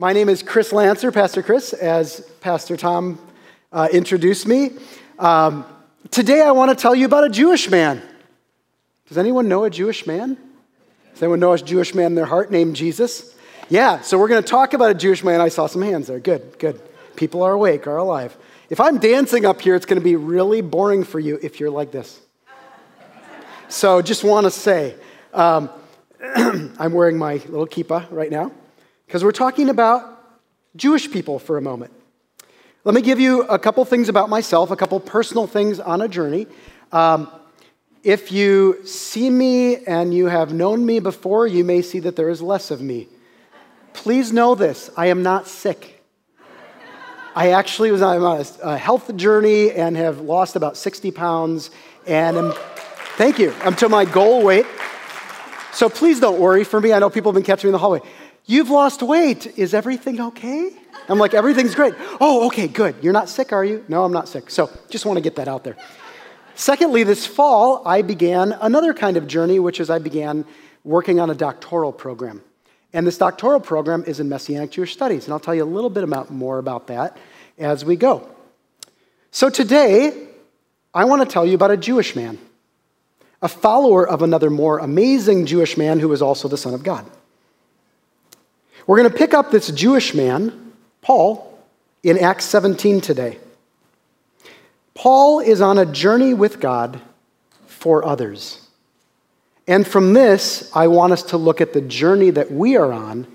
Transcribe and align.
My 0.00 0.12
name 0.12 0.28
is 0.28 0.44
Chris 0.44 0.72
Lancer, 0.72 1.10
Pastor 1.10 1.42
Chris, 1.42 1.72
as 1.72 2.20
Pastor 2.40 2.76
Tom 2.76 3.18
uh, 3.72 3.88
introduced 3.92 4.46
me. 4.46 4.70
Um, 5.18 5.64
today 6.12 6.40
I 6.40 6.52
want 6.52 6.70
to 6.70 6.80
tell 6.80 6.94
you 6.94 7.04
about 7.04 7.24
a 7.24 7.28
Jewish 7.28 7.68
man. 7.68 8.00
Does 9.08 9.18
anyone 9.18 9.48
know 9.48 9.64
a 9.64 9.70
Jewish 9.70 10.06
man? 10.06 10.38
Does 11.14 11.22
anyone 11.24 11.40
know 11.40 11.52
a 11.52 11.58
Jewish 11.58 11.96
man 11.96 12.06
in 12.06 12.14
their 12.14 12.26
heart 12.26 12.52
named 12.52 12.76
Jesus? 12.76 13.34
Yeah, 13.70 14.00
so 14.00 14.16
we're 14.18 14.28
going 14.28 14.40
to 14.40 14.48
talk 14.48 14.72
about 14.72 14.92
a 14.92 14.94
Jewish 14.94 15.24
man. 15.24 15.40
I 15.40 15.48
saw 15.48 15.66
some 15.66 15.82
hands 15.82 16.06
there. 16.06 16.20
Good, 16.20 16.60
good. 16.60 16.80
People 17.16 17.42
are 17.42 17.54
awake, 17.54 17.88
are 17.88 17.96
alive. 17.96 18.36
If 18.70 18.78
I'm 18.78 18.98
dancing 18.98 19.44
up 19.44 19.60
here, 19.60 19.74
it's 19.74 19.84
going 19.84 20.00
to 20.00 20.04
be 20.04 20.14
really 20.14 20.60
boring 20.60 21.02
for 21.02 21.18
you 21.18 21.40
if 21.42 21.58
you're 21.58 21.70
like 21.70 21.90
this. 21.90 22.20
So 23.68 24.00
just 24.00 24.22
want 24.22 24.44
to 24.44 24.52
say, 24.52 24.94
um, 25.34 25.68
I'm 26.22 26.92
wearing 26.92 27.18
my 27.18 27.32
little 27.48 27.66
kippah 27.66 28.06
right 28.12 28.30
now 28.30 28.52
because 29.08 29.24
we're 29.24 29.32
talking 29.32 29.70
about 29.70 30.22
Jewish 30.76 31.10
people 31.10 31.38
for 31.38 31.56
a 31.56 31.62
moment. 31.62 31.94
Let 32.84 32.94
me 32.94 33.00
give 33.00 33.18
you 33.18 33.40
a 33.44 33.58
couple 33.58 33.82
things 33.86 34.10
about 34.10 34.28
myself, 34.28 34.70
a 34.70 34.76
couple 34.76 35.00
personal 35.00 35.46
things 35.46 35.80
on 35.80 36.02
a 36.02 36.08
journey. 36.08 36.46
Um, 36.92 37.30
if 38.02 38.30
you 38.30 38.84
see 38.84 39.30
me 39.30 39.76
and 39.86 40.12
you 40.12 40.26
have 40.26 40.52
known 40.52 40.84
me 40.84 41.00
before, 41.00 41.46
you 41.46 41.64
may 41.64 41.80
see 41.80 42.00
that 42.00 42.16
there 42.16 42.28
is 42.28 42.42
less 42.42 42.70
of 42.70 42.82
me. 42.82 43.08
Please 43.94 44.30
know 44.30 44.54
this 44.54 44.90
I 44.94 45.06
am 45.06 45.22
not 45.22 45.48
sick. 45.48 46.04
I 47.34 47.52
actually 47.52 47.90
was 47.90 48.02
on 48.02 48.44
a 48.62 48.76
health 48.76 49.16
journey 49.16 49.70
and 49.70 49.96
have 49.96 50.20
lost 50.20 50.54
about 50.54 50.76
60 50.76 51.12
pounds, 51.12 51.70
and 52.06 52.36
am, 52.36 52.52
thank 53.16 53.38
you, 53.38 53.54
I'm 53.60 53.74
to 53.76 53.88
my 53.88 54.04
goal 54.04 54.42
weight. 54.42 54.66
So 55.72 55.88
please 55.88 56.20
don't 56.20 56.38
worry 56.38 56.64
for 56.64 56.78
me. 56.78 56.92
I 56.92 56.98
know 56.98 57.08
people 57.08 57.32
have 57.32 57.36
been 57.36 57.44
catching 57.44 57.68
me 57.68 57.70
in 57.70 57.72
the 57.72 57.78
hallway. 57.78 58.00
You've 58.48 58.70
lost 58.70 59.02
weight. 59.02 59.58
Is 59.58 59.74
everything 59.74 60.18
okay? 60.20 60.70
I'm 61.06 61.18
like, 61.18 61.34
everything's 61.34 61.74
great. 61.74 61.94
Oh, 62.18 62.46
okay, 62.46 62.66
good. 62.66 62.96
You're 63.02 63.12
not 63.12 63.28
sick, 63.28 63.52
are 63.52 63.62
you? 63.62 63.84
No, 63.88 64.04
I'm 64.04 64.12
not 64.12 64.26
sick. 64.26 64.48
So 64.48 64.70
just 64.88 65.04
want 65.04 65.18
to 65.18 65.20
get 65.20 65.36
that 65.36 65.48
out 65.48 65.64
there. 65.64 65.76
Secondly, 66.54 67.04
this 67.04 67.26
fall, 67.26 67.86
I 67.86 68.00
began 68.00 68.52
another 68.52 68.94
kind 68.94 69.18
of 69.18 69.26
journey, 69.26 69.60
which 69.60 69.80
is 69.80 69.90
I 69.90 69.98
began 69.98 70.46
working 70.82 71.20
on 71.20 71.28
a 71.28 71.34
doctoral 71.34 71.92
program. 71.92 72.42
And 72.94 73.06
this 73.06 73.18
doctoral 73.18 73.60
program 73.60 74.02
is 74.06 74.18
in 74.18 74.30
Messianic 74.30 74.70
Jewish 74.70 74.94
Studies. 74.94 75.26
And 75.26 75.34
I'll 75.34 75.40
tell 75.40 75.54
you 75.54 75.62
a 75.62 75.66
little 75.66 75.90
bit 75.90 76.02
about, 76.02 76.30
more 76.30 76.58
about 76.58 76.86
that 76.86 77.18
as 77.58 77.84
we 77.84 77.96
go. 77.96 78.30
So 79.30 79.50
today, 79.50 80.26
I 80.94 81.04
want 81.04 81.20
to 81.20 81.30
tell 81.30 81.44
you 81.44 81.54
about 81.54 81.70
a 81.70 81.76
Jewish 81.76 82.16
man, 82.16 82.38
a 83.42 83.48
follower 83.48 84.08
of 84.08 84.22
another 84.22 84.48
more 84.48 84.78
amazing 84.78 85.44
Jewish 85.44 85.76
man 85.76 86.00
who 86.00 86.08
was 86.08 86.22
also 86.22 86.48
the 86.48 86.56
Son 86.56 86.72
of 86.72 86.82
God. 86.82 87.04
We're 88.88 88.96
going 88.96 89.12
to 89.12 89.18
pick 89.18 89.34
up 89.34 89.50
this 89.50 89.70
Jewish 89.70 90.14
man, 90.14 90.72
Paul, 91.02 91.62
in 92.02 92.16
Acts 92.16 92.46
17 92.46 93.02
today. 93.02 93.38
Paul 94.94 95.40
is 95.40 95.60
on 95.60 95.76
a 95.76 95.84
journey 95.84 96.32
with 96.32 96.58
God 96.58 96.98
for 97.66 98.02
others. 98.02 98.66
And 99.66 99.86
from 99.86 100.14
this, 100.14 100.74
I 100.74 100.86
want 100.86 101.12
us 101.12 101.22
to 101.24 101.36
look 101.36 101.60
at 101.60 101.74
the 101.74 101.82
journey 101.82 102.30
that 102.30 102.50
we 102.50 102.76
are 102.76 102.90
on 102.90 103.26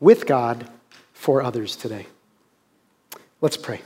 with 0.00 0.26
God 0.26 0.68
for 1.12 1.42
others 1.42 1.76
today. 1.76 2.08
Let's 3.40 3.56
pray. 3.56 3.82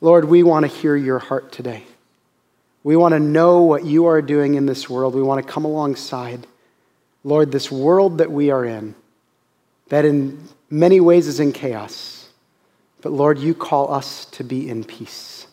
Lord, 0.00 0.24
we 0.24 0.42
want 0.42 0.64
to 0.64 0.74
hear 0.74 0.96
your 0.96 1.18
heart 1.18 1.52
today. 1.52 1.84
We 2.84 2.96
want 2.96 3.12
to 3.12 3.20
know 3.20 3.64
what 3.64 3.84
you 3.84 4.06
are 4.06 4.22
doing 4.22 4.54
in 4.54 4.64
this 4.64 4.88
world. 4.88 5.14
We 5.14 5.22
want 5.22 5.46
to 5.46 5.52
come 5.52 5.66
alongside. 5.66 6.46
Lord, 7.24 7.52
this 7.52 7.70
world 7.70 8.18
that 8.18 8.30
we 8.30 8.50
are 8.50 8.64
in, 8.64 8.94
that 9.88 10.04
in 10.04 10.48
many 10.70 11.00
ways 11.00 11.26
is 11.26 11.40
in 11.40 11.52
chaos, 11.52 12.28
but 13.00 13.12
Lord, 13.12 13.38
you 13.38 13.54
call 13.54 13.92
us 13.92 14.24
to 14.26 14.44
be 14.44 14.68
in 14.68 14.84
peace 14.84 15.46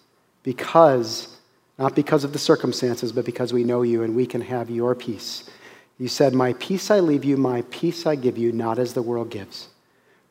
because, 0.44 1.36
not 1.78 1.96
because 1.96 2.24
of 2.24 2.34
the 2.34 2.40
circumstances, 2.40 3.12
but 3.12 3.26
because 3.26 3.52
we 3.54 3.64
know 3.64 3.82
you 3.82 4.04
and 4.04 4.16
we 4.16 4.26
can 4.26 4.42
have 4.42 4.70
your 4.70 4.96
peace. 4.96 5.50
You 5.98 6.08
said, 6.08 6.34
My 6.34 6.54
peace 6.54 6.90
I 6.90 7.02
leave 7.02 7.26
you, 7.26 7.38
my 7.38 7.64
peace 7.70 8.06
I 8.06 8.16
give 8.16 8.38
you, 8.38 8.52
not 8.52 8.80
as 8.80 8.94
the 8.94 9.02
world 9.02 9.30
gives. 9.30 9.68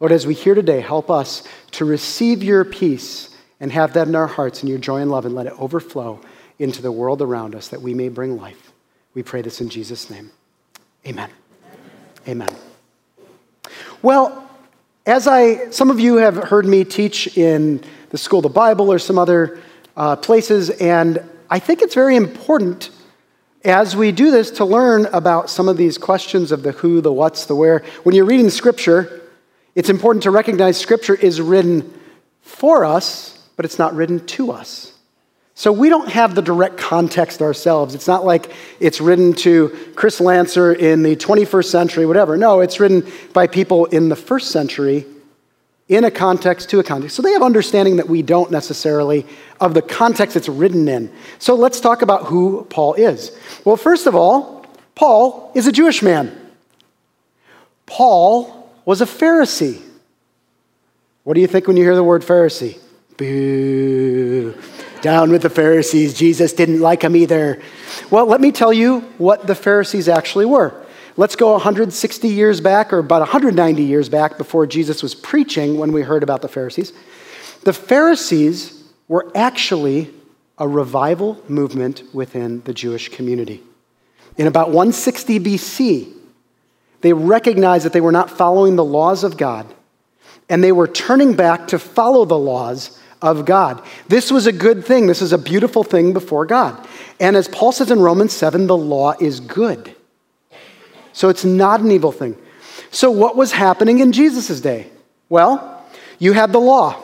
Lord, 0.01 0.13
as 0.13 0.27
we 0.27 0.35
hear 0.35 0.55
today, 0.55 0.81
help 0.81 1.11
us 1.11 1.43
to 1.73 1.85
receive 1.85 2.43
your 2.43 2.65
peace 2.65 3.37
and 3.61 3.73
have 3.73 3.93
that 3.95 4.07
in 4.07 4.15
our 4.15 4.29
hearts 4.29 4.61
and 4.61 4.69
your 4.69 4.79
joy 4.79 5.01
and 5.01 5.11
love 5.11 5.27
and 5.27 5.35
let 5.35 5.47
it 5.47 5.53
overflow 5.59 6.21
into 6.59 6.83
the 6.83 6.93
world 6.93 7.21
around 7.21 7.55
us 7.55 7.69
that 7.69 7.83
we 7.83 7.95
may 7.95 8.09
bring 8.09 8.37
life. 8.37 8.73
We 9.15 9.23
pray 9.23 9.43
this 9.43 9.61
in 9.61 9.69
Jesus' 9.69 10.09
name. 10.09 10.31
Amen. 11.09 11.31
Amen. 12.29 12.51
Well, 14.03 14.47
as 15.07 15.27
I, 15.27 15.71
some 15.71 15.91
of 15.91 15.99
you 15.99 16.17
have 16.17 16.37
heard 16.37 16.67
me 16.67 16.85
teach 16.85 17.35
in 17.39 17.83
the 18.11 18.19
School 18.19 18.41
of 18.41 18.43
the 18.43 18.51
Bible 18.51 18.93
or 18.93 18.99
some 18.99 19.19
other 19.19 19.59
uh, 19.97 20.17
places, 20.17 20.69
and 20.69 21.25
I 21.49 21.61
think 21.61 21.81
it's 21.81 21.95
very 21.95 22.15
important 22.15 22.91
as 23.65 23.97
we 23.97 24.13
do 24.13 24.31
this 24.31 24.51
to 24.51 24.67
learn 24.67 25.07
about 25.07 25.49
some 25.49 25.67
of 25.67 25.79
these 25.79 25.97
questions 25.97 26.53
of 26.53 26.63
the 26.63 26.73
who, 26.73 27.01
the 27.01 27.11
what's, 27.11 27.47
the 27.47 27.57
where. 27.57 27.83
When 28.03 28.15
you're 28.15 28.27
reading 28.27 28.51
Scripture, 28.51 29.23
it's 29.75 29.89
important 29.89 30.25
to 30.25 30.31
recognize 30.31 30.77
Scripture 30.77 31.15
is 31.15 31.41
written 31.41 31.91
for 32.43 32.85
us, 32.85 33.49
but 33.57 33.65
it's 33.65 33.79
not 33.79 33.95
written 33.95 34.27
to 34.27 34.53
us. 34.53 34.98
So 35.59 35.73
we 35.73 35.89
don't 35.89 36.09
have 36.09 36.37
the 36.37 36.41
direct 36.41 36.77
context 36.77 37.43
ourselves. 37.43 37.97
It's 37.97 38.07
not 38.07 38.25
like 38.25 38.53
it's 38.79 39.01
written 39.01 39.33
to 39.39 39.77
Chris 39.97 40.21
Lancer 40.21 40.73
in 40.73 41.03
the 41.03 41.17
21st 41.17 41.65
century, 41.65 42.07
whatever. 42.07 42.37
No, 42.37 42.61
it's 42.61 42.79
written 42.79 43.05
by 43.33 43.49
people 43.49 43.87
in 43.87 44.09
the 44.09 44.15
first 44.15 44.53
century 44.53 45.05
in 45.89 46.05
a 46.05 46.13
context 46.13 46.71
to 46.71 46.79
a 46.79 46.85
context. 46.85 47.17
So 47.17 47.23
they 47.23 47.33
have 47.33 47.43
understanding 47.43 47.97
that 47.97 48.09
we 48.09 48.23
don't 48.23 48.53
necessarily 48.53 49.27
of 49.61 49.75
the 49.75 49.83
context 49.83 50.37
it's 50.37 50.49
written 50.49 50.87
in. 50.87 51.13
So 51.41 51.57
let's 51.57 51.81
talk 51.81 52.03
about 52.03 52.27
who 52.27 52.65
Paul 52.71 52.95
is. 52.95 53.37
Well, 53.65 53.77
first 53.77 54.07
of 54.07 54.15
all, 54.15 54.65
Paul 54.95 55.51
is 55.57 55.67
a 55.67 55.73
Jewish 55.73 56.03
man. 56.03 56.39
Paul 57.85 58.73
was 58.85 59.01
a 59.01 59.07
Pharisee. 59.07 59.83
What 61.25 61.35
do 61.35 61.41
you 61.41 61.49
think 61.49 61.67
when 61.67 61.77
you 61.77 61.83
hear 61.83 61.97
the 61.97 62.05
word 62.05 62.23
Pharisee? 62.23 62.79
Boo. 63.17 64.55
Down 65.01 65.31
with 65.31 65.43
the 65.43 65.51
Pharisees. 65.51 66.15
Jesus 66.15 66.53
didn't 66.53 66.81
like 66.81 67.01
them 67.01 67.15
either. 67.15 67.61
Well, 68.11 68.27
let 68.27 68.41
me 68.41 68.51
tell 68.53 68.73
you 68.73 69.01
what 69.19 69.47
the 69.47 69.55
Pharisees 69.55 70.09
actually 70.09 70.47
were. 70.47 70.85
Let's 71.17 71.37
go 71.37 71.53
160 71.53 72.29
years 72.29 72.61
back, 72.61 72.93
or 72.93 72.99
about 72.99 73.21
190 73.21 73.83
years 73.83 74.09
back, 74.09 74.39
before 74.39 74.67
Jesus 74.67 75.03
was 75.03 75.15
preaching 75.15 75.79
when 75.79 75.93
we 75.93 76.03
heard 76.03 76.23
about 76.23 76.43
the 76.43 76.49
Pharisees. 76.49 76.93
The 77.65 77.73
Pharisees 77.73 78.85
were 79.09 79.31
actually 79.35 80.15
a 80.59 80.69
revival 80.69 81.43
movement 81.49 82.03
within 82.13 82.63
the 82.63 82.75
Jewish 82.75 83.09
community. 83.09 83.63
In 84.37 84.47
about 84.47 84.69
160 84.69 85.41
BC, 85.41 86.13
they 87.01 87.13
recognized 87.13 87.85
that 87.85 87.93
they 87.93 88.01
were 88.01 88.13
not 88.13 88.31
following 88.31 88.77
the 88.77 88.85
laws 88.85 89.23
of 89.25 89.37
God, 89.37 89.73
and 90.49 90.63
they 90.63 90.73
were 90.73 90.89
turning 90.89 91.35
back 91.35 91.69
to 91.69 91.79
follow 91.79 92.25
the 92.25 92.39
laws 92.39 92.98
of 93.21 93.45
God. 93.45 93.83
This 94.09 94.31
was 94.31 94.47
a 94.47 94.53
good 94.53 94.85
thing. 94.85 95.07
This 95.07 95.23
is 95.23 95.33
a 95.33 95.39
beautiful 95.39 95.83
thing 95.83 96.13
before 96.13 96.47
God. 96.47 96.87
And 97.21 97.37
as 97.37 97.49
Paul 97.49 97.73
says 97.73 97.91
in 97.91 98.01
Romans 98.01 98.33
7, 98.33 98.67
the 98.67 98.77
law 98.77 99.15
is 99.21 99.41
good. 99.41 99.95
So 101.13 101.29
it's 101.29 101.45
not 101.45 101.81
an 101.81 101.91
evil 101.91 102.13
thing. 102.13 102.37
So, 102.91 103.11
what 103.11 103.37
was 103.37 103.53
happening 103.53 103.99
in 103.99 104.13
Jesus' 104.13 104.61
day? 104.61 104.87
Well, 105.29 105.85
you 106.19 106.33
had 106.33 106.53
the 106.53 106.61
law. 106.61 106.97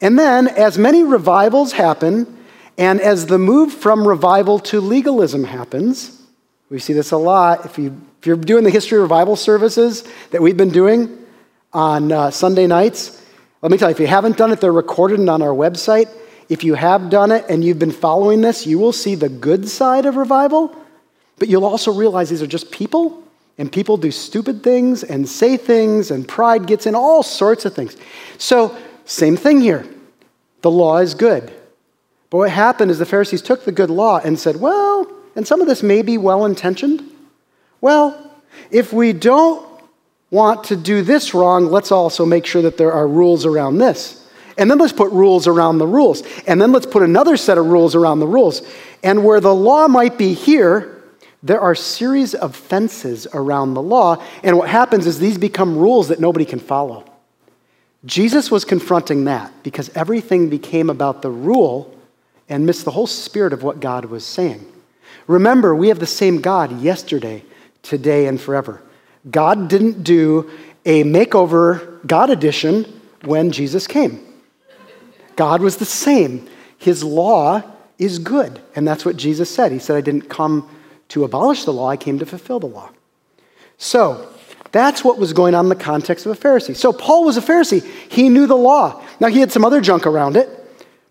And 0.00 0.18
then, 0.18 0.48
as 0.48 0.78
many 0.78 1.04
revivals 1.04 1.72
happen, 1.72 2.38
and 2.76 3.00
as 3.00 3.26
the 3.26 3.38
move 3.38 3.72
from 3.72 4.06
revival 4.06 4.58
to 4.60 4.80
legalism 4.80 5.44
happens, 5.44 6.22
we 6.70 6.78
see 6.78 6.92
this 6.92 7.12
a 7.12 7.16
lot. 7.16 7.64
If, 7.64 7.78
you, 7.78 8.00
if 8.20 8.26
you're 8.26 8.36
doing 8.36 8.64
the 8.64 8.70
history 8.70 8.98
revival 8.98 9.36
services 9.36 10.04
that 10.30 10.42
we've 10.42 10.56
been 10.56 10.70
doing 10.70 11.26
on 11.72 12.12
uh, 12.12 12.30
Sunday 12.30 12.66
nights, 12.66 13.22
let 13.62 13.72
me 13.72 13.78
tell 13.78 13.88
you, 13.88 13.94
if 13.94 14.00
you 14.00 14.06
haven't 14.06 14.36
done 14.36 14.52
it, 14.52 14.60
they're 14.60 14.72
recorded 14.72 15.18
and 15.18 15.28
on 15.28 15.42
our 15.42 15.48
website. 15.48 16.08
If 16.48 16.64
you 16.64 16.74
have 16.74 17.10
done 17.10 17.32
it 17.32 17.44
and 17.48 17.64
you've 17.64 17.78
been 17.78 17.92
following 17.92 18.40
this, 18.40 18.66
you 18.66 18.78
will 18.78 18.92
see 18.92 19.14
the 19.14 19.28
good 19.28 19.68
side 19.68 20.06
of 20.06 20.16
revival, 20.16 20.74
but 21.38 21.48
you'll 21.48 21.64
also 21.64 21.92
realize 21.92 22.30
these 22.30 22.42
are 22.42 22.46
just 22.46 22.70
people, 22.70 23.22
and 23.58 23.70
people 23.70 23.96
do 23.96 24.10
stupid 24.10 24.62
things 24.62 25.02
and 25.02 25.28
say 25.28 25.56
things, 25.56 26.10
and 26.10 26.26
pride 26.26 26.66
gets 26.66 26.86
in 26.86 26.94
all 26.94 27.22
sorts 27.22 27.64
of 27.64 27.74
things. 27.74 27.96
So, 28.38 28.76
same 29.04 29.36
thing 29.36 29.60
here. 29.60 29.86
The 30.62 30.70
law 30.70 30.98
is 30.98 31.14
good. 31.14 31.52
But 32.30 32.38
what 32.38 32.50
happened 32.50 32.90
is 32.90 32.98
the 32.98 33.06
Pharisees 33.06 33.42
took 33.42 33.64
the 33.64 33.72
good 33.72 33.90
law 33.90 34.20
and 34.22 34.38
said, 34.38 34.56
well, 34.56 35.10
and 35.34 35.46
some 35.46 35.60
of 35.60 35.66
this 35.66 35.82
may 35.82 36.02
be 36.02 36.18
well 36.18 36.44
intentioned. 36.44 37.02
Well, 37.80 38.32
if 38.70 38.92
we 38.92 39.12
don't 39.12 39.67
want 40.30 40.64
to 40.64 40.76
do 40.76 41.02
this 41.02 41.34
wrong, 41.34 41.66
let's 41.66 41.92
also 41.92 42.26
make 42.26 42.46
sure 42.46 42.62
that 42.62 42.76
there 42.76 42.92
are 42.92 43.08
rules 43.08 43.46
around 43.46 43.78
this. 43.78 44.26
And 44.56 44.70
then 44.70 44.78
let's 44.78 44.92
put 44.92 45.12
rules 45.12 45.46
around 45.46 45.78
the 45.78 45.86
rules. 45.86 46.22
And 46.46 46.60
then 46.60 46.72
let's 46.72 46.86
put 46.86 47.02
another 47.02 47.36
set 47.36 47.58
of 47.58 47.66
rules 47.66 47.94
around 47.94 48.20
the 48.20 48.26
rules. 48.26 48.62
And 49.02 49.24
where 49.24 49.40
the 49.40 49.54
law 49.54 49.86
might 49.86 50.18
be 50.18 50.34
here, 50.34 50.98
there 51.42 51.60
are 51.60 51.74
series 51.74 52.34
of 52.34 52.56
fences 52.56 53.26
around 53.32 53.74
the 53.74 53.82
law, 53.82 54.22
and 54.42 54.58
what 54.58 54.68
happens 54.68 55.06
is 55.06 55.18
these 55.18 55.38
become 55.38 55.76
rules 55.76 56.08
that 56.08 56.18
nobody 56.18 56.44
can 56.44 56.58
follow. 56.58 57.04
Jesus 58.04 58.50
was 58.50 58.64
confronting 58.64 59.24
that 59.24 59.52
because 59.62 59.88
everything 59.90 60.48
became 60.48 60.90
about 60.90 61.22
the 61.22 61.30
rule 61.30 61.94
and 62.48 62.66
missed 62.66 62.84
the 62.84 62.90
whole 62.90 63.06
spirit 63.06 63.52
of 63.52 63.62
what 63.62 63.80
God 63.80 64.06
was 64.06 64.24
saying. 64.24 64.64
Remember, 65.26 65.74
we 65.74 65.88
have 65.88 65.98
the 66.00 66.06
same 66.06 66.40
God 66.40 66.80
yesterday, 66.80 67.44
today, 67.82 68.26
and 68.26 68.40
forever. 68.40 68.82
God 69.30 69.68
didn't 69.68 70.02
do 70.02 70.50
a 70.84 71.04
makeover 71.04 72.06
God 72.06 72.30
edition 72.30 72.84
when 73.24 73.50
Jesus 73.50 73.86
came. 73.86 74.24
God 75.36 75.60
was 75.60 75.76
the 75.76 75.84
same. 75.84 76.48
His 76.78 77.04
law 77.04 77.62
is 77.98 78.18
good. 78.18 78.60
And 78.74 78.86
that's 78.86 79.04
what 79.04 79.16
Jesus 79.16 79.50
said. 79.50 79.72
He 79.72 79.78
said, 79.78 79.96
I 79.96 80.00
didn't 80.00 80.28
come 80.28 80.68
to 81.08 81.24
abolish 81.24 81.64
the 81.64 81.72
law, 81.72 81.88
I 81.88 81.96
came 81.96 82.18
to 82.18 82.26
fulfill 82.26 82.60
the 82.60 82.66
law. 82.66 82.90
So, 83.78 84.28
that's 84.72 85.02
what 85.02 85.16
was 85.18 85.32
going 85.32 85.54
on 85.54 85.64
in 85.64 85.68
the 85.70 85.76
context 85.76 86.26
of 86.26 86.32
a 86.32 86.40
Pharisee. 86.40 86.76
So, 86.76 86.92
Paul 86.92 87.24
was 87.24 87.38
a 87.38 87.40
Pharisee. 87.40 87.82
He 88.10 88.28
knew 88.28 88.46
the 88.46 88.56
law. 88.56 89.02
Now, 89.18 89.28
he 89.28 89.40
had 89.40 89.50
some 89.50 89.64
other 89.64 89.80
junk 89.80 90.06
around 90.06 90.36
it, 90.36 90.48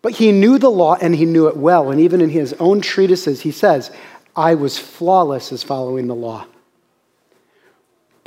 but 0.04 0.14
he 0.14 0.32
knew 0.32 0.60
the 0.60 0.70
law 0.70 0.96
and 1.02 1.16
he 1.16 1.26
knew 1.26 1.48
it 1.48 1.58
well. 1.58 1.90
And 1.90 2.00
even 2.00 2.22
in 2.22 2.30
his 2.30 2.54
own 2.60 2.82
treatises, 2.82 3.42
he 3.42 3.52
says, 3.52 3.90
I 4.36 4.54
was 4.54 4.78
flawless 4.78 5.52
as 5.52 5.64
following 5.64 6.06
the 6.06 6.16
law. 6.16 6.46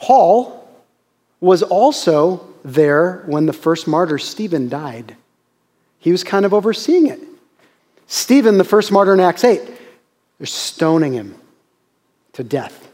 Paul 0.01 0.67
was 1.41 1.63
also 1.63 2.47
there 2.65 3.23
when 3.27 3.47
the 3.47 3.53
first 3.53 3.87
martyr, 3.87 4.19
Stephen, 4.19 4.69
died. 4.69 5.17
He 5.99 6.11
was 6.11 6.25
kind 6.25 6.47
of 6.47 6.55
overseeing 6.55 7.07
it. 7.07 7.21
Stephen, 8.07 8.59
the 8.59 8.65
first 8.65 8.91
martyr 8.91 9.13
in 9.13 9.21
Acts 9.21 9.45
8, 9.45 9.61
they're 10.39 10.47
stoning 10.47 11.13
him 11.13 11.35
to 12.33 12.43
death. 12.43 12.89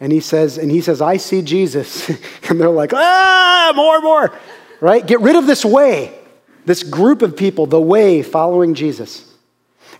And 0.00 0.12
he 0.12 0.20
says, 0.20 0.56
and 0.56 0.70
he 0.70 0.80
says, 0.80 1.02
I 1.02 1.16
see 1.16 1.42
Jesus. 1.42 2.08
and 2.48 2.60
they're 2.60 2.70
like, 2.70 2.92
ah, 2.94 3.72
more, 3.74 4.00
more. 4.00 4.38
Right? 4.80 5.04
Get 5.04 5.20
rid 5.20 5.34
of 5.34 5.46
this 5.46 5.64
way, 5.64 6.16
this 6.64 6.84
group 6.84 7.22
of 7.22 7.36
people, 7.36 7.66
the 7.66 7.80
way 7.80 8.22
following 8.22 8.74
Jesus. 8.74 9.34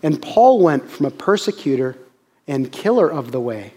And 0.01 0.21
Paul 0.21 0.61
went 0.61 0.89
from 0.89 1.07
a 1.07 1.11
persecutor 1.11 1.97
and 2.47 2.71
killer 2.71 3.11
of 3.11 3.33
the 3.33 3.41
way 3.41 3.73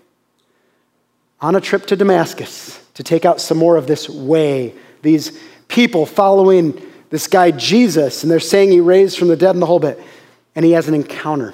on 1.42 1.56
a 1.56 1.60
trip 1.60 1.86
to 1.86 1.96
Damascus 1.96 2.80
to 2.94 3.02
take 3.02 3.24
out 3.24 3.40
some 3.40 3.58
more 3.58 3.76
of 3.76 3.86
this 3.86 4.08
way, 4.08 4.74
these 5.02 5.38
people 5.68 6.06
following 6.06 6.80
this 7.10 7.26
guy 7.26 7.50
Jesus, 7.50 8.22
and 8.22 8.30
they're 8.30 8.40
saying 8.40 8.70
he 8.70 8.80
raised 8.80 9.18
from 9.18 9.28
the 9.28 9.36
dead 9.36 9.50
and 9.50 9.60
the 9.60 9.66
whole 9.66 9.80
bit. 9.80 10.00
And 10.54 10.64
he 10.64 10.72
has 10.72 10.88
an 10.88 10.94
encounter 10.94 11.52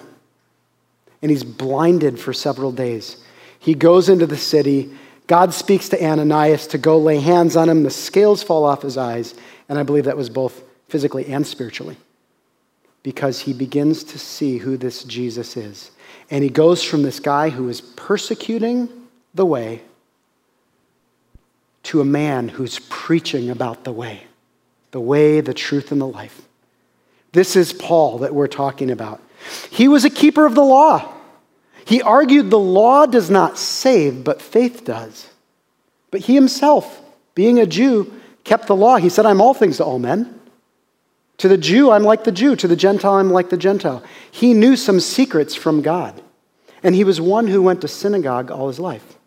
and 1.23 1.31
he's 1.31 1.45
blinded 1.45 2.19
for 2.19 2.33
several 2.33 2.71
days. 2.71 3.17
He 3.59 3.75
goes 3.75 4.09
into 4.09 4.27
the 4.27 4.37
city. 4.37 4.93
God 5.27 5.53
speaks 5.53 5.89
to 5.89 6.05
Ananias 6.05 6.69
to 6.69 6.79
go 6.79 6.99
lay 6.99 7.19
hands 7.19 7.57
on 7.57 7.69
him. 7.69 7.83
The 7.83 7.91
scales 7.91 8.43
fall 8.43 8.65
off 8.65 8.83
his 8.83 8.97
eyes, 8.97 9.35
and 9.69 9.79
I 9.79 9.83
believe 9.83 10.05
that 10.05 10.17
was 10.17 10.31
both 10.31 10.63
physically 10.89 11.27
and 11.27 11.47
spiritually 11.47 11.97
because 13.03 13.41
he 13.41 13.53
begins 13.53 14.05
to 14.05 14.19
see 14.19 14.59
who 14.59 14.77
this 14.77 15.03
Jesus 15.05 15.57
is. 15.57 15.91
And 16.31 16.45
he 16.45 16.51
goes 16.51 16.85
from 16.85 17.03
this 17.03 17.21
guy 17.21 17.49
who 17.49 17.69
is 17.69 17.81
persecuting 17.81 18.89
the 19.35 19.47
way 19.47 19.83
to 21.85 22.01
a 22.01 22.05
man 22.05 22.49
who's 22.49 22.81
preaching 22.89 23.51
about 23.51 23.85
the 23.85 23.93
way 23.93 24.25
the 24.91 25.01
way, 25.01 25.41
the 25.41 25.55
truth, 25.55 25.93
and 25.93 26.01
the 26.01 26.07
life. 26.07 26.43
This 27.33 27.57
is 27.57 27.73
Paul 27.73 28.19
that 28.19 28.35
we're 28.35 28.47
talking 28.47 28.91
about. 28.91 29.21
He 29.71 29.89
was 29.89 30.05
a 30.05 30.11
keeper 30.11 30.47
of 30.47 30.55
the 30.55 30.65
law. 30.65 31.13
He 31.85 32.03
argued 32.03 32.51
the 32.51 32.59
law 32.59 33.07
does 33.07 33.31
not 33.31 33.59
save, 33.59 34.25
but 34.25 34.43
faith 34.43 34.85
does. 34.85 35.29
But 36.11 36.21
he 36.21 36.35
himself, 36.35 37.03
being 37.35 37.59
a 37.59 37.67
Jew, 37.67 38.13
kept 38.45 38.67
the 38.67 38.77
law. 38.77 38.97
He 38.97 39.09
said, 39.09 39.27
I'm 39.27 39.41
all 39.41 39.55
things 39.55 39.77
to 39.77 39.85
all 39.85 39.99
men. 39.99 40.41
To 41.39 41.49
the 41.49 41.59
Jew, 41.59 41.91
I'm 41.91 42.03
like 42.03 42.25
the 42.25 42.33
Jew. 42.33 42.57
To 42.57 42.67
the 42.67 42.77
Gentile, 42.77 43.15
I'm 43.15 43.31
like 43.31 43.51
the 43.51 43.57
Gentile. 43.57 44.03
He 44.31 44.55
knew 44.55 44.75
some 44.75 45.01
secrets 45.01 45.55
from 45.55 45.83
God. 45.83 46.21
And 46.83 46.95
he 46.95 47.05
was 47.05 47.21
one 47.21 47.47
who 47.47 47.63
went 47.63 47.81
to 47.83 47.89
synagogue 47.89 48.51
all 48.51 48.69
his 48.69 48.81
life. 48.81 49.18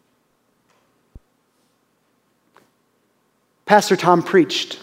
Pastor 3.71 3.95
Tom 3.95 4.21
preached 4.21 4.81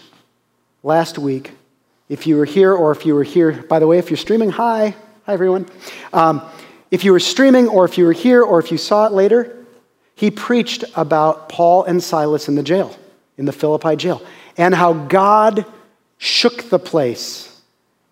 last 0.81 1.19
week. 1.19 1.51
If 2.09 2.25
you 2.25 2.37
were 2.37 2.45
here, 2.45 2.73
or 2.73 2.91
if 2.91 3.05
you 3.05 3.13
were 3.13 3.21
here, 3.21 3.51
by 3.51 3.77
the 3.77 3.85
way, 3.85 3.99
if 3.99 4.09
you're 4.09 4.17
streaming, 4.17 4.49
hi. 4.49 4.95
Hi, 5.27 5.33
everyone. 5.33 5.67
Um, 6.11 6.41
if 6.89 7.03
you 7.03 7.11
were 7.11 7.19
streaming, 7.19 7.67
or 7.67 7.85
if 7.85 7.99
you 7.99 8.05
were 8.05 8.13
here, 8.13 8.41
or 8.41 8.59
if 8.59 8.71
you 8.71 8.79
saw 8.79 9.05
it 9.05 9.11
later, 9.11 9.63
he 10.15 10.31
preached 10.31 10.85
about 10.95 11.49
Paul 11.49 11.83
and 11.83 12.01
Silas 12.01 12.47
in 12.47 12.55
the 12.55 12.63
jail, 12.63 12.97
in 13.37 13.45
the 13.45 13.51
Philippi 13.51 13.95
jail, 13.95 14.23
and 14.57 14.73
how 14.73 14.93
God 14.93 15.65
shook 16.17 16.71
the 16.71 16.79
place 16.79 17.61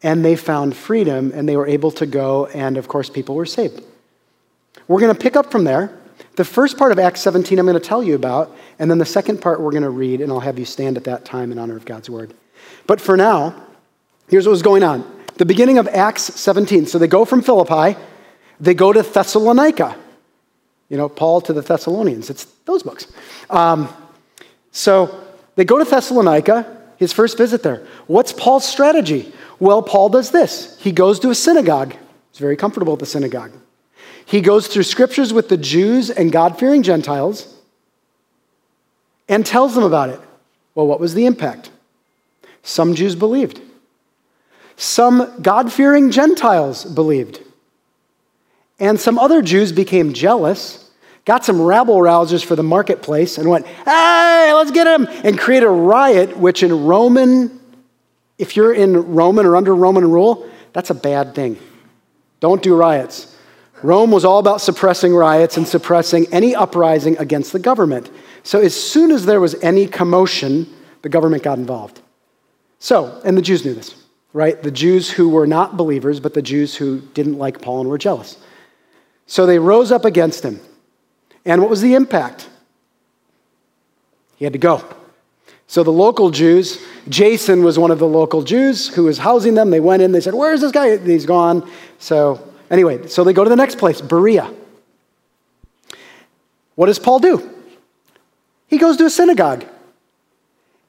and 0.04 0.24
they 0.24 0.36
found 0.36 0.76
freedom 0.76 1.32
and 1.34 1.50
they 1.50 1.58
were 1.58 1.66
able 1.66 1.90
to 1.90 2.06
go, 2.06 2.46
and 2.54 2.78
of 2.78 2.88
course, 2.88 3.10
people 3.10 3.34
were 3.34 3.48
saved. 3.48 3.82
We're 4.88 5.02
going 5.02 5.16
to 5.16 5.20
pick 5.20 5.36
up 5.36 5.52
from 5.52 5.64
there. 5.64 5.98
The 6.38 6.46
first 6.46 6.78
part 6.78 6.92
of 6.92 7.00
Acts 7.00 7.22
17 7.22 7.58
I'm 7.58 7.66
going 7.66 7.80
to 7.80 7.86
tell 7.86 8.04
you 8.04 8.14
about, 8.14 8.56
and 8.78 8.92
then 8.92 9.00
the 9.00 9.06
second 9.06 9.42
part 9.42 9.60
we're 9.60 9.72
going 9.72 9.82
to 9.82 9.90
read, 9.90 10.22
and 10.22 10.32
I'll 10.32 10.40
have 10.40 10.60
you 10.60 10.66
stand 10.66 10.96
at 10.96 11.04
that 11.06 11.26
time 11.26 11.52
in 11.52 11.58
honor 11.58 11.76
of 11.76 11.84
God's 11.84 12.12
word. 12.12 12.32
But 12.86 13.02
for 13.02 13.18
now, 13.18 13.56
here's 14.30 14.46
what 14.46 14.52
was 14.52 14.62
going 14.62 14.84
on 14.84 15.14
the 15.38 15.46
beginning 15.46 15.78
of 15.78 15.88
Acts 15.88 16.24
17. 16.24 16.86
So 16.86 17.00
they 17.00 17.08
go 17.08 17.26
from 17.26 17.42
Philippi, 17.42 18.00
they 18.60 18.76
go 18.76 18.94
to 18.94 19.02
Thessalonica. 19.02 19.98
You 20.90 20.98
know, 20.98 21.10
Paul 21.10 21.42
to 21.42 21.54
the 21.54 21.62
Thessalonians. 21.62 22.30
It's 22.30 22.46
those 22.66 22.82
books. 22.82 23.08
Um, 23.50 23.90
so 24.72 25.28
they 25.56 25.66
go 25.66 25.78
to 25.80 25.90
Thessalonica, 25.90 26.78
his 26.98 27.12
first 27.14 27.38
visit 27.38 27.62
there. 27.64 27.86
What's 28.06 28.32
Paul's 28.32 28.66
strategy? 28.66 29.34
Well, 29.60 29.82
Paul 29.82 30.10
does 30.10 30.30
this 30.30 30.80
he 30.80 30.92
goes 30.92 31.20
to 31.22 31.32
a 31.32 31.36
synagogue. 31.36 31.96
He's 32.32 32.40
very 32.40 32.56
comfortable 32.56 32.94
at 32.94 33.00
the 33.00 33.08
synagogue. 33.08 33.54
He 34.28 34.42
goes 34.42 34.68
through 34.68 34.84
scriptures 34.84 35.32
with 35.32 35.48
the 35.48 35.56
Jews 35.56 36.10
and 36.10 36.34
God 36.34 36.60
fearing 36.60 36.84
Gentiles 36.84 37.56
and 39.30 39.46
tells 39.46 39.74
them 39.74 39.86
about 39.86 40.10
it. 40.10 40.20
Well, 40.76 40.86
what 40.86 41.00
was 41.00 41.14
the 41.14 41.26
impact? 41.26 41.72
Some 42.62 42.94
Jews 42.94 43.16
believed. 43.16 43.62
Some 44.76 45.42
God 45.42 45.72
fearing 45.72 46.12
Gentiles 46.12 46.84
believed. 46.84 47.40
And 48.82 49.00
some 49.00 49.18
other 49.18 49.42
Jews 49.42 49.72
became 49.72 50.12
jealous, 50.12 50.92
got 51.24 51.46
some 51.46 51.62
rabble 51.62 51.96
rousers 51.96 52.44
for 52.44 52.58
the 52.58 52.64
marketplace, 52.64 53.38
and 53.38 53.50
went, 53.50 53.66
hey, 53.66 54.52
let's 54.54 54.72
get 54.72 54.88
him, 54.88 55.08
and 55.24 55.40
create 55.40 55.64
a 55.64 55.70
riot, 55.70 56.36
which 56.36 56.64
in 56.64 56.84
Roman, 56.86 57.62
if 58.38 58.58
you're 58.58 58.74
in 58.74 59.16
Roman 59.16 59.46
or 59.46 59.56
under 59.56 59.74
Roman 59.74 60.12
rule, 60.12 60.50
that's 60.74 60.90
a 60.90 60.96
bad 60.96 61.34
thing. 61.34 61.58
Don't 62.42 62.62
do 62.62 62.76
riots. 62.76 63.36
Rome 63.84 64.12
was 64.12 64.26
all 64.26 64.40
about 64.40 64.62
suppressing 64.62 65.14
riots 65.14 65.58
and 65.58 65.68
suppressing 65.68 66.26
any 66.32 66.56
uprising 66.56 67.18
against 67.18 67.54
the 67.54 67.60
government. 67.60 68.10
So 68.44 68.60
as 68.60 68.76
soon 68.76 69.12
as 69.12 69.26
there 69.26 69.40
was 69.40 69.56
any 69.62 69.88
commotion, 69.88 70.74
the 71.04 71.10
government 71.10 71.44
got 71.44 71.60
involved. 71.60 72.02
So, 72.80 73.22
and 73.24 73.38
the 73.38 73.42
Jews 73.42 73.66
knew 73.66 73.74
this 73.74 73.96
right? 74.38 74.62
The 74.62 74.70
Jews 74.70 75.10
who 75.10 75.30
were 75.30 75.48
not 75.48 75.78
believers, 75.78 76.20
but 76.20 76.36
the 76.36 76.44
Jews 76.44 76.76
who 76.76 77.00
didn't 77.00 77.40
like 77.40 77.60
Paul 77.60 77.82
and 77.82 77.90
were 77.90 77.98
jealous. 77.98 78.38
So 79.26 79.48
they 79.48 79.58
rose 79.58 79.92
up 79.92 80.06
against 80.06 80.46
him. 80.46 80.60
And 81.44 81.60
what 81.60 81.72
was 81.72 81.82
the 81.82 81.96
impact? 81.96 82.48
He 84.36 84.46
had 84.46 84.54
to 84.54 84.60
go. 84.60 84.84
So 85.66 85.84
the 85.84 85.92
local 85.92 86.30
Jews, 86.30 86.80
Jason 87.10 87.64
was 87.64 87.80
one 87.80 87.90
of 87.90 87.98
the 87.98 88.08
local 88.08 88.44
Jews 88.44 88.88
who 88.88 89.06
was 89.06 89.18
housing 89.18 89.56
them. 89.56 89.72
They 89.72 89.80
went 89.80 90.04
in, 90.04 90.12
they 90.12 90.22
said, 90.22 90.36
Where's 90.36 90.62
this 90.62 90.72
guy? 90.72 90.98
He's 90.98 91.26
gone. 91.26 91.68
So, 91.98 92.47
anyway, 92.70 93.08
so 93.08 93.24
they 93.24 93.34
go 93.34 93.44
to 93.44 93.50
the 93.50 93.56
next 93.56 93.78
place, 93.78 94.02
Berea. 94.02 94.54
What 96.76 96.88
does 96.88 97.00
Paul 97.00 97.20
do? 97.20 97.50
He 98.68 98.78
goes 98.78 98.98
to 98.98 99.06
a 99.06 99.10
synagogue. 99.10 99.66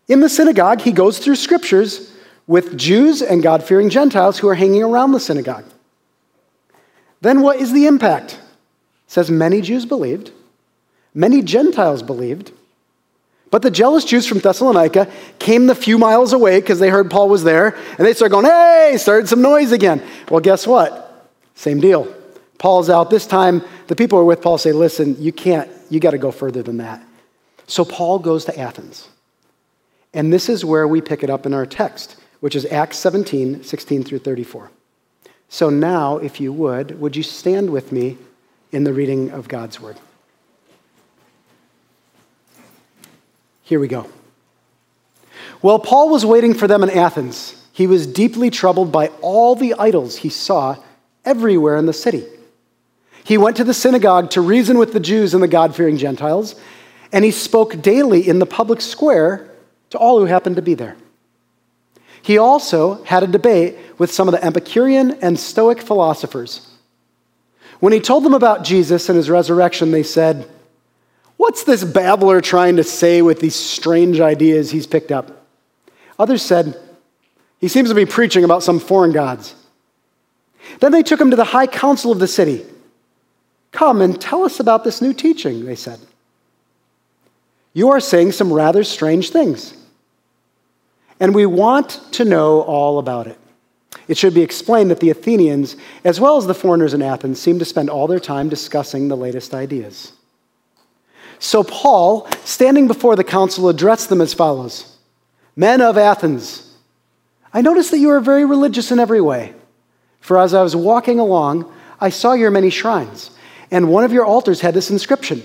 In 0.08 0.20
the 0.20 0.28
synagogue, 0.28 0.80
he 0.80 0.92
goes 0.92 1.18
through 1.18 1.36
scriptures 1.36 2.12
with 2.46 2.76
Jews 2.76 3.22
and 3.22 3.42
God 3.42 3.62
fearing 3.62 3.90
Gentiles 3.90 4.38
who 4.38 4.48
are 4.48 4.54
hanging 4.54 4.82
around 4.82 5.12
the 5.12 5.20
synagogue. 5.20 5.64
Then 7.20 7.42
what 7.42 7.58
is 7.58 7.72
the 7.72 7.86
impact? 7.86 8.32
It 8.34 8.40
says 9.12 9.30
many 9.30 9.60
Jews 9.60 9.86
believed, 9.86 10.30
many 11.14 11.42
Gentiles 11.42 12.02
believed, 12.02 12.52
but 13.50 13.62
the 13.62 13.70
jealous 13.70 14.04
Jews 14.04 14.26
from 14.26 14.38
Thessalonica 14.40 15.10
came 15.38 15.66
the 15.66 15.74
few 15.74 15.96
miles 15.96 16.34
away 16.34 16.60
because 16.60 16.78
they 16.78 16.90
heard 16.90 17.10
Paul 17.10 17.28
was 17.28 17.44
there, 17.44 17.74
and 17.96 18.06
they 18.06 18.12
started 18.12 18.32
going, 18.32 18.44
hey, 18.44 18.96
started 18.98 19.28
some 19.28 19.40
noise 19.40 19.72
again. 19.72 20.02
Well, 20.30 20.40
guess 20.40 20.66
what? 20.66 21.07
Same 21.58 21.80
deal. 21.80 22.14
Paul's 22.58 22.88
out. 22.88 23.10
This 23.10 23.26
time, 23.26 23.62
the 23.88 23.96
people 23.96 24.18
who 24.18 24.22
are 24.22 24.26
with 24.26 24.42
Paul 24.42 24.58
say, 24.58 24.72
listen, 24.72 25.20
you 25.20 25.32
can't, 25.32 25.70
you 25.90 26.00
got 26.00 26.12
to 26.12 26.18
go 26.18 26.30
further 26.30 26.62
than 26.62 26.78
that. 26.78 27.02
So 27.66 27.84
Paul 27.84 28.18
goes 28.18 28.44
to 28.46 28.58
Athens. 28.58 29.08
And 30.14 30.32
this 30.32 30.48
is 30.48 30.64
where 30.64 30.88
we 30.88 31.00
pick 31.00 31.22
it 31.22 31.30
up 31.30 31.44
in 31.44 31.52
our 31.52 31.66
text 31.66 32.16
which 32.40 32.54
is 32.54 32.64
Acts 32.66 32.98
17, 32.98 33.64
16 33.64 34.04
through 34.04 34.20
34. 34.20 34.70
So 35.48 35.70
now, 35.70 36.18
if 36.18 36.40
you 36.40 36.52
would, 36.52 37.00
would 37.00 37.16
you 37.16 37.22
stand 37.22 37.70
with 37.70 37.90
me 37.90 38.16
in 38.70 38.84
the 38.84 38.92
reading 38.92 39.30
of 39.30 39.48
God's 39.48 39.80
word. 39.80 39.96
Here 43.62 43.80
we 43.80 43.88
go. 43.88 44.08
While 45.60 45.78
Paul 45.78 46.10
was 46.10 46.24
waiting 46.24 46.54
for 46.54 46.66
them 46.66 46.82
in 46.82 46.90
Athens, 46.90 47.66
he 47.72 47.86
was 47.86 48.06
deeply 48.06 48.50
troubled 48.50 48.92
by 48.92 49.08
all 49.20 49.54
the 49.54 49.74
idols 49.74 50.16
he 50.16 50.28
saw 50.28 50.76
everywhere 51.28 51.76
in 51.76 51.86
the 51.86 51.92
city. 51.92 52.24
He 53.22 53.36
went 53.36 53.56
to 53.58 53.64
the 53.64 53.74
synagogue 53.74 54.30
to 54.30 54.40
reason 54.40 54.78
with 54.78 54.94
the 54.94 55.00
Jews 55.00 55.34
and 55.34 55.42
the 55.42 55.48
God 55.48 55.76
fearing 55.76 55.98
Gentiles, 55.98 56.54
and 57.12 57.24
he 57.24 57.30
spoke 57.30 57.82
daily 57.82 58.26
in 58.26 58.38
the 58.38 58.46
public 58.46 58.80
square 58.80 59.50
to 59.90 59.98
all 59.98 60.18
who 60.18 60.24
happened 60.24 60.56
to 60.56 60.62
be 60.62 60.74
there. 60.74 60.96
He 62.22 62.38
also 62.38 63.04
had 63.04 63.22
a 63.22 63.26
debate 63.26 63.76
with 63.98 64.10
some 64.10 64.28
of 64.28 64.32
the 64.32 64.44
Epicurean 64.44 65.12
and 65.22 65.38
Stoic 65.38 65.80
philosophers. 65.80 66.66
When 67.80 67.92
he 67.92 68.00
told 68.00 68.24
them 68.24 68.34
about 68.34 68.64
Jesus 68.64 69.08
and 69.08 69.16
his 69.16 69.30
resurrection, 69.30 69.90
they 69.90 70.02
said, 70.02 70.48
What's 71.36 71.64
this 71.64 71.84
babbler 71.84 72.40
trying 72.40 72.76
to 72.76 72.84
say 72.84 73.22
with 73.22 73.40
these 73.40 73.54
strange 73.54 74.20
ideas 74.20 74.70
he's 74.70 74.86
picked 74.86 75.12
up? 75.12 75.46
Others 76.18 76.42
said, 76.42 76.76
He 77.60 77.68
seems 77.68 77.90
to 77.90 77.94
be 77.94 78.06
preaching 78.06 78.42
about 78.42 78.62
some 78.62 78.80
foreign 78.80 79.12
gods. 79.12 79.54
Then 80.80 80.92
they 80.92 81.02
took 81.02 81.20
him 81.20 81.30
to 81.30 81.36
the 81.36 81.44
high 81.44 81.66
council 81.66 82.12
of 82.12 82.18
the 82.18 82.28
city. 82.28 82.64
Come 83.72 84.00
and 84.00 84.20
tell 84.20 84.44
us 84.44 84.60
about 84.60 84.84
this 84.84 85.02
new 85.02 85.12
teaching, 85.12 85.64
they 85.64 85.74
said. 85.74 85.98
You 87.74 87.90
are 87.90 88.00
saying 88.00 88.32
some 88.32 88.52
rather 88.52 88.82
strange 88.82 89.30
things, 89.30 89.74
and 91.20 91.34
we 91.34 91.46
want 91.46 92.00
to 92.12 92.24
know 92.24 92.62
all 92.62 92.98
about 92.98 93.26
it. 93.26 93.38
It 94.08 94.16
should 94.16 94.34
be 94.34 94.42
explained 94.42 94.90
that 94.90 95.00
the 95.00 95.10
Athenians, 95.10 95.76
as 96.02 96.18
well 96.18 96.38
as 96.38 96.46
the 96.46 96.54
foreigners 96.54 96.94
in 96.94 97.02
Athens, 97.02 97.40
seem 97.40 97.58
to 97.58 97.64
spend 97.64 97.90
all 97.90 98.06
their 98.06 98.20
time 98.20 98.48
discussing 98.48 99.08
the 99.08 99.16
latest 99.16 99.54
ideas. 99.54 100.12
So 101.38 101.62
Paul, 101.62 102.26
standing 102.44 102.88
before 102.88 103.16
the 103.16 103.24
council, 103.24 103.68
addressed 103.68 104.08
them 104.08 104.20
as 104.20 104.34
follows 104.34 104.96
Men 105.54 105.80
of 105.80 105.98
Athens, 105.98 106.76
I 107.52 107.60
notice 107.60 107.90
that 107.90 107.98
you 107.98 108.10
are 108.10 108.20
very 108.20 108.44
religious 108.44 108.90
in 108.90 108.98
every 108.98 109.20
way. 109.20 109.54
For 110.28 110.38
as 110.38 110.52
I 110.52 110.62
was 110.62 110.76
walking 110.76 111.18
along, 111.18 111.72
I 111.98 112.10
saw 112.10 112.34
your 112.34 112.50
many 112.50 112.68
shrines, 112.68 113.30
and 113.70 113.88
one 113.88 114.04
of 114.04 114.12
your 114.12 114.26
altars 114.26 114.60
had 114.60 114.74
this 114.74 114.90
inscription 114.90 115.42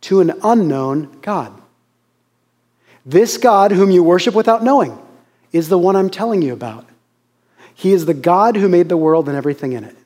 To 0.00 0.20
an 0.20 0.32
unknown 0.42 1.18
God. 1.20 1.52
This 3.04 3.36
God, 3.36 3.72
whom 3.72 3.90
you 3.90 4.02
worship 4.02 4.34
without 4.34 4.64
knowing, 4.64 4.98
is 5.52 5.68
the 5.68 5.76
one 5.76 5.96
I'm 5.96 6.08
telling 6.08 6.40
you 6.40 6.54
about. 6.54 6.88
He 7.74 7.92
is 7.92 8.06
the 8.06 8.14
God 8.14 8.56
who 8.56 8.70
made 8.70 8.88
the 8.88 8.96
world 8.96 9.28
and 9.28 9.36
everything 9.36 9.72
in 9.72 9.84
it. 9.84 9.96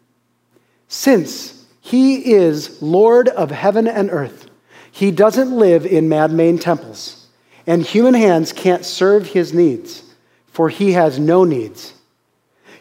Since 0.89 1.65
he 1.81 2.33
is 2.33 2.83
Lord 2.83 3.29
of 3.29 3.53
heaven 3.53 3.87
and 3.87 4.11
earth, 4.11 4.51
he 4.91 5.13
doesn't 5.13 5.57
live 5.57 5.87
in 5.87 6.09
man 6.09 6.35
made 6.35 6.61
temples, 6.61 7.29
and 7.65 7.87
human 7.87 8.15
hands 8.15 8.53
can't 8.53 8.85
serve 8.85 9.29
his 9.29 9.55
needs, 9.55 10.03
for 10.49 10.69
he 10.69 10.95
has 10.95 11.21
no 11.21 11.45
needs. 11.45 11.95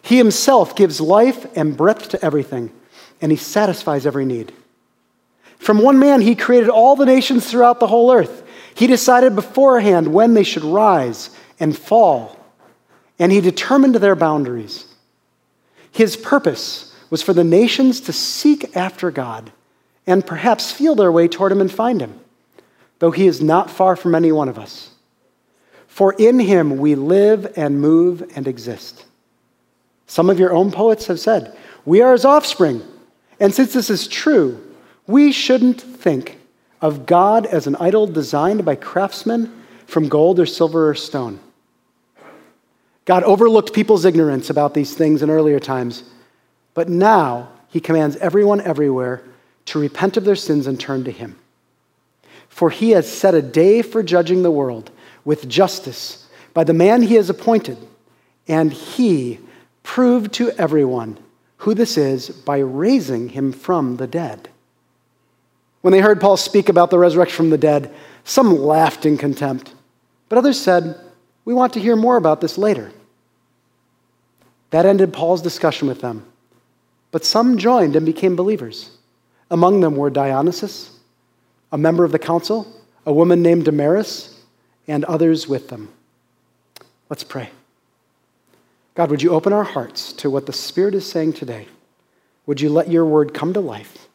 He 0.03 0.17
himself 0.17 0.75
gives 0.75 0.99
life 0.99 1.47
and 1.57 1.77
breath 1.77 2.09
to 2.09 2.23
everything, 2.23 2.71
and 3.21 3.31
he 3.31 3.37
satisfies 3.37 4.05
every 4.05 4.25
need. 4.25 4.51
From 5.57 5.79
one 5.79 5.97
man, 5.97 6.19
he 6.19 6.35
created 6.35 6.69
all 6.69 6.97
the 6.97 7.05
nations 7.05 7.49
throughout 7.49 7.79
the 7.79 7.87
whole 7.87 8.11
earth. 8.11 8.43
He 8.75 8.85
decided 8.85 9.33
beforehand 9.33 10.13
when 10.13 10.33
they 10.33 10.43
should 10.43 10.65
rise 10.65 11.29
and 11.57 11.75
fall, 11.75 12.37
and 13.17 13.31
he 13.31 13.39
determined 13.39 13.95
their 13.95 14.15
boundaries. 14.15 14.93
His 15.89 16.17
purpose 16.17 16.93
was 17.09 17.21
for 17.21 17.31
the 17.31 17.45
nations 17.45 18.01
to 18.01 18.11
seek 18.11 18.75
after 18.75 19.09
God 19.09 19.53
and 20.05 20.27
perhaps 20.27 20.69
feel 20.69 20.95
their 20.95 21.13
way 21.13 21.29
toward 21.29 21.53
him 21.53 21.61
and 21.61 21.71
find 21.71 22.01
him, 22.01 22.19
though 22.99 23.11
he 23.11 23.25
is 23.25 23.41
not 23.41 23.71
far 23.71 23.95
from 23.95 24.15
any 24.15 24.33
one 24.33 24.49
of 24.49 24.59
us. 24.59 24.89
For 25.87 26.11
in 26.13 26.39
him 26.39 26.77
we 26.77 26.95
live 26.95 27.53
and 27.55 27.79
move 27.79 28.29
and 28.35 28.49
exist. 28.49 29.05
Some 30.07 30.29
of 30.29 30.39
your 30.39 30.53
own 30.53 30.71
poets 30.71 31.07
have 31.07 31.19
said, 31.19 31.55
We 31.85 32.01
are 32.01 32.11
his 32.11 32.25
offspring. 32.25 32.81
And 33.39 33.53
since 33.53 33.73
this 33.73 33.89
is 33.89 34.07
true, 34.07 34.63
we 35.07 35.31
shouldn't 35.31 35.81
think 35.81 36.37
of 36.81 37.05
God 37.05 37.45
as 37.45 37.67
an 37.67 37.75
idol 37.77 38.07
designed 38.07 38.65
by 38.65 38.75
craftsmen 38.75 39.63
from 39.85 40.09
gold 40.09 40.39
or 40.39 40.45
silver 40.45 40.89
or 40.89 40.95
stone. 40.95 41.39
God 43.05 43.23
overlooked 43.23 43.73
people's 43.73 44.05
ignorance 44.05 44.49
about 44.49 44.73
these 44.73 44.93
things 44.93 45.21
in 45.21 45.29
earlier 45.29 45.59
times, 45.59 46.03
but 46.73 46.87
now 46.87 47.49
he 47.73 47.79
commands 47.79 48.15
everyone 48.17 48.61
everywhere 48.61 49.23
to 49.65 49.79
repent 49.79 50.15
of 50.15 50.25
their 50.25 50.35
sins 50.35 50.67
and 50.67 50.79
turn 50.79 51.03
to 51.05 51.11
Him. 51.11 51.37
For 52.47 52.69
He 52.69 52.91
has 52.91 53.11
set 53.11 53.33
a 53.33 53.41
day 53.41 53.81
for 53.81 54.03
judging 54.03 54.43
the 54.43 54.51
world 54.51 54.91
with 55.25 55.49
justice 55.49 56.27
by 56.53 56.63
the 56.63 56.73
man 56.73 57.01
He 57.01 57.15
has 57.15 57.31
appointed, 57.31 57.79
and 58.47 58.71
He 58.71 59.39
proved 59.83 60.33
to 60.33 60.51
everyone 60.51 61.19
who 61.57 61.73
this 61.73 61.97
is 61.97 62.29
by 62.29 62.57
raising 62.57 63.29
Him 63.29 63.51
from 63.51 63.97
the 63.97 64.07
dead. 64.07 64.49
When 65.81 65.91
they 65.91 65.99
heard 65.99 66.21
Paul 66.21 66.37
speak 66.37 66.69
about 66.69 66.89
the 66.89 66.99
resurrection 66.99 67.37
from 67.37 67.49
the 67.49 67.57
dead, 67.57 67.93
some 68.23 68.57
laughed 68.57 69.05
in 69.05 69.17
contempt, 69.17 69.73
but 70.29 70.37
others 70.37 70.59
said, 70.59 70.99
We 71.45 71.53
want 71.53 71.73
to 71.73 71.81
hear 71.81 71.95
more 71.95 72.17
about 72.17 72.41
this 72.41 72.57
later. 72.57 72.91
That 74.71 74.85
ended 74.85 75.13
Paul's 75.13 75.41
discussion 75.41 75.87
with 75.87 76.01
them, 76.01 76.25
but 77.11 77.25
some 77.25 77.57
joined 77.57 77.95
and 77.95 78.05
became 78.05 78.35
believers. 78.35 78.97
Among 79.51 79.81
them 79.81 79.95
were 79.95 80.09
Dionysius, 80.09 80.97
a 81.71 81.77
member 81.77 82.03
of 82.03 82.11
the 82.11 82.19
council, 82.19 82.65
a 83.05 83.13
woman 83.13 83.41
named 83.41 83.65
Damaris, 83.65 84.41
and 84.87 85.05
others 85.05 85.47
with 85.47 85.69
them. 85.69 85.89
Let's 87.09 87.23
pray. 87.23 87.51
God, 88.95 89.09
would 89.09 89.23
you 89.23 89.31
open 89.31 89.53
our 89.53 89.63
hearts 89.63 90.13
to 90.13 90.29
what 90.29 90.45
the 90.45 90.53
Spirit 90.53 90.93
is 90.93 91.09
saying 91.09 91.33
today? 91.33 91.67
Would 92.45 92.61
you 92.61 92.69
let 92.69 92.89
your 92.89 93.05
word 93.05 93.33
come 93.33 93.53
to 93.53 93.59
life 93.59 94.07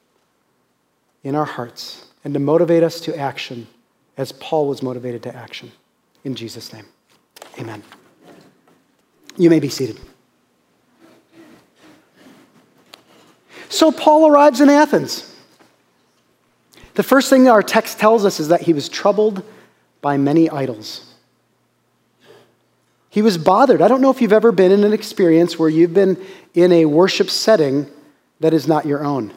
in 1.24 1.34
our 1.34 1.44
hearts 1.44 2.06
and 2.24 2.34
to 2.34 2.40
motivate 2.40 2.82
us 2.82 3.00
to 3.00 3.18
action 3.18 3.66
as 4.16 4.32
Paul 4.32 4.68
was 4.68 4.82
motivated 4.82 5.22
to 5.24 5.34
action? 5.34 5.72
In 6.24 6.34
Jesus' 6.34 6.72
name, 6.72 6.84
amen. 7.58 7.82
You 9.36 9.50
may 9.50 9.60
be 9.60 9.68
seated. 9.68 9.98
So 13.68 13.90
Paul 13.92 14.30
arrives 14.30 14.60
in 14.60 14.68
Athens. 14.68 15.34
The 16.94 17.02
first 17.02 17.30
thing 17.30 17.48
our 17.48 17.62
text 17.62 17.98
tells 17.98 18.24
us 18.24 18.40
is 18.40 18.48
that 18.48 18.62
he 18.62 18.72
was 18.72 18.88
troubled 18.88 19.42
by 20.00 20.16
many 20.16 20.50
idols. 20.50 21.07
He 23.10 23.22
was 23.22 23.38
bothered. 23.38 23.80
I 23.80 23.88
don't 23.88 24.00
know 24.00 24.10
if 24.10 24.20
you've 24.20 24.32
ever 24.32 24.52
been 24.52 24.70
in 24.70 24.84
an 24.84 24.92
experience 24.92 25.58
where 25.58 25.68
you've 25.68 25.94
been 25.94 26.22
in 26.54 26.72
a 26.72 26.84
worship 26.84 27.30
setting 27.30 27.86
that 28.40 28.52
is 28.52 28.68
not 28.68 28.86
your 28.86 29.04
own. 29.04 29.32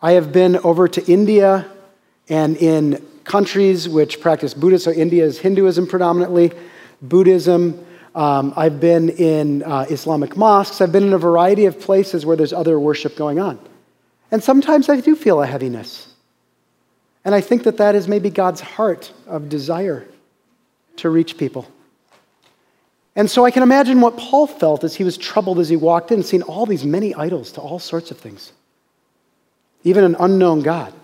I 0.00 0.12
have 0.12 0.32
been 0.32 0.56
over 0.58 0.86
to 0.86 1.04
India 1.10 1.70
and 2.28 2.56
in 2.56 3.04
countries 3.24 3.88
which 3.88 4.20
practice 4.20 4.54
Buddhism. 4.54 4.94
So 4.94 5.00
India 5.00 5.24
is 5.24 5.38
Hinduism 5.38 5.86
predominantly, 5.86 6.52
Buddhism. 7.02 7.84
Um, 8.14 8.52
I've 8.56 8.80
been 8.80 9.10
in 9.10 9.62
uh, 9.62 9.86
Islamic 9.90 10.36
mosques. 10.36 10.80
I've 10.80 10.92
been 10.92 11.04
in 11.04 11.12
a 11.12 11.18
variety 11.18 11.66
of 11.66 11.80
places 11.80 12.24
where 12.24 12.36
there's 12.36 12.52
other 12.52 12.78
worship 12.78 13.16
going 13.16 13.38
on. 13.38 13.58
And 14.30 14.42
sometimes 14.42 14.88
I 14.88 15.00
do 15.00 15.16
feel 15.16 15.42
a 15.42 15.46
heaviness. 15.46 16.08
And 17.24 17.34
I 17.34 17.40
think 17.40 17.64
that 17.64 17.78
that 17.78 17.94
is 17.94 18.08
maybe 18.08 18.30
God's 18.30 18.60
heart 18.60 19.12
of 19.26 19.48
desire 19.48 20.06
to 20.96 21.10
reach 21.10 21.36
people. 21.36 21.66
And 23.18 23.28
so 23.28 23.44
I 23.44 23.50
can 23.50 23.64
imagine 23.64 24.00
what 24.00 24.16
Paul 24.16 24.46
felt 24.46 24.84
as 24.84 24.94
he 24.94 25.02
was 25.02 25.16
troubled 25.18 25.58
as 25.58 25.68
he 25.68 25.74
walked 25.74 26.12
in, 26.12 26.22
seeing 26.22 26.44
all 26.44 26.66
these 26.66 26.84
many 26.84 27.12
idols 27.16 27.50
to 27.52 27.60
all 27.60 27.80
sorts 27.80 28.12
of 28.12 28.18
things, 28.18 28.52
even 29.82 30.04
an 30.04 30.14
unknown 30.20 30.60
God. 30.60 30.94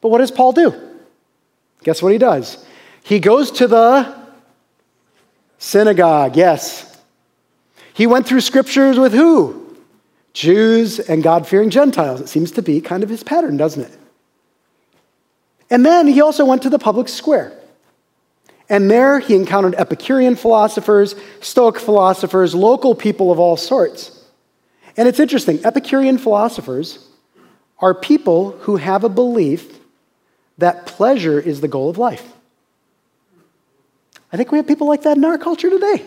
But 0.00 0.08
what 0.08 0.18
does 0.18 0.30
Paul 0.30 0.52
do? 0.52 0.72
Guess 1.84 2.02
what 2.02 2.12
he 2.12 2.18
does? 2.18 2.64
He 3.02 3.20
goes 3.20 3.50
to 3.52 3.66
the 3.66 4.16
synagogue, 5.58 6.34
yes. 6.34 6.98
He 7.92 8.06
went 8.06 8.26
through 8.26 8.40
scriptures 8.40 8.98
with 8.98 9.12
who? 9.12 9.76
Jews 10.32 10.98
and 10.98 11.22
God 11.22 11.46
fearing 11.46 11.68
Gentiles. 11.68 12.22
It 12.22 12.30
seems 12.30 12.52
to 12.52 12.62
be 12.62 12.80
kind 12.80 13.02
of 13.02 13.10
his 13.10 13.22
pattern, 13.22 13.58
doesn't 13.58 13.82
it? 13.82 13.98
And 15.68 15.84
then 15.84 16.06
he 16.06 16.22
also 16.22 16.46
went 16.46 16.62
to 16.62 16.70
the 16.70 16.78
public 16.78 17.10
square. 17.10 17.59
And 18.70 18.88
there 18.88 19.18
he 19.18 19.34
encountered 19.34 19.74
Epicurean 19.74 20.36
philosophers, 20.36 21.16
Stoic 21.40 21.80
philosophers, 21.80 22.54
local 22.54 22.94
people 22.94 23.32
of 23.32 23.40
all 23.40 23.56
sorts. 23.56 24.24
And 24.96 25.08
it's 25.08 25.18
interesting 25.18 25.64
Epicurean 25.64 26.18
philosophers 26.18 27.06
are 27.80 27.94
people 27.94 28.52
who 28.52 28.76
have 28.76 29.02
a 29.02 29.08
belief 29.08 29.80
that 30.58 30.86
pleasure 30.86 31.40
is 31.40 31.60
the 31.60 31.68
goal 31.68 31.90
of 31.90 31.98
life. 31.98 32.32
I 34.32 34.36
think 34.36 34.52
we 34.52 34.58
have 34.58 34.68
people 34.68 34.86
like 34.86 35.02
that 35.02 35.16
in 35.16 35.24
our 35.24 35.38
culture 35.38 35.68
today. 35.68 36.04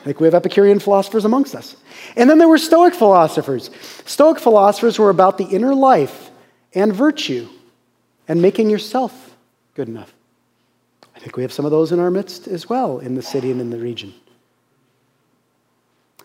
I 0.00 0.04
think 0.04 0.18
we 0.18 0.26
have 0.26 0.34
Epicurean 0.34 0.80
philosophers 0.80 1.24
amongst 1.24 1.54
us. 1.54 1.76
And 2.16 2.28
then 2.28 2.38
there 2.38 2.48
were 2.48 2.58
Stoic 2.58 2.94
philosophers. 2.94 3.70
Stoic 4.04 4.40
philosophers 4.40 4.98
were 4.98 5.10
about 5.10 5.38
the 5.38 5.44
inner 5.44 5.74
life 5.74 6.30
and 6.74 6.92
virtue 6.92 7.48
and 8.26 8.42
making 8.42 8.70
yourself 8.70 9.36
good 9.74 9.88
enough. 9.88 10.12
I 11.18 11.20
think 11.20 11.36
we 11.36 11.42
have 11.42 11.52
some 11.52 11.64
of 11.64 11.72
those 11.72 11.90
in 11.90 11.98
our 11.98 12.12
midst 12.12 12.46
as 12.46 12.68
well 12.68 13.00
in 13.00 13.16
the 13.16 13.22
city 13.22 13.50
and 13.50 13.60
in 13.60 13.70
the 13.70 13.78
region. 13.78 14.14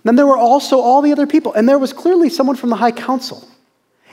Then 0.04 0.16
there 0.16 0.28
were 0.28 0.38
also 0.38 0.80
all 0.80 1.02
the 1.02 1.12
other 1.12 1.26
people, 1.26 1.52
and 1.54 1.68
there 1.68 1.80
was 1.80 1.94
clearly 1.94 2.30
someone 2.30 2.56
from 2.56 2.70
the 2.70 2.76
high 2.76 2.92
council. 2.92 3.48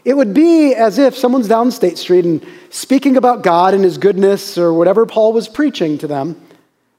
It 0.06 0.16
would 0.16 0.32
be 0.32 0.72
as 0.74 0.98
if 0.98 1.14
someone's 1.14 1.48
down 1.48 1.70
State 1.70 1.98
Street 1.98 2.24
and 2.24 2.46
speaking 2.70 3.18
about 3.18 3.42
God 3.42 3.74
and 3.74 3.84
his 3.84 3.98
goodness 3.98 4.56
or 4.56 4.72
whatever 4.72 5.04
Paul 5.04 5.34
was 5.34 5.48
preaching 5.48 5.98
to 5.98 6.06
them. 6.06 6.28
And 6.30 6.38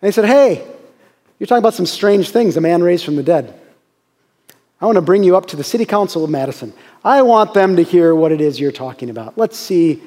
they 0.02 0.12
said, 0.12 0.26
Hey, 0.26 0.64
you're 1.40 1.48
talking 1.48 1.64
about 1.64 1.74
some 1.74 1.88
strange 1.88 2.30
things, 2.30 2.58
a 2.58 2.62
man 2.62 2.84
raised 2.84 3.04
from 3.04 3.16
the 3.16 3.24
dead. 3.24 3.60
I 4.80 4.86
want 4.86 4.98
to 4.98 5.02
bring 5.02 5.24
you 5.24 5.36
up 5.36 5.48
to 5.48 5.56
the 5.56 5.64
city 5.64 5.86
council 5.86 6.24
of 6.24 6.30
Madison. 6.30 6.74
I 7.04 7.24
want 7.24 7.56
them 7.56 7.78
to 7.78 7.84
hear 7.84 8.14
what 8.14 8.32
it 8.32 8.42
is 8.42 8.60
you're 8.60 8.72
talking 8.72 9.10
about. 9.10 9.40
Let's 9.40 9.58
see 9.58 10.04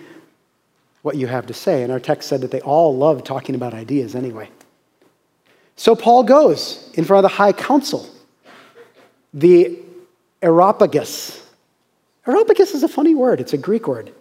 what 1.04 1.16
you 1.16 1.26
have 1.26 1.46
to 1.46 1.54
say. 1.54 1.82
And 1.82 1.92
our 1.92 2.00
text 2.00 2.28
said 2.28 2.40
that 2.40 2.50
they 2.50 2.60
all 2.62 2.96
love 2.96 3.22
talking 3.22 3.54
about 3.54 3.74
ideas 3.74 4.14
anyway. 4.14 4.48
So 5.76 5.94
Paul 5.94 6.24
goes 6.24 6.90
in 6.94 7.04
front 7.04 7.24
of 7.24 7.30
the 7.30 7.36
high 7.36 7.52
council, 7.52 8.08
the 9.32 9.78
Areopagus. 10.42 11.46
Areopagus 12.26 12.74
is 12.74 12.82
a 12.82 12.88
funny 12.88 13.14
word, 13.14 13.40
it's 13.40 13.52
a 13.52 13.58
Greek 13.58 13.86
word. 13.86 14.12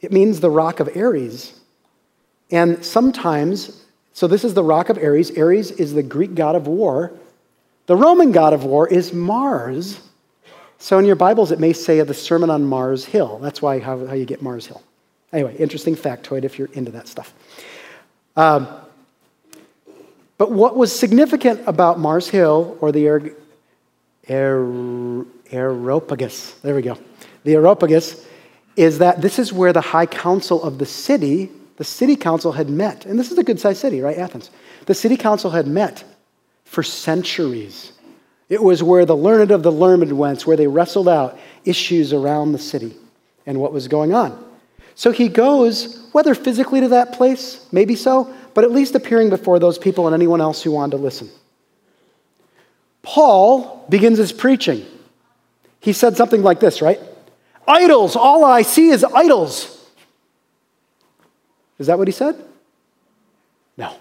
It 0.00 0.12
means 0.12 0.40
the 0.40 0.50
rock 0.50 0.80
of 0.80 0.94
Ares. 0.96 1.58
And 2.50 2.84
sometimes 2.84 3.86
so, 4.16 4.26
this 4.26 4.44
is 4.44 4.54
the 4.54 4.64
rock 4.64 4.88
of 4.88 4.96
Ares. 4.96 5.36
Ares 5.36 5.70
is 5.72 5.92
the 5.92 6.02
Greek 6.02 6.34
god 6.34 6.54
of 6.56 6.66
war. 6.66 7.12
The 7.84 7.94
Roman 7.94 8.32
god 8.32 8.54
of 8.54 8.64
war 8.64 8.88
is 8.88 9.12
Mars. 9.12 10.00
So, 10.78 10.98
in 10.98 11.04
your 11.04 11.16
Bibles, 11.16 11.52
it 11.52 11.60
may 11.60 11.74
say 11.74 11.98
of 11.98 12.08
the 12.08 12.14
Sermon 12.14 12.48
on 12.48 12.64
Mars 12.64 13.04
Hill. 13.04 13.38
That's 13.40 13.60
why 13.60 13.78
how, 13.78 14.06
how 14.06 14.14
you 14.14 14.24
get 14.24 14.40
Mars 14.40 14.64
Hill. 14.64 14.82
Anyway, 15.32 15.56
interesting 15.56 15.96
factoid 15.96 16.44
if 16.44 16.58
you're 16.58 16.70
into 16.72 16.90
that 16.92 17.08
stuff. 17.08 17.32
Um, 18.36 18.68
but 20.38 20.52
what 20.52 20.76
was 20.76 20.96
significant 20.96 21.62
about 21.66 21.98
Mars 21.98 22.28
Hill 22.28 22.76
or 22.80 22.92
the 22.92 23.08
er, 23.08 23.34
er, 24.30 25.26
Areopagus, 25.50 26.52
there 26.60 26.74
we 26.74 26.82
go, 26.82 26.98
the 27.44 27.54
Areopagus, 27.54 28.26
is 28.76 28.98
that 28.98 29.22
this 29.22 29.38
is 29.38 29.52
where 29.52 29.72
the 29.72 29.80
high 29.80 30.06
council 30.06 30.62
of 30.62 30.78
the 30.78 30.86
city 30.86 31.50
the 31.76 31.84
city 31.84 32.16
council 32.16 32.52
had 32.52 32.70
met, 32.70 33.04
and 33.04 33.18
this 33.18 33.30
is 33.30 33.38
a 33.38 33.44
good 33.44 33.60
sized 33.60 33.80
city, 33.80 34.00
right? 34.00 34.16
Athens. 34.16 34.50
The 34.86 34.94
city 34.94 35.16
council 35.16 35.50
had 35.50 35.66
met 35.66 36.04
for 36.64 36.82
centuries. 36.82 37.92
It 38.48 38.62
was 38.62 38.82
where 38.82 39.04
the 39.04 39.16
learned 39.16 39.50
of 39.50 39.62
the 39.62 39.72
learned 39.72 40.12
went, 40.12 40.46
where 40.46 40.56
they 40.56 40.66
wrestled 40.66 41.08
out 41.08 41.38
issues 41.64 42.12
around 42.12 42.52
the 42.52 42.58
city 42.58 42.96
and 43.44 43.60
what 43.60 43.72
was 43.72 43.88
going 43.88 44.14
on. 44.14 44.42
So 44.96 45.12
he 45.12 45.28
goes, 45.28 46.08
whether 46.12 46.34
physically 46.34 46.80
to 46.80 46.88
that 46.88 47.12
place, 47.12 47.64
maybe 47.70 47.94
so, 47.94 48.34
but 48.54 48.64
at 48.64 48.72
least 48.72 48.94
appearing 48.94 49.28
before 49.28 49.58
those 49.58 49.76
people 49.76 50.06
and 50.06 50.14
anyone 50.14 50.40
else 50.40 50.62
who 50.62 50.70
wanted 50.72 50.96
to 50.96 51.02
listen. 51.02 51.30
Paul 53.02 53.86
begins 53.90 54.16
his 54.16 54.32
preaching. 54.32 54.86
He 55.80 55.92
said 55.92 56.16
something 56.16 56.42
like 56.42 56.60
this, 56.60 56.80
right? 56.80 56.98
Idols, 57.68 58.16
all 58.16 58.42
I 58.42 58.62
see 58.62 58.88
is 58.88 59.04
idols. 59.04 59.72
Is 61.78 61.88
that 61.88 61.98
what 61.98 62.08
he 62.08 62.12
said? 62.12 62.42
No. 63.76 63.94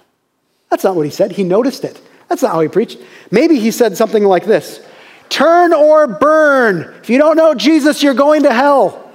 That's 0.69 0.85
not 0.85 0.95
what 0.95 1.05
he 1.05 1.11
said. 1.11 1.33
He 1.33 1.43
noticed 1.43 1.83
it. 1.83 2.01
That's 2.29 2.41
not 2.41 2.53
how 2.53 2.61
he 2.61 2.69
preached. 2.69 2.99
Maybe 3.31 3.59
he 3.59 3.69
said 3.69 3.97
something 3.97 4.23
like 4.23 4.45
this 4.45 4.79
Turn 5.27 5.73
or 5.73 6.07
burn. 6.07 6.95
If 7.01 7.09
you 7.09 7.17
don't 7.17 7.35
know 7.35 7.53
Jesus, 7.53 8.01
you're 8.01 8.13
going 8.13 8.43
to 8.43 8.53
hell. 8.53 9.11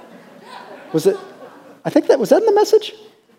Was 0.93 1.07
it? 1.07 1.17
I 1.83 1.89
think 1.89 2.07
that 2.07 2.19
was 2.19 2.29
that 2.29 2.41
in 2.41 2.45
the 2.45 2.53
message? 2.53 2.93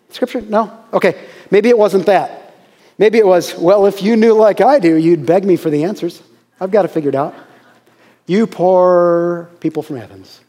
Scripture? 0.09 0.41
No? 0.41 0.85
Okay. 0.93 1.19
Maybe 1.51 1.69
it 1.69 1.77
wasn't 1.77 2.05
that. 2.05 2.55
Maybe 2.97 3.17
it 3.17 3.25
was, 3.25 3.55
well, 3.55 3.85
if 3.85 4.03
you 4.03 4.15
knew 4.15 4.33
like 4.33 4.61
I 4.61 4.79
do, 4.79 4.95
you'd 4.95 5.25
beg 5.25 5.45
me 5.45 5.55
for 5.55 5.69
the 5.69 5.83
answers. 5.83 6.21
I've 6.59 6.71
got 6.71 6.85
it 6.85 6.89
figured 6.89 7.15
out. 7.15 7.33
You 8.27 8.47
poor 8.47 9.49
people 9.59 9.83
from 9.83 9.97
Athens. 9.97 10.41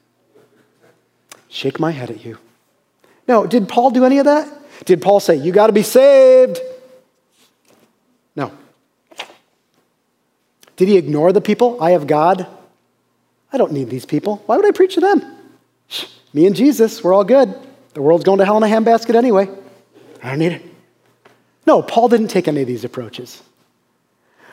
Shake 1.48 1.80
my 1.80 1.90
head 1.90 2.10
at 2.10 2.24
you. 2.24 2.38
No, 3.26 3.46
did 3.46 3.68
Paul 3.68 3.90
do 3.90 4.04
any 4.04 4.18
of 4.18 4.26
that? 4.26 4.52
Did 4.84 5.00
Paul 5.00 5.20
say, 5.20 5.36
You 5.36 5.52
got 5.52 5.68
to 5.68 5.72
be 5.72 5.82
saved? 5.82 6.60
No. 8.36 8.52
Did 10.76 10.88
he 10.88 10.96
ignore 10.96 11.32
the 11.32 11.40
people? 11.40 11.82
I 11.82 11.92
have 11.92 12.06
God. 12.06 12.46
I 13.52 13.56
don't 13.56 13.72
need 13.72 13.88
these 13.88 14.04
people. 14.04 14.42
Why 14.46 14.56
would 14.56 14.66
I 14.66 14.72
preach 14.72 14.94
to 14.94 15.00
them? 15.00 15.22
Me 16.32 16.46
and 16.46 16.56
Jesus, 16.56 17.02
we're 17.02 17.14
all 17.14 17.24
good. 17.24 17.54
The 17.94 18.02
world's 18.02 18.24
going 18.24 18.38
to 18.40 18.44
hell 18.44 18.56
in 18.56 18.62
a 18.62 18.66
handbasket 18.66 19.14
anyway. 19.14 19.48
I 20.22 20.30
don't 20.30 20.38
need 20.40 20.52
it. 20.52 20.62
No, 21.66 21.80
Paul 21.80 22.08
didn't 22.08 22.28
take 22.28 22.48
any 22.48 22.60
of 22.60 22.66
these 22.66 22.84
approaches. 22.84 23.42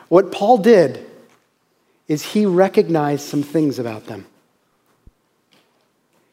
What 0.08 0.32
Paul 0.32 0.58
did 0.58 1.04
is 2.08 2.22
he 2.22 2.46
recognized 2.46 3.28
some 3.28 3.42
things 3.42 3.78
about 3.78 4.06
them. 4.06 4.26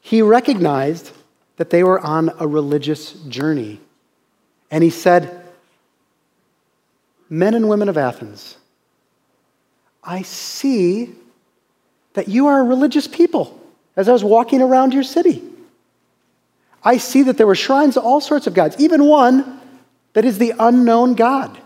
He 0.01 0.21
recognized 0.21 1.11
that 1.57 1.69
they 1.69 1.83
were 1.83 1.99
on 1.99 2.31
a 2.39 2.47
religious 2.47 3.13
journey. 3.13 3.79
And 4.71 4.83
he 4.83 4.89
said, 4.89 5.47
Men 7.29 7.53
and 7.53 7.69
women 7.69 7.89
of 7.89 7.97
Athens, 7.97 8.57
I 10.03 10.21
see 10.23 11.15
that 12.13 12.27
you 12.27 12.47
are 12.47 12.61
a 12.61 12.63
religious 12.63 13.07
people 13.07 13.59
as 13.95 14.09
I 14.09 14.13
was 14.13 14.23
walking 14.23 14.61
around 14.61 14.93
your 14.93 15.03
city. 15.03 15.43
I 16.83 16.97
see 16.97 17.23
that 17.23 17.37
there 17.37 17.47
were 17.47 17.55
shrines 17.55 17.95
to 17.95 18.01
all 18.01 18.21
sorts 18.21 18.47
of 18.47 18.53
gods, 18.53 18.75
even 18.79 19.05
one 19.05 19.59
that 20.13 20.25
is 20.25 20.37
the 20.37 20.53
unknown 20.59 21.13
God. 21.13 21.59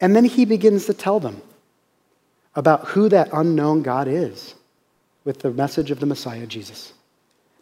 And 0.00 0.14
then 0.14 0.24
he 0.24 0.44
begins 0.44 0.86
to 0.86 0.94
tell 0.94 1.20
them 1.20 1.40
about 2.54 2.88
who 2.88 3.08
that 3.08 3.28
unknown 3.32 3.82
God 3.82 4.08
is 4.08 4.54
with 5.24 5.40
the 5.40 5.50
message 5.50 5.90
of 5.90 6.00
the 6.00 6.06
Messiah, 6.06 6.46
Jesus. 6.46 6.92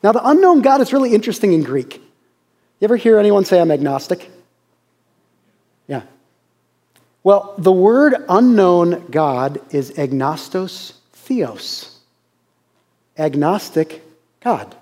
Now, 0.02 0.12
the 0.12 0.26
unknown 0.28 0.60
God 0.60 0.80
is 0.80 0.92
really 0.92 1.14
interesting 1.14 1.52
in 1.52 1.62
Greek. 1.62 1.96
You 1.96 2.84
ever 2.84 2.96
hear 2.96 3.18
anyone 3.18 3.44
say, 3.44 3.60
I'm 3.60 3.70
agnostic? 3.70 4.30
Yeah. 5.86 6.02
Well, 7.22 7.54
the 7.56 7.72
word 7.72 8.16
unknown 8.28 9.06
God 9.10 9.60
is 9.70 9.98
agnostos 9.98 11.00
theos. 11.12 11.98
Agnostic 13.16 14.02
God. 14.40 14.76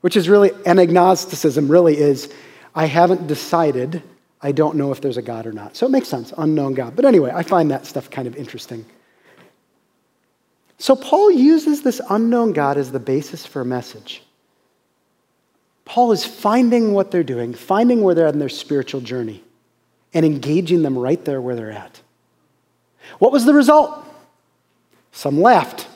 Which 0.00 0.16
is 0.16 0.28
really, 0.28 0.52
an 0.64 0.78
agnosticism 0.78 1.68
really 1.68 1.98
is, 1.98 2.32
I 2.74 2.86
haven't 2.86 3.26
decided, 3.26 4.02
I 4.40 4.52
don't 4.52 4.76
know 4.76 4.92
if 4.92 5.00
there's 5.00 5.16
a 5.16 5.22
God 5.22 5.46
or 5.46 5.52
not. 5.52 5.76
So 5.76 5.86
it 5.86 5.90
makes 5.90 6.08
sense, 6.08 6.32
unknown 6.38 6.74
God. 6.74 6.94
But 6.94 7.04
anyway, 7.04 7.32
I 7.34 7.42
find 7.42 7.70
that 7.70 7.86
stuff 7.86 8.10
kind 8.10 8.28
of 8.28 8.36
interesting. 8.36 8.84
So 10.78 10.94
Paul 10.94 11.32
uses 11.32 11.82
this 11.82 12.00
unknown 12.08 12.52
God 12.52 12.78
as 12.78 12.92
the 12.92 13.00
basis 13.00 13.44
for 13.44 13.60
a 13.60 13.64
message. 13.64 14.22
Paul 15.84 16.12
is 16.12 16.24
finding 16.24 16.92
what 16.92 17.10
they're 17.10 17.24
doing, 17.24 17.54
finding 17.54 18.02
where 18.02 18.14
they're 18.14 18.26
at 18.26 18.34
in 18.34 18.40
their 18.40 18.48
spiritual 18.48 19.00
journey, 19.00 19.42
and 20.14 20.24
engaging 20.24 20.82
them 20.82 20.96
right 20.96 21.22
there 21.24 21.40
where 21.40 21.56
they're 21.56 21.72
at. 21.72 22.00
What 23.18 23.32
was 23.32 23.44
the 23.44 23.54
result? 23.54 24.04
Some 25.12 25.40
laughed. 25.40 25.88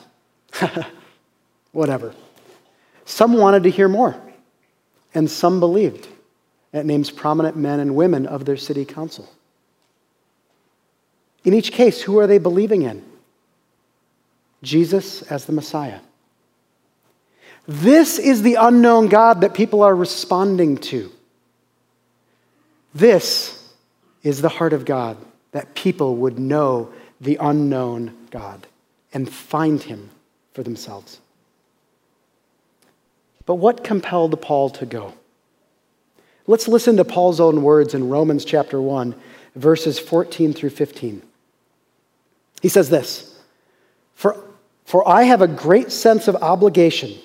Whatever. 1.71 2.13
Some 3.05 3.33
wanted 3.33 3.63
to 3.63 3.69
hear 3.69 3.87
more, 3.87 4.15
and 5.13 5.29
some 5.29 5.59
believed. 5.59 6.07
It 6.71 6.85
names 6.85 7.11
prominent 7.11 7.55
men 7.55 7.79
and 7.79 7.95
women 7.95 8.25
of 8.25 8.45
their 8.45 8.57
city 8.57 8.85
council. 8.85 9.29
In 11.43 11.53
each 11.53 11.71
case, 11.71 12.01
who 12.01 12.19
are 12.19 12.27
they 12.27 12.37
believing 12.37 12.83
in? 12.83 13.03
Jesus 14.63 15.21
as 15.23 15.45
the 15.45 15.51
Messiah. 15.51 15.99
This 17.67 18.17
is 18.19 18.41
the 18.41 18.55
unknown 18.55 19.07
God 19.07 19.41
that 19.41 19.53
people 19.53 19.83
are 19.83 19.95
responding 19.95 20.77
to. 20.77 21.11
This 22.93 23.73
is 24.23 24.41
the 24.41 24.49
heart 24.49 24.73
of 24.73 24.85
God, 24.85 25.17
that 25.51 25.75
people 25.75 26.15
would 26.17 26.39
know 26.39 26.91
the 27.19 27.37
unknown 27.39 28.13
God 28.31 28.67
and 29.13 29.31
find 29.31 29.81
him 29.81 30.09
for 30.53 30.63
themselves. 30.63 31.19
But 33.45 33.55
what 33.55 33.83
compelled 33.83 34.39
Paul 34.41 34.69
to 34.71 34.85
go? 34.85 35.13
Let's 36.47 36.67
listen 36.67 36.97
to 36.97 37.05
Paul's 37.05 37.39
own 37.39 37.63
words 37.63 37.93
in 37.93 38.09
Romans 38.09 38.45
chapter 38.45 38.81
1, 38.81 39.15
verses 39.55 39.99
14 39.99 40.53
through 40.53 40.71
15. 40.71 41.21
He 42.61 42.69
says 42.69 42.89
this 42.89 43.37
For, 44.13 44.43
for 44.85 45.07
I 45.07 45.23
have 45.23 45.41
a 45.41 45.47
great 45.47 45.91
sense 45.91 46.27
of 46.27 46.35
obligation 46.37 47.17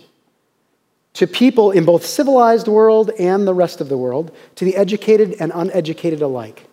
to 1.14 1.26
people 1.26 1.72
in 1.72 1.84
both 1.84 2.04
civilized 2.04 2.68
world 2.68 3.10
and 3.18 3.46
the 3.46 3.54
rest 3.54 3.80
of 3.80 3.88
the 3.88 3.96
world, 3.96 4.30
to 4.54 4.64
the 4.64 4.76
educated 4.76 5.34
and 5.40 5.50
uneducated 5.54 6.22
alike. 6.22 6.68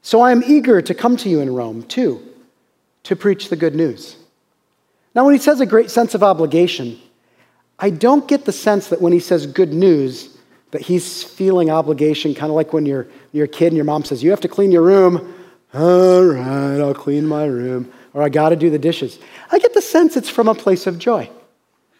So 0.00 0.22
I 0.22 0.32
am 0.32 0.42
eager 0.46 0.80
to 0.80 0.94
come 0.94 1.16
to 1.18 1.28
you 1.28 1.40
in 1.40 1.54
Rome, 1.54 1.82
too, 1.82 2.22
to 3.02 3.14
preach 3.14 3.50
the 3.50 3.56
good 3.56 3.74
news. 3.74 4.16
Now, 5.14 5.26
when 5.26 5.34
he 5.34 5.40
says 5.40 5.60
a 5.60 5.66
great 5.66 5.90
sense 5.90 6.14
of 6.14 6.22
obligation, 6.22 6.98
I 7.82 7.90
don't 7.90 8.28
get 8.28 8.44
the 8.44 8.52
sense 8.52 8.88
that 8.88 9.02
when 9.02 9.12
he 9.12 9.18
says 9.18 9.44
good 9.44 9.72
news, 9.74 10.38
that 10.70 10.80
he's 10.80 11.24
feeling 11.24 11.68
obligation, 11.68 12.32
kind 12.32 12.48
of 12.48 12.54
like 12.54 12.72
when 12.72 12.86
you're, 12.86 13.08
you're 13.32 13.46
a 13.46 13.48
kid 13.48 13.66
and 13.66 13.76
your 13.76 13.84
mom 13.84 14.04
says, 14.04 14.22
You 14.22 14.30
have 14.30 14.40
to 14.42 14.48
clean 14.48 14.70
your 14.70 14.82
room. 14.82 15.34
All 15.74 16.24
right, 16.24 16.80
I'll 16.80 16.94
clean 16.94 17.26
my 17.26 17.44
room. 17.44 17.92
Or 18.14 18.22
I 18.22 18.28
got 18.28 18.50
to 18.50 18.56
do 18.56 18.70
the 18.70 18.78
dishes. 18.78 19.18
I 19.50 19.58
get 19.58 19.74
the 19.74 19.82
sense 19.82 20.16
it's 20.16 20.28
from 20.28 20.46
a 20.46 20.54
place 20.54 20.86
of 20.86 20.98
joy 20.98 21.28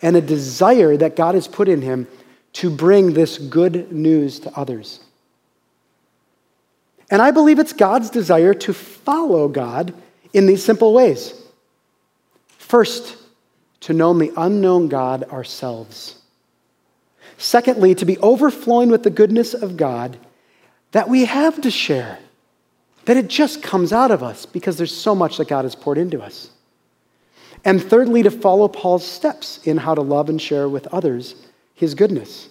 and 0.02 0.14
a 0.14 0.20
desire 0.20 0.96
that 0.96 1.16
God 1.16 1.34
has 1.34 1.48
put 1.48 1.68
in 1.68 1.82
him 1.82 2.06
to 2.54 2.70
bring 2.70 3.14
this 3.14 3.38
good 3.38 3.90
news 3.90 4.38
to 4.40 4.56
others. 4.56 5.00
And 7.10 7.20
I 7.20 7.32
believe 7.32 7.58
it's 7.58 7.72
God's 7.72 8.08
desire 8.08 8.54
to 8.54 8.72
follow 8.72 9.48
God 9.48 9.94
in 10.32 10.46
these 10.46 10.64
simple 10.64 10.94
ways. 10.94 11.34
First, 12.58 13.16
to 13.82 13.92
know 13.92 14.12
the 14.14 14.32
unknown 14.36 14.88
God 14.88 15.24
ourselves. 15.24 16.16
Secondly, 17.36 17.94
to 17.96 18.04
be 18.04 18.18
overflowing 18.18 18.90
with 18.90 19.02
the 19.02 19.10
goodness 19.10 19.54
of 19.54 19.76
God 19.76 20.16
that 20.92 21.08
we 21.08 21.24
have 21.24 21.60
to 21.62 21.70
share, 21.70 22.18
that 23.06 23.16
it 23.16 23.28
just 23.28 23.62
comes 23.62 23.92
out 23.92 24.10
of 24.10 24.22
us 24.22 24.46
because 24.46 24.76
there's 24.76 24.94
so 24.94 25.14
much 25.14 25.36
that 25.38 25.48
God 25.48 25.64
has 25.64 25.74
poured 25.74 25.98
into 25.98 26.22
us. 26.22 26.50
And 27.64 27.82
thirdly, 27.82 28.22
to 28.22 28.30
follow 28.30 28.68
Paul's 28.68 29.06
steps 29.06 29.58
in 29.64 29.76
how 29.76 29.94
to 29.94 30.02
love 30.02 30.28
and 30.28 30.40
share 30.40 30.68
with 30.68 30.86
others 30.88 31.34
his 31.74 31.94
goodness. 31.94 32.48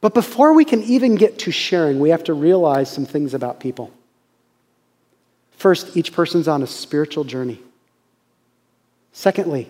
But 0.00 0.14
before 0.14 0.54
we 0.54 0.64
can 0.64 0.82
even 0.82 1.16
get 1.16 1.40
to 1.40 1.50
sharing, 1.50 1.98
we 1.98 2.10
have 2.10 2.24
to 2.24 2.34
realize 2.34 2.90
some 2.90 3.04
things 3.04 3.34
about 3.34 3.60
people. 3.60 3.90
First, 5.52 5.96
each 5.96 6.12
person's 6.12 6.46
on 6.46 6.62
a 6.62 6.66
spiritual 6.66 7.24
journey. 7.24 7.60
Secondly, 9.18 9.68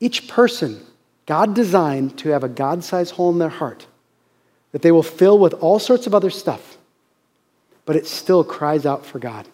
each 0.00 0.26
person, 0.26 0.84
God 1.24 1.54
designed 1.54 2.18
to 2.18 2.30
have 2.30 2.42
a 2.42 2.48
God 2.48 2.82
sized 2.82 3.14
hole 3.14 3.30
in 3.30 3.38
their 3.38 3.48
heart 3.48 3.86
that 4.72 4.82
they 4.82 4.90
will 4.90 5.04
fill 5.04 5.38
with 5.38 5.52
all 5.54 5.78
sorts 5.78 6.08
of 6.08 6.16
other 6.16 6.30
stuff, 6.30 6.76
but 7.84 7.94
it 7.94 8.08
still 8.08 8.42
cries 8.42 8.84
out 8.84 9.06
for 9.06 9.20
God. 9.20 9.46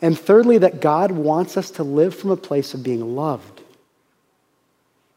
And 0.00 0.18
thirdly, 0.18 0.56
that 0.56 0.80
God 0.80 1.10
wants 1.10 1.58
us 1.58 1.70
to 1.72 1.82
live 1.82 2.14
from 2.14 2.30
a 2.30 2.36
place 2.36 2.72
of 2.72 2.82
being 2.82 3.14
loved 3.14 3.60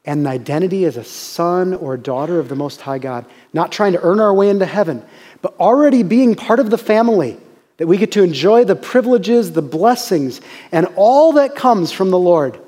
and 0.04 0.20
an 0.20 0.28
identity 0.28 0.84
as 0.84 0.98
a 0.98 1.04
son 1.06 1.74
or 1.74 1.96
daughter 1.96 2.42
of 2.42 2.50
the 2.50 2.58
Most 2.58 2.82
High 2.82 3.00
God, 3.00 3.26
not 3.54 3.72
trying 3.72 3.94
to 3.94 4.02
earn 4.02 4.20
our 4.20 4.34
way 4.34 4.50
into 4.50 4.66
heaven, 4.66 5.02
but 5.42 5.56
already 5.62 6.04
being 6.04 6.36
part 6.36 6.60
of 6.60 6.72
the 6.72 6.78
family, 6.78 7.38
that 7.78 7.88
we 7.88 7.98
get 7.98 8.14
to 8.14 8.24
enjoy 8.24 8.64
the 8.64 8.76
privileges, 8.76 9.52
the 9.52 9.62
blessings, 9.62 10.42
and 10.72 10.88
all 10.96 11.34
that 11.34 11.56
comes 11.56 11.92
from 11.92 12.10
the 12.10 12.20
Lord. 12.20 12.60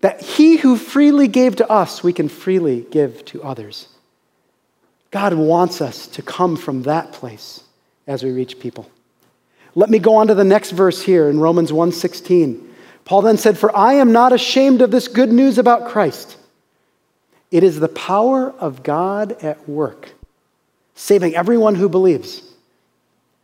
That 0.00 0.20
He 0.20 0.56
who 0.56 0.76
freely 0.76 1.28
gave 1.28 1.56
to 1.56 1.70
us, 1.70 2.02
we 2.02 2.12
can 2.12 2.28
freely 2.28 2.86
give 2.90 3.24
to 3.26 3.42
others. 3.42 3.88
God 5.12 5.34
wants 5.34 5.80
us 5.80 6.06
to 6.08 6.22
come 6.22 6.56
from 6.56 6.82
that 6.82 7.12
place 7.12 7.62
as 8.06 8.24
we 8.24 8.30
reach 8.30 8.58
people. 8.58 8.90
Let 9.74 9.90
me 9.90 9.98
go 9.98 10.16
on 10.16 10.26
to 10.26 10.34
the 10.34 10.44
next 10.44 10.72
verse 10.72 11.02
here 11.02 11.28
in 11.28 11.38
Romans 11.38 11.72
1:16. 11.72 12.68
Paul 13.04 13.22
then 13.22 13.36
said, 13.36 13.58
"For 13.58 13.74
I 13.76 13.94
am 13.94 14.12
not 14.12 14.32
ashamed 14.32 14.82
of 14.82 14.90
this 14.90 15.08
good 15.08 15.32
news 15.32 15.58
about 15.58 15.88
Christ. 15.88 16.36
It 17.50 17.62
is 17.62 17.80
the 17.80 17.88
power 17.88 18.54
of 18.58 18.82
God 18.82 19.36
at 19.42 19.68
work, 19.68 20.10
saving 20.94 21.36
everyone 21.36 21.74
who 21.74 21.88
believes, 21.88 22.42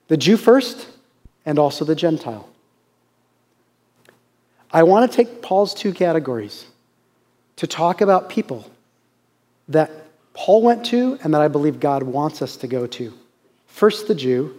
the 0.09 0.17
Jew 0.17 0.37
first 0.37 0.89
and 1.47 1.59
also 1.59 1.85
the 1.85 1.95
Gentile." 1.95 2.49
I 4.71 4.83
want 4.83 5.11
to 5.11 5.17
take 5.17 5.41
Paul's 5.41 5.73
two 5.73 5.93
categories 5.93 6.67
to 7.57 7.67
talk 7.67 8.01
about 8.01 8.29
people 8.29 8.71
that 9.69 9.91
Paul 10.35 10.63
went 10.63 10.85
to 10.87 11.19
and 11.23 11.33
that 11.33 11.41
I 11.41 11.49
believe 11.49 11.81
God 11.81 12.03
wants 12.03 12.43
us 12.43 12.57
to 12.59 12.69
go 12.69 12.87
to. 12.87 13.13
First 13.67 14.09
the 14.09 14.15
Jew, 14.15 14.55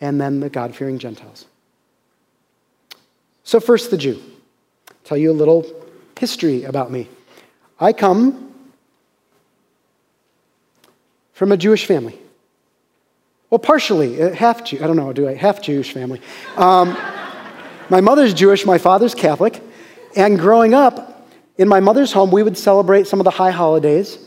and 0.00 0.20
then 0.20 0.40
the 0.40 0.50
God 0.50 0.74
fearing 0.74 0.98
Gentiles. 0.98 1.46
So, 3.42 3.60
first, 3.60 3.90
the 3.90 3.96
Jew. 3.96 4.20
Tell 5.04 5.16
you 5.16 5.30
a 5.30 5.32
little 5.32 5.64
history 6.18 6.64
about 6.64 6.90
me. 6.90 7.08
I 7.78 7.92
come 7.92 8.54
from 11.32 11.52
a 11.52 11.56
Jewish 11.56 11.86
family. 11.86 12.18
Well, 13.54 13.60
partially, 13.60 14.16
half 14.34 14.64
Jew. 14.64 14.82
I 14.82 14.88
don't 14.88 14.96
know, 14.96 15.12
do 15.12 15.28
I? 15.28 15.34
Half 15.34 15.62
Jewish 15.62 15.92
family. 15.92 16.20
Um, 16.56 16.88
my 17.88 18.00
mother's 18.00 18.34
Jewish, 18.34 18.66
my 18.66 18.78
father's 18.78 19.14
Catholic. 19.14 19.62
And 20.16 20.36
growing 20.40 20.74
up, 20.74 21.28
in 21.56 21.68
my 21.68 21.78
mother's 21.78 22.12
home, 22.12 22.32
we 22.32 22.42
would 22.42 22.58
celebrate 22.58 23.06
some 23.06 23.20
of 23.20 23.24
the 23.24 23.30
high 23.30 23.52
holidays, 23.52 24.18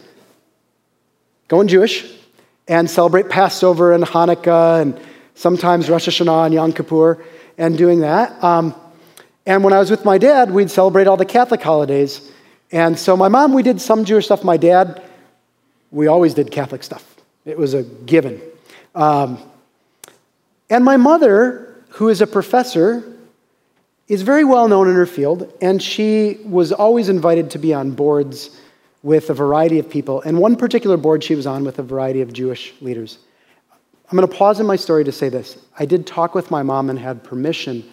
going 1.50 1.68
Jewish, 1.68 2.10
and 2.70 2.90
celebrate 2.90 3.28
Passover 3.28 3.92
and 3.92 4.06
Hanukkah 4.06 4.82
and 4.82 4.98
sometimes 5.36 5.90
Rosh 5.90 6.08
Hashanah 6.08 6.46
and 6.46 6.54
Yom 6.54 6.72
Kippur, 6.72 7.22
and 7.58 7.78
doing 7.78 8.00
that. 8.00 8.42
Um, 8.42 8.74
and 9.46 9.62
when 9.62 9.74
I 9.74 9.80
was 9.80 9.92
with 9.92 10.06
my 10.06 10.18
dad, 10.18 10.52
we'd 10.52 10.72
celebrate 10.72 11.06
all 11.06 11.18
the 11.18 11.26
Catholic 11.26 11.62
holidays. 11.62 12.32
And 12.72 12.98
so 12.98 13.18
my 13.18 13.28
mom, 13.28 13.52
we 13.52 13.62
did 13.62 13.82
some 13.82 14.06
Jewish 14.06 14.24
stuff. 14.24 14.46
My 14.46 14.56
dad, 14.56 15.04
we 15.92 16.08
always 16.08 16.34
did 16.34 16.50
Catholic 16.50 16.82
stuff. 16.82 17.18
It 17.44 17.58
was 17.58 17.74
a 17.74 17.84
given. 17.84 18.42
Um, 18.98 19.38
and 20.72 20.84
my 20.84 20.98
mother, 20.98 21.84
who 21.90 22.10
is 22.10 22.20
a 22.20 22.28
professor, 22.28 23.04
is 24.08 24.24
very 24.24 24.44
well 24.44 24.68
known 24.68 24.90
in 24.90 24.96
her 24.96 25.06
field, 25.06 25.54
and 25.62 25.82
she 25.82 26.40
was 26.46 26.72
always 26.72 27.08
invited 27.08 27.52
to 27.52 27.60
be 27.60 27.76
on 27.76 27.92
boards 27.92 28.60
with 29.04 29.30
a 29.30 29.36
variety 29.36 29.78
of 29.78 29.88
people. 29.88 30.22
And 30.22 30.40
one 30.40 30.56
particular 30.56 30.98
board 30.98 31.24
she 31.24 31.36
was 31.36 31.46
on 31.46 31.64
with 31.64 31.78
a 31.78 31.84
variety 31.84 32.22
of 32.22 32.34
Jewish 32.34 32.74
leaders. 32.82 33.20
I'm 34.10 34.18
going 34.18 34.28
to 34.28 34.36
pause 34.36 34.60
in 34.60 34.66
my 34.66 34.76
story 34.76 35.04
to 35.04 35.12
say 35.12 35.30
this. 35.30 35.60
I 35.78 35.86
did 35.86 36.08
talk 36.08 36.34
with 36.34 36.50
my 36.50 36.64
mom 36.64 36.90
and 36.90 36.98
had 36.98 37.24
permission 37.24 37.88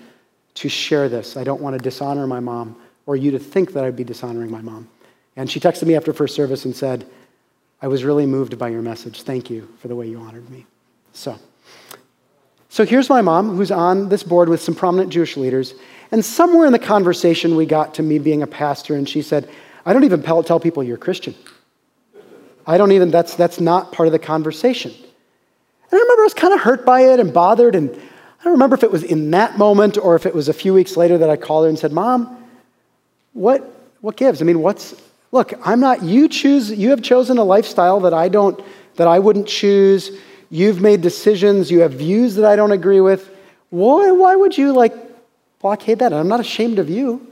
to 0.54 0.68
share 0.70 1.10
this. 1.10 1.36
I 1.36 1.44
don't 1.44 1.60
want 1.60 1.76
to 1.76 1.82
dishonor 1.82 2.26
my 2.26 2.40
mom 2.40 2.76
or 3.04 3.14
you 3.14 3.30
to 3.32 3.38
think 3.38 3.74
that 3.74 3.84
I'd 3.84 3.96
be 3.96 4.04
dishonoring 4.04 4.50
my 4.50 4.62
mom. 4.62 4.88
And 5.36 5.50
she 5.50 5.60
texted 5.60 5.86
me 5.86 5.96
after 5.96 6.14
first 6.14 6.34
service 6.34 6.64
and 6.64 6.74
said, 6.74 7.04
I 7.82 7.88
was 7.88 8.04
really 8.04 8.24
moved 8.24 8.56
by 8.58 8.68
your 8.68 8.80
message. 8.80 9.22
Thank 9.22 9.50
you 9.50 9.68
for 9.80 9.88
the 9.88 9.96
way 9.96 10.08
you 10.08 10.18
honored 10.18 10.48
me. 10.48 10.64
So, 11.14 11.38
so 12.68 12.84
here's 12.84 13.08
my 13.08 13.22
mom 13.22 13.56
who's 13.56 13.70
on 13.70 14.10
this 14.10 14.22
board 14.22 14.48
with 14.48 14.60
some 14.60 14.74
prominent 14.74 15.10
Jewish 15.10 15.36
leaders. 15.36 15.74
And 16.10 16.22
somewhere 16.24 16.66
in 16.66 16.72
the 16.72 16.78
conversation, 16.78 17.56
we 17.56 17.64
got 17.64 17.94
to 17.94 18.02
me 18.02 18.18
being 18.18 18.42
a 18.42 18.46
pastor, 18.46 18.94
and 18.94 19.08
she 19.08 19.22
said, 19.22 19.48
I 19.86 19.92
don't 19.92 20.04
even 20.04 20.22
tell 20.22 20.60
people 20.60 20.82
you're 20.82 20.96
Christian. 20.96 21.34
I 22.66 22.78
don't 22.78 22.92
even, 22.92 23.10
that's, 23.10 23.34
that's 23.34 23.60
not 23.60 23.92
part 23.92 24.06
of 24.06 24.12
the 24.12 24.18
conversation. 24.18 24.90
And 24.92 25.92
I 25.92 25.96
remember 25.96 26.22
I 26.22 26.24
was 26.24 26.34
kind 26.34 26.54
of 26.54 26.60
hurt 26.60 26.84
by 26.84 27.02
it 27.02 27.20
and 27.20 27.32
bothered. 27.32 27.74
And 27.74 27.90
I 27.90 28.44
don't 28.44 28.52
remember 28.52 28.74
if 28.74 28.82
it 28.82 28.90
was 28.90 29.02
in 29.02 29.30
that 29.32 29.58
moment 29.58 29.98
or 29.98 30.16
if 30.16 30.26
it 30.26 30.34
was 30.34 30.48
a 30.48 30.52
few 30.52 30.74
weeks 30.74 30.96
later 30.96 31.18
that 31.18 31.30
I 31.30 31.36
called 31.36 31.64
her 31.64 31.68
and 31.68 31.78
said, 31.78 31.92
Mom, 31.92 32.44
what, 33.32 33.92
what 34.00 34.16
gives? 34.16 34.40
I 34.40 34.44
mean, 34.44 34.60
what's, 34.60 34.94
look, 35.30 35.52
I'm 35.64 35.80
not, 35.80 36.02
you 36.02 36.28
choose, 36.28 36.70
you 36.70 36.90
have 36.90 37.02
chosen 37.02 37.38
a 37.38 37.44
lifestyle 37.44 38.00
that 38.00 38.14
I 38.14 38.28
don't, 38.28 38.60
that 38.96 39.06
I 39.06 39.18
wouldn't 39.18 39.46
choose. 39.46 40.10
You've 40.54 40.80
made 40.80 41.00
decisions, 41.00 41.68
you 41.68 41.80
have 41.80 41.94
views 41.94 42.36
that 42.36 42.44
I 42.44 42.54
don't 42.54 42.70
agree 42.70 43.00
with. 43.00 43.28
Why, 43.70 44.12
why 44.12 44.36
would 44.36 44.56
you 44.56 44.72
like 44.72 44.94
blockade 45.58 45.98
that? 45.98 46.12
I'm 46.12 46.28
not 46.28 46.38
ashamed 46.38 46.78
of 46.78 46.88
you. 46.88 47.26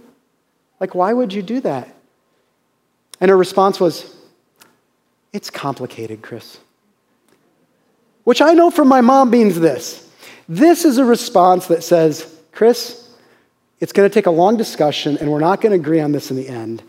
Like, 0.81 0.97
why 0.97 1.13
would 1.13 1.33
you 1.33 1.41
do 1.41 1.61
that? 1.61 1.95
And 3.21 3.29
her 3.29 3.37
response 3.37 3.79
was, 3.79 4.13
It's 5.33 5.51
complicated, 5.51 6.21
Chris. 6.21 6.59
Which 8.25 8.43
I 8.43 8.55
know 8.55 8.73
from 8.73 8.89
my 8.89 9.03
mom 9.03 9.31
means 9.31 9.61
this. 9.61 10.11
This 10.49 10.85
is 10.85 10.99
a 10.99 11.05
response 11.05 11.69
that 11.69 11.85
says, 11.85 12.27
Chris, 12.51 13.09
it's 13.79 13.93
going 13.93 14.11
to 14.11 14.13
take 14.13 14.27
a 14.27 14.33
long 14.33 14.57
discussion 14.57 15.17
and 15.19 15.31
we're 15.31 15.39
not 15.39 15.61
going 15.61 15.71
to 15.71 15.79
agree 15.79 16.01
on 16.01 16.11
this 16.11 16.33
in 16.33 16.37
the 16.37 16.49
end. 16.49 16.83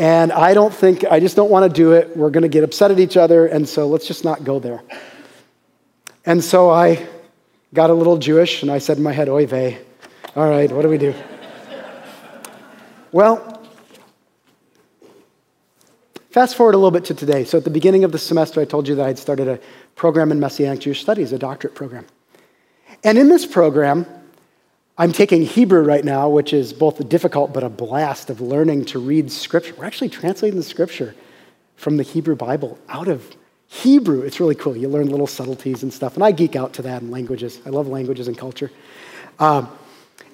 And 0.00 0.32
I 0.32 0.52
don't 0.52 0.74
think, 0.74 1.04
I 1.08 1.20
just 1.20 1.36
don't 1.36 1.48
want 1.48 1.72
to 1.72 1.72
do 1.72 1.92
it. 1.92 2.16
We're 2.16 2.30
going 2.30 2.42
to 2.42 2.48
get 2.48 2.64
upset 2.64 2.90
at 2.90 2.98
each 2.98 3.16
other. 3.16 3.46
And 3.46 3.68
so 3.68 3.86
let's 3.86 4.08
just 4.08 4.24
not 4.24 4.42
go 4.42 4.58
there. 4.58 4.82
And 6.26 6.42
so 6.42 6.70
I 6.70 7.06
got 7.72 7.88
a 7.88 7.94
little 7.94 8.18
Jewish 8.18 8.62
and 8.62 8.70
I 8.70 8.78
said 8.78 8.98
in 8.98 9.02
my 9.02 9.12
head, 9.12 9.28
oy 9.28 9.46
vey. 9.46 9.78
All 10.34 10.48
right, 10.48 10.70
what 10.70 10.82
do 10.82 10.88
we 10.88 10.98
do? 10.98 11.14
well, 13.12 13.56
Fast 16.36 16.54
forward 16.54 16.74
a 16.74 16.76
little 16.76 16.90
bit 16.90 17.06
to 17.06 17.14
today. 17.14 17.44
So, 17.44 17.56
at 17.56 17.64
the 17.64 17.70
beginning 17.70 18.04
of 18.04 18.12
the 18.12 18.18
semester, 18.18 18.60
I 18.60 18.66
told 18.66 18.86
you 18.86 18.94
that 18.96 19.06
I'd 19.06 19.18
started 19.18 19.48
a 19.48 19.58
program 19.94 20.30
in 20.30 20.38
Messianic 20.38 20.80
Jewish 20.80 21.00
Studies, 21.00 21.32
a 21.32 21.38
doctorate 21.38 21.74
program. 21.74 22.04
And 23.02 23.16
in 23.16 23.30
this 23.30 23.46
program, 23.46 24.04
I'm 24.98 25.12
taking 25.12 25.40
Hebrew 25.46 25.80
right 25.80 26.04
now, 26.04 26.28
which 26.28 26.52
is 26.52 26.74
both 26.74 27.08
difficult 27.08 27.54
but 27.54 27.64
a 27.64 27.70
blast 27.70 28.28
of 28.28 28.42
learning 28.42 28.84
to 28.84 28.98
read 28.98 29.32
Scripture. 29.32 29.74
We're 29.78 29.86
actually 29.86 30.10
translating 30.10 30.58
the 30.58 30.62
Scripture 30.62 31.14
from 31.76 31.96
the 31.96 32.02
Hebrew 32.02 32.36
Bible 32.36 32.78
out 32.90 33.08
of 33.08 33.34
Hebrew, 33.68 34.22
it's 34.22 34.40
really 34.40 34.54
cool. 34.54 34.76
You 34.76 34.88
learn 34.88 35.08
little 35.08 35.26
subtleties 35.26 35.82
and 35.82 35.92
stuff. 35.92 36.14
And 36.14 36.24
I 36.24 36.32
geek 36.32 36.56
out 36.56 36.74
to 36.74 36.82
that 36.82 37.02
in 37.02 37.10
languages. 37.10 37.60
I 37.66 37.70
love 37.70 37.88
languages 37.88 38.28
and 38.28 38.38
culture. 38.38 38.70
Um, 39.38 39.68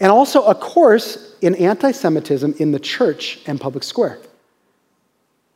and 0.00 0.10
also 0.10 0.44
a 0.44 0.54
course 0.54 1.36
in 1.40 1.54
anti 1.54 1.92
Semitism 1.92 2.54
in 2.58 2.72
the 2.72 2.80
church 2.80 3.40
and 3.46 3.60
public 3.60 3.84
square. 3.84 4.18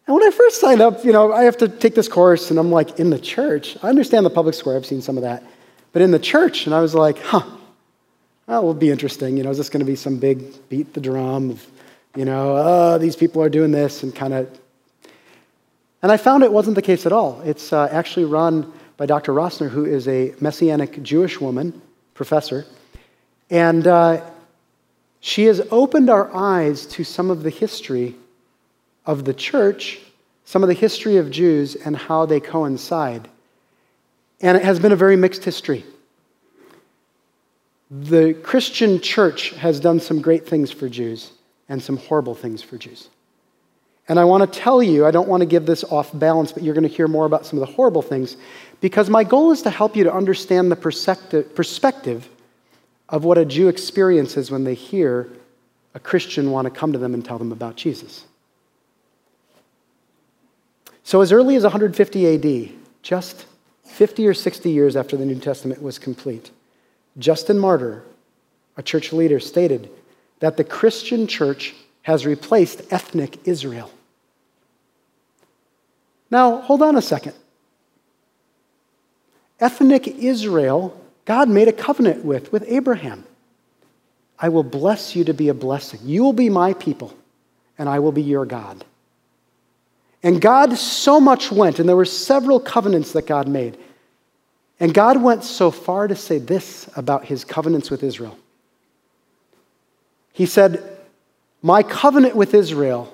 And 0.07 0.15
when 0.15 0.23
I 0.23 0.31
first 0.31 0.61
signed 0.61 0.81
up, 0.81 1.05
you 1.05 1.12
know, 1.12 1.33
I 1.33 1.45
have 1.45 1.57
to 1.59 1.69
take 1.69 1.97
this 1.97 2.09
course, 2.09 2.51
and 2.51 2.59
I'm 2.61 2.71
like, 2.71 3.01
in 3.01 3.11
the 3.11 3.19
church? 3.19 3.77
I 3.83 3.89
understand 3.89 4.25
the 4.25 4.31
public 4.31 4.55
square, 4.55 4.77
I've 4.77 4.87
seen 4.87 5.03
some 5.03 5.17
of 5.17 5.25
that. 5.25 5.43
But 5.93 6.03
in 6.03 6.12
the 6.12 6.19
church, 6.19 6.67
and 6.67 6.75
I 6.75 6.81
was 6.81 6.95
like, 6.95 7.19
huh, 7.19 7.45
that 8.47 8.62
will 8.62 8.75
be 8.75 8.91
interesting. 8.91 9.37
You 9.37 9.43
know, 9.43 9.51
is 9.51 9.59
this 9.59 9.69
going 9.69 9.81
to 9.81 9.87
be 9.87 9.97
some 9.97 10.19
big 10.19 10.69
beat 10.69 10.95
the 10.95 11.01
drum 11.01 11.51
of, 11.51 11.67
you 12.15 12.25
know, 12.25 12.57
oh, 12.57 12.99
these 12.99 13.17
people 13.17 13.43
are 13.43 13.49
doing 13.49 13.73
this 13.73 14.03
and 14.03 14.15
kind 14.15 14.33
of. 14.33 14.61
And 16.07 16.12
I 16.12 16.19
found 16.19 16.45
it 16.45 16.53
wasn't 16.53 16.77
the 16.77 16.83
case 16.83 17.05
at 17.05 17.12
all. 17.12 17.40
It's 17.40 17.73
uh, 17.73 17.88
actually 17.90 18.27
run 18.27 18.73
by 18.97 19.07
Dr. 19.07 19.33
Rossner, 19.33 19.69
who 19.69 19.85
is 19.85 20.07
a 20.07 20.37
Messianic 20.40 21.03
Jewish 21.03 21.40
woman, 21.40 21.83
professor. 22.14 22.64
And 23.51 23.88
uh, 23.88 24.23
she 25.19 25.47
has 25.47 25.66
opened 25.73 26.09
our 26.09 26.33
eyes 26.33 26.87
to 26.95 27.03
some 27.03 27.29
of 27.29 27.42
the 27.42 27.51
history 27.51 28.14
of 29.05 29.25
the 29.25 29.35
church, 29.35 29.99
some 30.45 30.62
of 30.62 30.69
the 30.69 30.75
history 30.75 31.16
of 31.16 31.29
Jews, 31.29 31.75
and 31.75 31.97
how 31.97 32.25
they 32.25 32.38
coincide. 32.38 33.29
And 34.40 34.57
it 34.57 34.62
has 34.62 34.79
been 34.79 34.92
a 34.92 34.97
very 34.97 35.16
mixed 35.16 35.42
history. 35.42 35.85
The 37.90 38.33
Christian 38.45 39.01
church 39.01 39.51
has 39.55 39.81
done 39.81 39.99
some 39.99 40.23
great 40.23 40.47
things 40.47 40.71
for 40.71 40.88
Jews 40.88 41.33
and 41.69 41.83
some 41.83 41.97
horrible 41.97 42.37
things 42.37 42.62
for 42.62 42.79
Jews. 42.79 43.09
And 44.09 44.21
I 44.21 44.25
want 44.25 44.51
to 44.51 44.59
tell 44.61 44.83
you, 44.83 45.05
I 45.05 45.11
don't 45.11 45.29
want 45.29 45.40
to 45.40 45.47
give 45.47 45.66
this 45.66 45.83
off 45.85 46.16
balance, 46.16 46.53
but 46.53 46.62
you're 46.62 46.75
going 46.75 46.88
to 46.88 46.95
hear 46.95 47.09
more 47.09 47.27
about 47.27 47.45
some 47.45 47.61
of 47.61 47.66
the 47.66 47.75
horrible 47.75 48.03
things 48.03 48.37
because 48.81 49.11
my 49.11 49.25
goal 49.25 49.51
is 49.51 49.62
to 49.62 49.71
help 49.71 49.97
you 49.97 50.05
to 50.05 50.14
understand 50.14 50.71
the 50.71 50.77
perspective 50.77 52.29
of 53.09 53.25
what 53.25 53.38
a 53.38 53.45
Jew 53.45 53.69
experiences 53.69 54.51
when 54.51 54.64
they 54.64 54.75
hear 54.75 55.29
a 55.95 55.99
Christian 55.99 56.51
want 56.51 56.66
to 56.66 56.71
come 56.71 56.92
to 56.92 56.99
them 56.99 57.14
and 57.14 57.25
tell 57.25 57.38
them 57.38 57.53
about 57.53 57.77
Jesus. 57.77 58.25
So, 61.03 61.21
as 61.21 61.33
early 61.33 61.57
as 61.57 61.62
150 61.62 62.35
AD, 62.35 62.71
just 63.03 63.47
50 63.85 64.27
or 64.27 64.35
60 64.35 64.71
years 64.71 64.97
after 64.97 65.16
the 65.16 65.25
New 65.25 65.38
Testament 65.38 65.81
was 65.81 65.99
complete, 65.99 66.51
Justin 67.19 67.59
Martyr, 67.59 68.03
a 68.77 68.83
church 68.83 69.12
leader, 69.12 69.40
stated 69.40 69.88
that 70.40 70.57
the 70.57 70.64
Christian 70.64 71.27
church 71.27 71.75
has 72.03 72.27
replaced 72.27 72.83
ethnic 72.92 73.38
Israel. 73.47 73.90
Now, 76.31 76.61
hold 76.61 76.83
on 76.83 76.97
a 76.97 77.03
second. 77.03 77.35
Ethnic 79.61 80.07
Israel 80.09 81.01
God 81.27 81.49
made 81.49 81.69
a 81.69 81.73
covenant 81.73 82.25
with, 82.25 82.51
with 82.53 82.65
Abraham. 82.69 83.25
I 84.39 84.49
will 84.49 84.62
bless 84.62 85.15
you 85.15 85.25
to 85.25 85.35
be 85.35 85.49
a 85.49 85.55
blessing. 85.55 86.01
You 86.05 86.23
will 86.23 86.33
be 86.33 86.49
my 86.49 86.73
people, 86.73 87.12
and 87.77 87.89
I 87.89 87.99
will 87.99 88.12
be 88.12 88.23
your 88.23 88.47
God. 88.47 88.85
And 90.23 90.41
God 90.41 90.77
so 90.79 91.21
much 91.21 91.51
went, 91.51 91.79
and 91.79 91.89
there 91.89 91.97
were 91.97 92.05
several 92.05 92.61
covenants 92.61 93.12
that 93.12 93.27
God 93.27 93.49
made. 93.49 93.77
And 94.79 94.95
God 94.95 95.21
went 95.21 95.43
so 95.43 95.71
far 95.71 96.07
to 96.07 96.15
say 96.15 96.39
this 96.39 96.89
about 96.97 97.25
his 97.25 97.45
covenants 97.45 97.91
with 97.91 98.03
Israel. 98.03 98.39
He 100.33 100.47
said, 100.47 100.83
My 101.61 101.83
covenant 101.83 102.37
with 102.37 102.55
Israel 102.55 103.12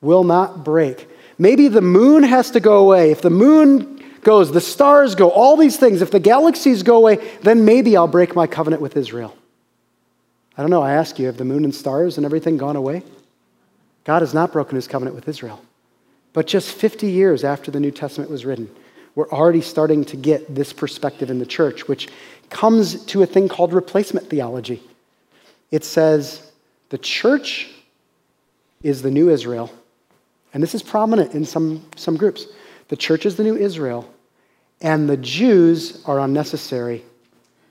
will 0.00 0.24
not 0.24 0.64
break. 0.64 1.08
Maybe 1.38 1.68
the 1.68 1.80
moon 1.80 2.22
has 2.24 2.50
to 2.52 2.60
go 2.60 2.78
away. 2.78 3.10
If 3.10 3.22
the 3.22 3.30
moon 3.30 4.02
goes, 4.22 4.50
the 4.50 4.60
stars 4.60 5.14
go, 5.14 5.30
all 5.30 5.56
these 5.56 5.76
things, 5.76 6.02
if 6.02 6.10
the 6.10 6.20
galaxies 6.20 6.82
go 6.82 6.96
away, 6.96 7.16
then 7.42 7.64
maybe 7.64 7.96
I'll 7.96 8.08
break 8.08 8.34
my 8.34 8.46
covenant 8.46 8.82
with 8.82 8.96
Israel. 8.96 9.36
I 10.56 10.62
don't 10.62 10.70
know, 10.70 10.82
I 10.82 10.92
ask 10.92 11.18
you, 11.18 11.26
have 11.26 11.36
the 11.36 11.44
moon 11.44 11.64
and 11.64 11.74
stars 11.74 12.16
and 12.16 12.26
everything 12.26 12.56
gone 12.56 12.74
away? 12.74 13.04
God 14.04 14.22
has 14.22 14.34
not 14.34 14.52
broken 14.52 14.74
his 14.74 14.88
covenant 14.88 15.14
with 15.14 15.28
Israel. 15.28 15.62
But 16.32 16.46
just 16.46 16.74
50 16.74 17.08
years 17.08 17.44
after 17.44 17.70
the 17.70 17.78
New 17.78 17.90
Testament 17.92 18.30
was 18.30 18.44
written, 18.44 18.68
we're 19.14 19.30
already 19.30 19.60
starting 19.60 20.04
to 20.06 20.16
get 20.16 20.54
this 20.54 20.72
perspective 20.72 21.30
in 21.30 21.38
the 21.38 21.46
church, 21.46 21.88
which 21.88 22.08
comes 22.50 23.04
to 23.06 23.22
a 23.22 23.26
thing 23.26 23.48
called 23.48 23.72
replacement 23.72 24.28
theology. 24.28 24.82
It 25.70 25.84
says 25.84 26.50
the 26.88 26.98
church 26.98 27.70
is 28.82 29.02
the 29.02 29.10
new 29.10 29.28
Israel, 29.30 29.70
and 30.52 30.62
this 30.62 30.74
is 30.74 30.82
prominent 30.82 31.34
in 31.34 31.44
some, 31.44 31.84
some 31.96 32.16
groups. 32.16 32.46
The 32.88 32.96
church 32.96 33.26
is 33.26 33.36
the 33.36 33.44
new 33.44 33.56
Israel, 33.56 34.12
and 34.80 35.08
the 35.08 35.16
Jews 35.16 36.02
are 36.06 36.18
unnecessary. 36.20 37.04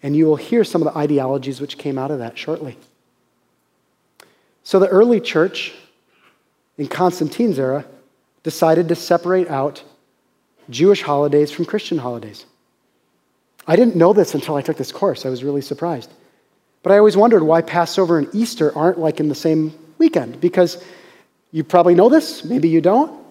And 0.03 0.15
you 0.15 0.25
will 0.25 0.35
hear 0.35 0.63
some 0.63 0.81
of 0.81 0.93
the 0.93 0.97
ideologies 0.97 1.59
which 1.59 1.77
came 1.77 1.97
out 1.97 2.11
of 2.11 2.19
that 2.19 2.37
shortly. 2.37 2.77
So 4.63 4.79
the 4.79 4.87
early 4.87 5.19
church 5.19 5.73
in 6.77 6.87
Constantine's 6.87 7.57
era 7.57 7.85
decided 8.43 8.89
to 8.89 8.95
separate 8.95 9.49
out 9.49 9.83
Jewish 10.69 11.01
holidays 11.01 11.51
from 11.51 11.65
Christian 11.65 11.97
holidays. 11.97 12.45
I 13.65 13.75
didn't 13.75 13.95
know 13.95 14.13
this 14.13 14.35
until 14.35 14.55
I 14.55 14.61
took 14.61 14.77
this 14.77 14.91
course. 14.91 15.25
I 15.25 15.29
was 15.29 15.43
really 15.43 15.61
surprised. 15.61 16.11
But 16.83 16.91
I 16.91 16.97
always 16.97 17.17
wondered 17.17 17.43
why 17.43 17.61
Passover 17.61 18.17
and 18.17 18.33
Easter 18.33 18.77
aren't 18.77 18.99
like 18.99 19.19
in 19.19 19.27
the 19.27 19.35
same 19.35 19.73
weekend 19.97 20.39
because 20.39 20.83
you 21.51 21.63
probably 21.63 21.95
know 21.95 22.09
this, 22.09 22.43
maybe 22.43 22.69
you 22.69 22.81
don't. 22.81 23.25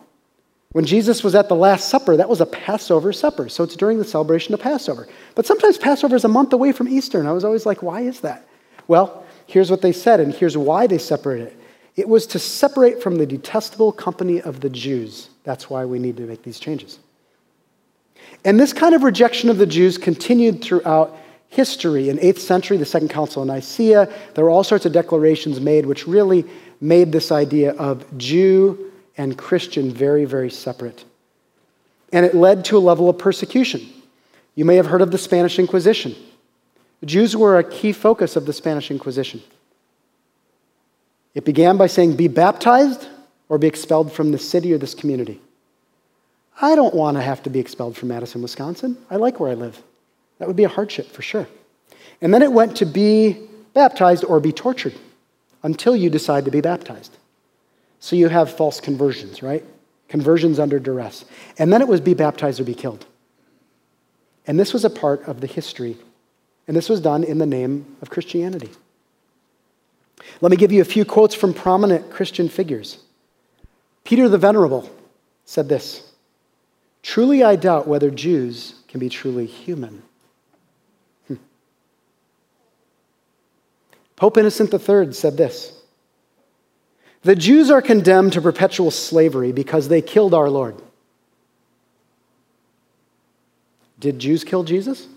When 0.72 0.84
Jesus 0.84 1.24
was 1.24 1.34
at 1.34 1.48
the 1.48 1.54
Last 1.54 1.88
Supper, 1.88 2.16
that 2.16 2.28
was 2.28 2.40
a 2.40 2.46
Passover 2.46 3.12
supper. 3.12 3.48
So 3.48 3.64
it's 3.64 3.76
during 3.76 3.98
the 3.98 4.04
celebration 4.04 4.52
of 4.52 4.60
Passover. 4.60 5.08
But 5.34 5.46
sometimes 5.46 5.78
Passover 5.78 6.16
is 6.16 6.24
a 6.24 6.28
month 6.28 6.52
away 6.52 6.72
from 6.72 6.88
Easter. 6.88 7.18
And 7.18 7.26
I 7.26 7.32
was 7.32 7.44
always 7.44 7.64
like, 7.64 7.82
why 7.82 8.02
is 8.02 8.20
that? 8.20 8.46
Well, 8.88 9.24
here's 9.46 9.70
what 9.70 9.80
they 9.80 9.92
said, 9.92 10.20
and 10.20 10.34
here's 10.34 10.56
why 10.56 10.86
they 10.86 10.98
separated 10.98 11.48
it. 11.48 11.56
It 11.96 12.08
was 12.08 12.26
to 12.28 12.38
separate 12.38 13.02
from 13.02 13.16
the 13.16 13.24
detestable 13.24 13.90
company 13.90 14.42
of 14.42 14.60
the 14.60 14.68
Jews. 14.68 15.30
That's 15.44 15.70
why 15.70 15.86
we 15.86 15.98
need 15.98 16.18
to 16.18 16.24
make 16.24 16.42
these 16.42 16.58
changes. 16.58 16.98
And 18.44 18.60
this 18.60 18.72
kind 18.72 18.94
of 18.94 19.02
rejection 19.02 19.48
of 19.48 19.56
the 19.56 19.66
Jews 19.66 19.96
continued 19.96 20.62
throughout 20.62 21.16
history. 21.48 22.10
In 22.10 22.18
8th 22.18 22.40
century, 22.40 22.76
the 22.76 22.84
Second 22.84 23.08
Council 23.08 23.42
of 23.42 23.48
Nicaea, 23.48 24.12
there 24.34 24.44
were 24.44 24.50
all 24.50 24.64
sorts 24.64 24.84
of 24.84 24.92
declarations 24.92 25.58
made 25.58 25.86
which 25.86 26.06
really 26.06 26.44
made 26.80 27.12
this 27.12 27.32
idea 27.32 27.72
of 27.72 28.18
Jew 28.18 28.92
and 29.16 29.36
Christian 29.36 29.90
very, 29.92 30.24
very 30.24 30.50
separate. 30.50 31.04
And 32.12 32.24
it 32.24 32.34
led 32.34 32.64
to 32.66 32.76
a 32.76 32.80
level 32.80 33.08
of 33.08 33.18
persecution. 33.18 33.86
You 34.54 34.64
may 34.64 34.76
have 34.76 34.86
heard 34.86 35.02
of 35.02 35.10
the 35.10 35.18
Spanish 35.18 35.58
Inquisition. 35.58 36.14
Jews 37.04 37.36
were 37.36 37.58
a 37.58 37.64
key 37.64 37.92
focus 37.92 38.36
of 38.36 38.46
the 38.46 38.52
Spanish 38.52 38.90
Inquisition. 38.90 39.42
It 41.34 41.44
began 41.44 41.76
by 41.76 41.86
saying, 41.86 42.16
be 42.16 42.28
baptized 42.28 43.06
or 43.48 43.58
be 43.58 43.66
expelled 43.66 44.12
from 44.12 44.32
the 44.32 44.38
city 44.38 44.72
or 44.72 44.78
this 44.78 44.94
community. 44.94 45.40
I 46.60 46.74
don't 46.74 46.94
want 46.94 47.18
to 47.18 47.22
have 47.22 47.42
to 47.42 47.50
be 47.50 47.60
expelled 47.60 47.96
from 47.96 48.08
Madison, 48.08 48.40
Wisconsin. 48.40 48.96
I 49.10 49.16
like 49.16 49.38
where 49.38 49.50
I 49.50 49.54
live. 49.54 49.82
That 50.38 50.48
would 50.48 50.56
be 50.56 50.64
a 50.64 50.68
hardship 50.68 51.10
for 51.10 51.20
sure. 51.20 51.46
And 52.22 52.32
then 52.32 52.42
it 52.42 52.52
went 52.52 52.76
to 52.78 52.86
be 52.86 53.36
baptized 53.74 54.24
or 54.24 54.40
be 54.40 54.52
tortured 54.52 54.94
until 55.62 55.96
you 55.96 56.10
decide 56.10 56.44
to 56.44 56.50
be 56.50 56.60
baptized. 56.60 57.16
So 58.00 58.16
you 58.16 58.28
have 58.28 58.52
false 58.52 58.80
conversions, 58.80 59.42
right? 59.42 59.64
Conversions 60.08 60.58
under 60.58 60.78
duress. 60.78 61.24
And 61.58 61.72
then 61.72 61.82
it 61.82 61.88
was 61.88 62.00
be 62.00 62.14
baptized 62.14 62.60
or 62.60 62.64
be 62.64 62.74
killed. 62.74 63.06
And 64.46 64.60
this 64.60 64.72
was 64.72 64.84
a 64.84 64.90
part 64.90 65.22
of 65.26 65.40
the 65.40 65.46
history. 65.46 65.96
And 66.68 66.76
this 66.76 66.88
was 66.88 67.00
done 67.00 67.24
in 67.24 67.38
the 67.38 67.46
name 67.46 67.96
of 68.02 68.10
Christianity. 68.10 68.70
Let 70.40 70.50
me 70.50 70.56
give 70.56 70.72
you 70.72 70.80
a 70.80 70.84
few 70.84 71.04
quotes 71.04 71.34
from 71.34 71.54
prominent 71.54 72.10
Christian 72.10 72.48
figures. 72.48 72.98
Peter 74.04 74.28
the 74.28 74.38
Venerable 74.38 74.88
said 75.44 75.68
this 75.68 76.12
Truly, 77.02 77.42
I 77.42 77.56
doubt 77.56 77.86
whether 77.86 78.10
Jews 78.10 78.74
can 78.88 79.00
be 79.00 79.08
truly 79.08 79.46
human. 79.46 80.02
Pope 84.16 84.38
Innocent 84.38 84.72
III 84.72 85.12
said 85.12 85.36
this 85.36 85.76
the 87.26 87.34
Jews 87.34 87.70
are 87.70 87.82
condemned 87.82 88.34
to 88.34 88.40
perpetual 88.40 88.92
slavery 88.92 89.50
because 89.50 89.88
they 89.88 90.00
killed 90.00 90.32
our 90.32 90.48
Lord. 90.48 90.76
Did 93.98 94.20
Jews 94.20 94.44
kill 94.44 94.62
Jesus? 94.62 95.08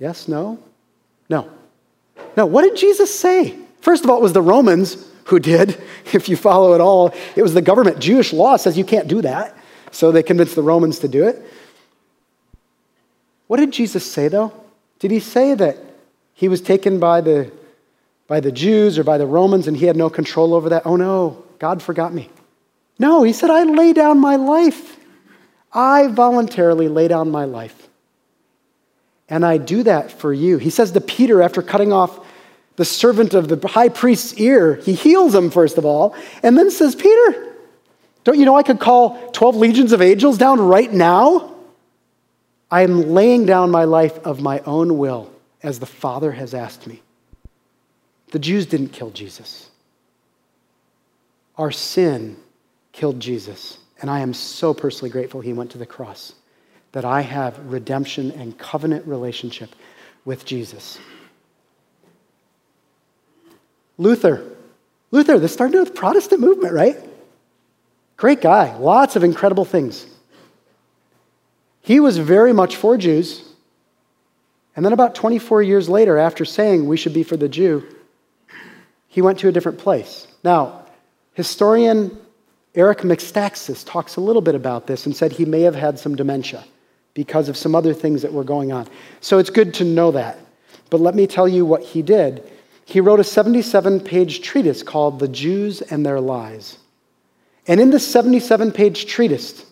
Yes, 0.00 0.26
no? 0.26 0.58
No. 1.30 1.48
No, 2.36 2.46
what 2.46 2.62
did 2.62 2.76
Jesus 2.76 3.16
say? 3.16 3.56
First 3.80 4.02
of 4.02 4.10
all, 4.10 4.18
it 4.18 4.22
was 4.22 4.32
the 4.32 4.42
Romans 4.42 5.08
who 5.26 5.38
did. 5.38 5.80
If 6.12 6.28
you 6.28 6.36
follow 6.36 6.74
it 6.74 6.80
all, 6.80 7.14
it 7.36 7.42
was 7.42 7.54
the 7.54 7.62
government. 7.62 8.00
Jewish 8.00 8.32
law 8.32 8.56
says 8.56 8.76
you 8.76 8.84
can't 8.84 9.06
do 9.06 9.22
that. 9.22 9.56
So 9.92 10.10
they 10.10 10.24
convinced 10.24 10.56
the 10.56 10.62
Romans 10.62 10.98
to 11.00 11.08
do 11.08 11.28
it. 11.28 11.42
What 13.46 13.58
did 13.58 13.72
Jesus 13.72 14.04
say, 14.04 14.26
though? 14.26 14.52
Did 14.98 15.12
he 15.12 15.20
say 15.20 15.54
that 15.54 15.76
he 16.36 16.48
was 16.48 16.60
taken 16.60 17.00
by 17.00 17.22
the 17.22 17.50
by 18.28 18.40
the 18.40 18.52
Jews 18.52 18.98
or 18.98 19.04
by 19.04 19.18
the 19.18 19.26
Romans 19.26 19.66
and 19.66 19.76
he 19.76 19.86
had 19.86 19.96
no 19.96 20.10
control 20.10 20.54
over 20.54 20.68
that. 20.68 20.86
Oh 20.86 20.96
no, 20.96 21.42
God 21.58 21.82
forgot 21.82 22.12
me. 22.12 22.28
No, 22.98 23.22
he 23.22 23.32
said, 23.32 23.50
I 23.50 23.64
lay 23.64 23.92
down 23.92 24.18
my 24.18 24.36
life. 24.36 24.98
I 25.72 26.08
voluntarily 26.08 26.88
lay 26.88 27.08
down 27.08 27.30
my 27.30 27.44
life. 27.44 27.88
And 29.28 29.44
I 29.44 29.58
do 29.58 29.82
that 29.82 30.12
for 30.12 30.32
you. 30.32 30.58
He 30.58 30.70
says 30.70 30.92
to 30.92 31.00
Peter 31.00 31.42
after 31.42 31.62
cutting 31.62 31.92
off 31.92 32.24
the 32.76 32.84
servant 32.84 33.34
of 33.34 33.48
the 33.48 33.68
high 33.68 33.88
priest's 33.88 34.34
ear, 34.34 34.74
he 34.76 34.94
heals 34.94 35.34
him, 35.34 35.50
first 35.50 35.78
of 35.78 35.84
all, 35.84 36.14
and 36.42 36.56
then 36.56 36.70
says, 36.70 36.94
Peter, 36.94 37.54
don't 38.24 38.38
you 38.38 38.44
know 38.44 38.56
I 38.56 38.62
could 38.62 38.80
call 38.80 39.30
12 39.30 39.56
legions 39.56 39.92
of 39.92 40.02
angels 40.02 40.36
down 40.36 40.60
right 40.60 40.92
now? 40.92 41.54
I 42.70 42.82
am 42.82 43.12
laying 43.12 43.46
down 43.46 43.70
my 43.70 43.84
life 43.84 44.18
of 44.18 44.40
my 44.42 44.60
own 44.60 44.98
will 44.98 45.30
as 45.66 45.78
the 45.78 45.86
Father 45.86 46.32
has 46.32 46.54
asked 46.54 46.86
me. 46.86 47.02
The 48.30 48.38
Jews 48.38 48.66
didn't 48.66 48.88
kill 48.88 49.10
Jesus. 49.10 49.70
Our 51.56 51.70
sin 51.70 52.36
killed 52.92 53.20
Jesus. 53.20 53.78
And 54.00 54.10
I 54.10 54.20
am 54.20 54.34
so 54.34 54.74
personally 54.74 55.10
grateful 55.10 55.40
he 55.40 55.52
went 55.52 55.70
to 55.72 55.78
the 55.78 55.86
cross 55.86 56.34
that 56.92 57.04
I 57.04 57.22
have 57.22 57.58
redemption 57.72 58.30
and 58.32 58.56
covenant 58.56 59.06
relationship 59.06 59.74
with 60.24 60.44
Jesus. 60.44 60.98
Luther. 63.98 64.44
Luther, 65.10 65.38
this 65.38 65.52
started 65.52 65.78
with 65.78 65.94
Protestant 65.94 66.40
movement, 66.40 66.74
right? 66.74 66.96
Great 68.16 68.40
guy, 68.40 68.76
lots 68.76 69.16
of 69.16 69.24
incredible 69.24 69.64
things. 69.64 70.06
He 71.80 72.00
was 72.00 72.18
very 72.18 72.52
much 72.52 72.76
for 72.76 72.96
Jews. 72.96 73.45
And 74.76 74.84
then, 74.84 74.92
about 74.92 75.14
24 75.14 75.62
years 75.62 75.88
later, 75.88 76.18
after 76.18 76.44
saying 76.44 76.86
we 76.86 76.98
should 76.98 77.14
be 77.14 77.22
for 77.22 77.36
the 77.36 77.48
Jew, 77.48 77.84
he 79.08 79.22
went 79.22 79.38
to 79.40 79.48
a 79.48 79.52
different 79.52 79.78
place. 79.78 80.28
Now, 80.44 80.84
historian 81.32 82.16
Eric 82.76 82.98
Metaxas 82.98 83.84
talks 83.86 84.16
a 84.16 84.20
little 84.20 84.42
bit 84.42 84.54
about 84.54 84.86
this 84.86 85.06
and 85.06 85.16
said 85.16 85.32
he 85.32 85.46
may 85.46 85.62
have 85.62 85.74
had 85.74 85.98
some 85.98 86.14
dementia 86.14 86.62
because 87.14 87.48
of 87.48 87.56
some 87.56 87.74
other 87.74 87.94
things 87.94 88.20
that 88.20 88.32
were 88.32 88.44
going 88.44 88.70
on. 88.70 88.86
So 89.22 89.38
it's 89.38 89.48
good 89.48 89.72
to 89.74 89.84
know 89.84 90.10
that. 90.10 90.38
But 90.90 91.00
let 91.00 91.14
me 91.14 91.26
tell 91.26 91.48
you 91.48 91.64
what 91.64 91.82
he 91.82 92.02
did. 92.02 92.42
He 92.84 93.00
wrote 93.00 93.18
a 93.18 93.24
77 93.24 94.00
page 94.00 94.42
treatise 94.42 94.82
called 94.82 95.18
The 95.18 95.28
Jews 95.28 95.80
and 95.80 96.04
Their 96.04 96.20
Lies. 96.20 96.78
And 97.66 97.80
in 97.80 97.90
this 97.90 98.06
77 98.06 98.70
page 98.72 99.06
treatise, 99.06 99.64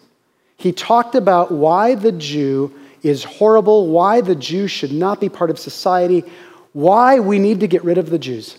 he 0.56 0.72
talked 0.72 1.14
about 1.14 1.52
why 1.52 1.94
the 1.94 2.12
Jew 2.12 2.74
is 3.04 3.22
horrible, 3.22 3.88
why 3.88 4.22
the 4.22 4.34
Jews 4.34 4.70
should 4.70 4.92
not 4.92 5.20
be 5.20 5.28
part 5.28 5.50
of 5.50 5.58
society, 5.58 6.24
why 6.72 7.20
we 7.20 7.38
need 7.38 7.60
to 7.60 7.68
get 7.68 7.84
rid 7.84 7.98
of 7.98 8.10
the 8.10 8.18
Jews. 8.18 8.58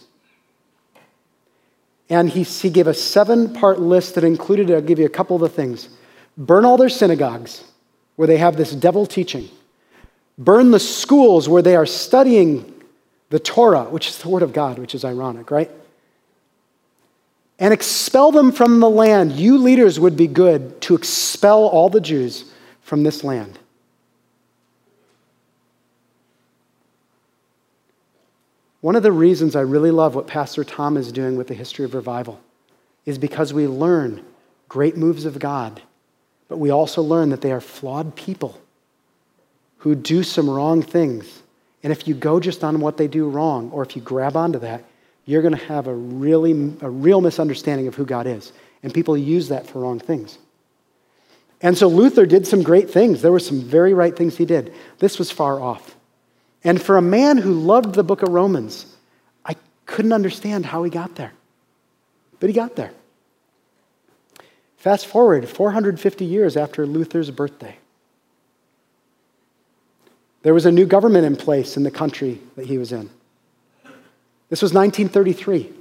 And 2.10 2.30
he, 2.30 2.44
he 2.44 2.70
gave 2.70 2.86
a 2.86 2.94
seven 2.94 3.54
part 3.54 3.80
list 3.80 4.16
that 4.16 4.24
included, 4.24 4.70
I'll 4.70 4.82
give 4.82 5.00
you 5.00 5.06
a 5.06 5.10
couple 5.10 5.36
of 5.36 5.42
the 5.42 5.50
things 5.50 5.90
burn 6.38 6.66
all 6.66 6.78
their 6.78 6.90
synagogues 6.90 7.64
where 8.18 8.28
they 8.28 8.38
have 8.38 8.58
this 8.58 8.74
devil 8.74 9.06
teaching, 9.06 9.50
burn 10.38 10.72
the 10.72 10.80
schools 10.80 11.48
where 11.48 11.62
they 11.62 11.76
are 11.76 11.86
studying 11.86 12.74
the 13.30 13.40
Torah, 13.40 13.86
which 13.86 14.10
is 14.10 14.18
the 14.20 14.30
Word 14.30 14.44
of 14.44 14.54
God, 14.54 14.78
which 14.78 14.94
is 14.94 15.04
ironic, 15.04 15.50
right? 15.50 15.72
And 17.58 17.74
expel 17.74 18.32
them 18.32 18.52
from 18.52 18.82
the 18.82 18.90
land. 18.90 19.32
You 19.32 19.58
leaders 19.58 19.98
would 19.98 20.18
be 20.18 20.28
good 20.28 20.82
to 20.82 20.96
expel 20.96 21.68
all 21.68 21.90
the 21.90 22.02
Jews 22.02 22.52
from 22.82 23.04
this 23.04 23.24
land. 23.24 23.58
One 28.86 28.96
of 28.96 29.02
the 29.02 29.12
reasons 29.12 29.56
I 29.56 29.62
really 29.62 29.90
love 29.90 30.14
what 30.14 30.28
Pastor 30.28 30.64
Tom 30.64 30.96
is 30.96 31.12
doing 31.12 31.38
with 31.38 31.48
the 31.48 31.56
history 31.56 31.86
of 31.86 31.96
revival 31.96 32.40
is 33.08 33.18
because 33.18 33.52
we 33.52 33.66
learn 33.66 34.24
great 34.70 34.96
moves 34.96 35.26
of 35.26 35.40
God, 35.40 35.82
but 36.50 36.60
we 36.60 36.70
also 36.70 37.02
learn 37.02 37.30
that 37.30 37.42
they 37.42 37.52
are 37.52 37.60
flawed 37.60 38.16
people 38.16 38.62
who 39.78 39.96
do 39.96 40.22
some 40.22 40.48
wrong 40.48 40.84
things. 40.84 41.42
And 41.82 41.92
if 41.92 42.08
you 42.08 42.14
go 42.14 42.40
just 42.40 42.64
on 42.64 42.80
what 42.80 42.96
they 42.96 43.08
do 43.08 43.28
wrong, 43.28 43.72
or 43.72 43.82
if 43.82 43.96
you 43.96 44.04
grab 44.04 44.38
onto 44.38 44.60
that, 44.60 44.84
you're 45.26 45.42
going 45.42 45.58
to 45.58 45.66
have 45.66 45.88
a 45.88 45.96
really 45.96 46.52
a 46.82 46.88
real 46.88 47.22
misunderstanding 47.22 47.88
of 47.88 47.96
who 47.96 48.06
God 48.06 48.28
is. 48.28 48.54
And 48.84 48.94
people 48.94 49.18
use 49.18 49.48
that 49.48 49.66
for 49.66 49.80
wrong 49.80 49.98
things. 49.98 50.38
And 51.60 51.76
so 51.76 51.88
Luther 51.88 52.28
did 52.28 52.46
some 52.46 52.62
great 52.62 52.92
things. 52.92 53.24
There 53.24 53.32
were 53.32 53.40
some 53.40 53.62
very 53.62 53.96
right 53.96 54.16
things 54.16 54.38
he 54.38 54.46
did. 54.46 54.72
This 55.00 55.18
was 55.18 55.32
far 55.32 55.60
off. 55.60 55.96
And 56.66 56.82
for 56.82 56.98
a 56.98 57.02
man 57.02 57.38
who 57.38 57.54
loved 57.54 57.94
the 57.94 58.04
book 58.04 58.24
of 58.24 58.30
Romans, 58.30 58.88
I 59.46 59.56
couldn't 59.86 60.12
understand 60.12 60.66
how 60.66 60.84
he 60.84 60.90
got 60.90 61.16
there. 61.16 61.32
But 62.40 62.50
he 62.50 62.54
got 62.54 62.76
there. 62.76 62.92
Fast 64.78 65.06
forward 65.06 65.48
450 65.48 66.26
years 66.26 66.58
after 66.58 66.88
Luther's 66.88 67.30
birthday. 67.30 67.78
There 70.42 70.56
was 70.56 70.66
a 70.66 70.72
new 70.72 70.86
government 70.86 71.26
in 71.26 71.36
place 71.36 71.78
in 71.78 71.84
the 71.84 71.92
country 71.92 72.42
that 72.56 72.66
he 72.66 72.80
was 72.80 72.92
in. 72.92 73.10
This 74.50 74.62
was 74.62 74.74
1933. 74.74 75.72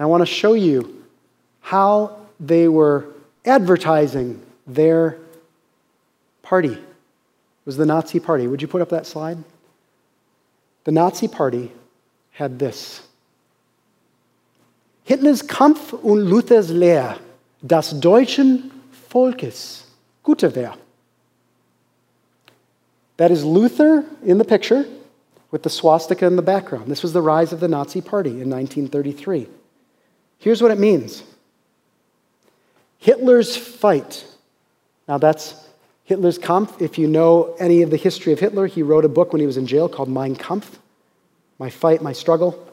I 0.00 0.06
want 0.06 0.22
to 0.22 0.26
show 0.26 0.54
you 0.54 1.04
how 1.60 2.16
they 2.38 2.68
were 2.68 3.06
advertising 3.44 4.42
their 4.66 5.18
party. 6.42 6.72
It 6.72 6.86
was 7.64 7.76
the 7.76 7.86
Nazi 7.86 8.20
Party. 8.20 8.46
Would 8.46 8.62
you 8.62 8.68
put 8.68 8.80
up 8.80 8.90
that 8.90 9.06
slide? 9.06 9.38
The 10.88 10.92
Nazi 10.92 11.28
Party 11.28 11.70
had 12.30 12.58
this 12.58 13.02
Hitlers 15.06 15.46
Kampf 15.46 15.92
und 15.92 16.30
Luthers 16.30 16.70
Lehre, 16.70 17.18
das 17.62 17.90
deutschen 18.00 18.70
Volkes 19.10 19.82
gute 20.22 20.54
Wehr. 20.54 20.78
That 23.18 23.30
is 23.30 23.44
Luther 23.44 24.06
in 24.24 24.38
the 24.38 24.46
picture 24.46 24.86
with 25.50 25.62
the 25.62 25.68
swastika 25.68 26.24
in 26.24 26.36
the 26.36 26.42
background. 26.42 26.90
This 26.90 27.02
was 27.02 27.12
the 27.12 27.20
rise 27.20 27.52
of 27.52 27.60
the 27.60 27.68
Nazi 27.68 28.00
Party 28.00 28.40
in 28.40 28.48
1933. 28.48 29.46
Here's 30.38 30.62
what 30.62 30.70
it 30.70 30.78
means 30.78 31.22
Hitler's 32.96 33.58
fight. 33.58 34.24
Now, 35.06 35.18
that's 35.18 35.67
Hitler's 36.08 36.38
Kampf, 36.38 36.80
if 36.80 36.96
you 36.96 37.06
know 37.06 37.54
any 37.60 37.82
of 37.82 37.90
the 37.90 37.98
history 37.98 38.32
of 38.32 38.40
Hitler, 38.40 38.66
he 38.66 38.82
wrote 38.82 39.04
a 39.04 39.10
book 39.10 39.34
when 39.34 39.40
he 39.40 39.46
was 39.46 39.58
in 39.58 39.66
jail 39.66 39.90
called 39.90 40.08
Mein 40.08 40.34
Kampf, 40.34 40.78
My 41.58 41.68
Fight, 41.68 42.00
My 42.00 42.14
Struggle. 42.14 42.66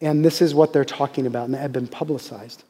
And 0.00 0.24
this 0.24 0.42
is 0.42 0.52
what 0.52 0.72
they're 0.72 0.84
talking 0.84 1.28
about, 1.28 1.44
and 1.44 1.54
it 1.54 1.58
had 1.58 1.72
been 1.72 1.86
publicized. 1.86 2.64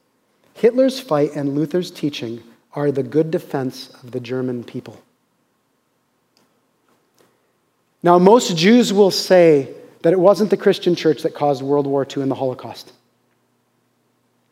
Hitler's 0.52 1.00
fight 1.00 1.34
and 1.34 1.54
Luther's 1.54 1.90
teaching 1.90 2.42
are 2.74 2.92
the 2.92 3.02
good 3.02 3.30
defense 3.30 3.88
of 4.02 4.10
the 4.10 4.20
German 4.20 4.64
people. 4.64 5.00
Now, 8.02 8.18
most 8.18 8.54
Jews 8.54 8.92
will 8.92 9.10
say 9.10 9.74
that 10.02 10.12
it 10.12 10.20
wasn't 10.20 10.50
the 10.50 10.58
Christian 10.58 10.94
church 10.94 11.22
that 11.22 11.34
caused 11.34 11.62
World 11.62 11.86
War 11.86 12.06
II 12.06 12.20
and 12.22 12.30
the 12.30 12.34
Holocaust. 12.34 12.92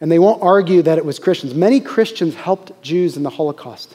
And 0.01 0.11
they 0.11 0.19
won't 0.19 0.43
argue 0.43 0.81
that 0.81 0.97
it 0.97 1.05
was 1.05 1.19
Christians. 1.19 1.53
Many 1.53 1.81
Christians 1.81 2.35
helped 2.35 2.81
Jews 2.81 3.19
in 3.19 3.25
the 3.25 3.31
Holocaust. 3.31 3.95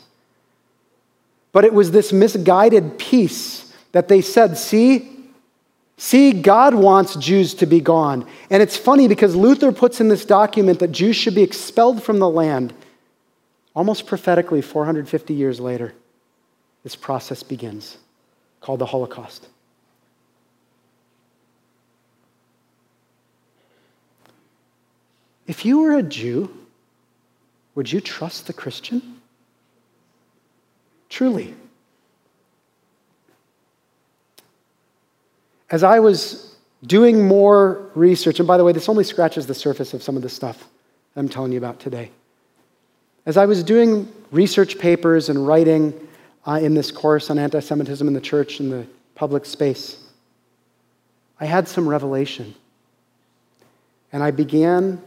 But 1.51 1.65
it 1.65 1.73
was 1.73 1.91
this 1.91 2.13
misguided 2.13 2.97
piece 2.97 3.73
that 3.91 4.07
they 4.07 4.21
said, 4.21 4.57
see, 4.57 5.09
see, 5.97 6.31
God 6.31 6.73
wants 6.73 7.15
Jews 7.15 7.53
to 7.55 7.65
be 7.65 7.81
gone. 7.81 8.25
And 8.49 8.63
it's 8.63 8.77
funny 8.77 9.07
because 9.07 9.35
Luther 9.35 9.71
puts 9.71 9.99
in 9.99 10.07
this 10.07 10.23
document 10.23 10.79
that 10.79 10.91
Jews 10.91 11.15
should 11.15 11.35
be 11.35 11.43
expelled 11.43 12.03
from 12.03 12.19
the 12.19 12.29
land. 12.29 12.73
Almost 13.75 14.05
prophetically, 14.05 14.61
450 14.61 15.33
years 15.33 15.59
later, 15.59 15.93
this 16.83 16.95
process 16.95 17.43
begins 17.43 17.97
called 18.61 18.79
the 18.79 18.85
Holocaust. 18.85 19.47
If 25.47 25.65
you 25.65 25.79
were 25.79 25.97
a 25.97 26.03
Jew, 26.03 26.55
would 27.75 27.91
you 27.91 27.99
trust 27.99 28.47
the 28.47 28.53
Christian? 28.53 29.20
Truly. 31.11 31.53
As 35.69 35.83
I 35.83 35.99
was 35.99 36.55
doing 36.87 37.27
more 37.27 37.89
research, 37.95 38.39
and 38.39 38.47
by 38.47 38.57
the 38.57 38.63
way, 38.63 38.71
this 38.71 38.87
only 38.87 39.03
scratches 39.03 39.45
the 39.45 39.53
surface 39.53 39.93
of 39.93 40.01
some 40.01 40.15
of 40.15 40.21
the 40.21 40.29
stuff 40.29 40.67
I'm 41.17 41.27
telling 41.27 41.51
you 41.51 41.57
about 41.57 41.81
today. 41.81 42.11
As 43.25 43.35
I 43.35 43.45
was 43.45 43.61
doing 43.61 44.11
research 44.31 44.79
papers 44.79 45.27
and 45.27 45.45
writing 45.45 45.93
uh, 46.47 46.61
in 46.63 46.73
this 46.75 46.91
course 46.91 47.29
on 47.29 47.37
anti 47.37 47.59
Semitism 47.59 48.07
in 48.07 48.13
the 48.13 48.21
church 48.21 48.61
and 48.61 48.71
the 48.71 48.87
public 49.13 49.45
space, 49.45 50.01
I 51.41 51.45
had 51.45 51.67
some 51.67 51.89
revelation. 51.89 52.55
And 54.13 54.23
I 54.23 54.31
began 54.31 55.01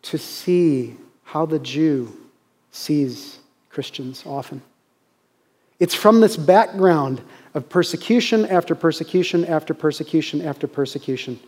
to 0.00 0.16
see 0.16 0.96
how 1.24 1.44
the 1.44 1.58
Jew 1.58 2.10
sees 2.70 3.38
Christians 3.68 4.24
often. 4.24 4.62
It's 5.82 5.96
from 5.96 6.20
this 6.20 6.36
background 6.36 7.20
of 7.54 7.68
persecution 7.68 8.46
after 8.46 8.72
persecution 8.72 9.44
after 9.44 9.74
persecution 9.74 10.40
after 10.40 10.68
persecution. 10.68 11.40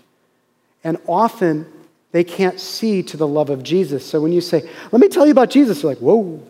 And 0.83 0.99
often 1.07 1.73
they 2.11 2.25
can't 2.25 2.59
see 2.59 3.05
to 3.05 3.17
the 3.17 3.29
love 3.29 3.49
of 3.49 3.63
Jesus. 3.63 4.05
So 4.05 4.21
when 4.21 4.33
you 4.33 4.41
say, 4.41 4.69
let 4.91 5.01
me 5.01 5.07
tell 5.07 5.25
you 5.25 5.31
about 5.31 5.51
Jesus, 5.51 5.83
they're 5.83 5.93
like, 5.93 5.99
whoa. 5.99 6.43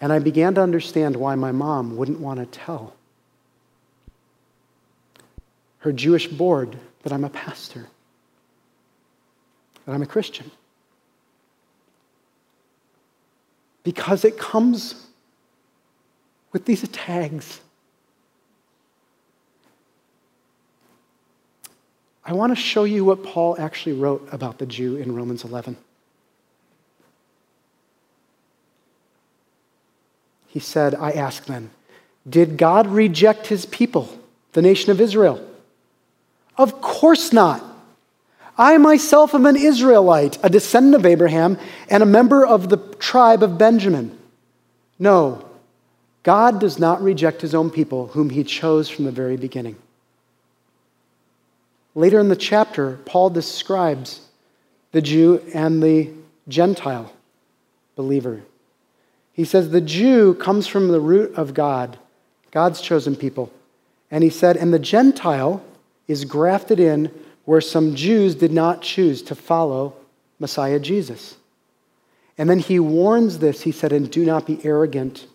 And 0.00 0.12
I 0.12 0.18
began 0.18 0.56
to 0.56 0.60
understand 0.60 1.14
why 1.14 1.36
my 1.36 1.52
mom 1.52 1.96
wouldn't 1.96 2.18
want 2.18 2.40
to 2.40 2.46
tell 2.46 2.94
her 5.78 5.92
Jewish 5.92 6.26
board 6.26 6.76
that 7.04 7.12
I'm 7.12 7.22
a 7.22 7.30
pastor, 7.30 7.86
that 9.86 9.92
I'm 9.92 10.02
a 10.02 10.06
Christian. 10.06 10.50
Because 13.84 14.24
it 14.24 14.36
comes 14.36 15.06
with 16.52 16.64
these 16.64 16.86
tags. 16.88 17.60
I 22.24 22.32
want 22.32 22.52
to 22.52 22.56
show 22.56 22.84
you 22.84 23.04
what 23.04 23.22
Paul 23.22 23.56
actually 23.58 23.94
wrote 23.94 24.28
about 24.30 24.58
the 24.58 24.66
Jew 24.66 24.96
in 24.96 25.14
Romans 25.14 25.44
11. 25.44 25.76
He 30.46 30.60
said, 30.60 30.94
I 30.94 31.12
ask 31.12 31.44
then, 31.46 31.70
did 32.28 32.56
God 32.56 32.86
reject 32.88 33.46
his 33.46 33.66
people, 33.66 34.08
the 34.52 34.62
nation 34.62 34.90
of 34.90 35.00
Israel? 35.00 35.44
Of 36.56 36.80
course 36.80 37.32
not. 37.32 37.64
I 38.58 38.76
myself 38.76 39.34
am 39.34 39.46
an 39.46 39.56
Israelite, 39.56 40.38
a 40.42 40.50
descendant 40.50 40.96
of 40.96 41.06
Abraham, 41.06 41.56
and 41.88 42.02
a 42.02 42.06
member 42.06 42.44
of 42.44 42.68
the 42.68 42.76
tribe 42.76 43.42
of 43.42 43.56
Benjamin. 43.56 44.16
No, 44.98 45.49
God 46.22 46.60
does 46.60 46.78
not 46.78 47.02
reject 47.02 47.40
his 47.40 47.54
own 47.54 47.70
people, 47.70 48.08
whom 48.08 48.30
he 48.30 48.44
chose 48.44 48.88
from 48.88 49.04
the 49.04 49.10
very 49.10 49.36
beginning. 49.36 49.76
Later 51.94 52.20
in 52.20 52.28
the 52.28 52.36
chapter, 52.36 52.98
Paul 53.04 53.30
describes 53.30 54.28
the 54.92 55.02
Jew 55.02 55.42
and 55.54 55.82
the 55.82 56.10
Gentile 56.48 57.12
believer. 57.96 58.42
He 59.32 59.44
says 59.44 59.70
the 59.70 59.80
Jew 59.80 60.34
comes 60.34 60.66
from 60.66 60.88
the 60.88 61.00
root 61.00 61.34
of 61.34 61.54
God, 61.54 61.98
God's 62.50 62.80
chosen 62.80 63.16
people. 63.16 63.50
And 64.10 64.22
he 64.22 64.30
said, 64.30 64.56
and 64.56 64.74
the 64.74 64.78
Gentile 64.78 65.62
is 66.06 66.24
grafted 66.24 66.80
in 66.80 67.10
where 67.44 67.60
some 67.60 67.94
Jews 67.94 68.34
did 68.34 68.52
not 68.52 68.82
choose 68.82 69.22
to 69.22 69.34
follow 69.34 69.94
Messiah 70.38 70.78
Jesus. 70.78 71.36
And 72.36 72.50
then 72.50 72.58
he 72.58 72.80
warns 72.80 73.38
this. 73.38 73.62
He 73.62 73.72
said, 73.72 73.92
and 73.92 74.10
do 74.10 74.24
not 74.24 74.46
be 74.46 74.60
arrogant 74.64 75.26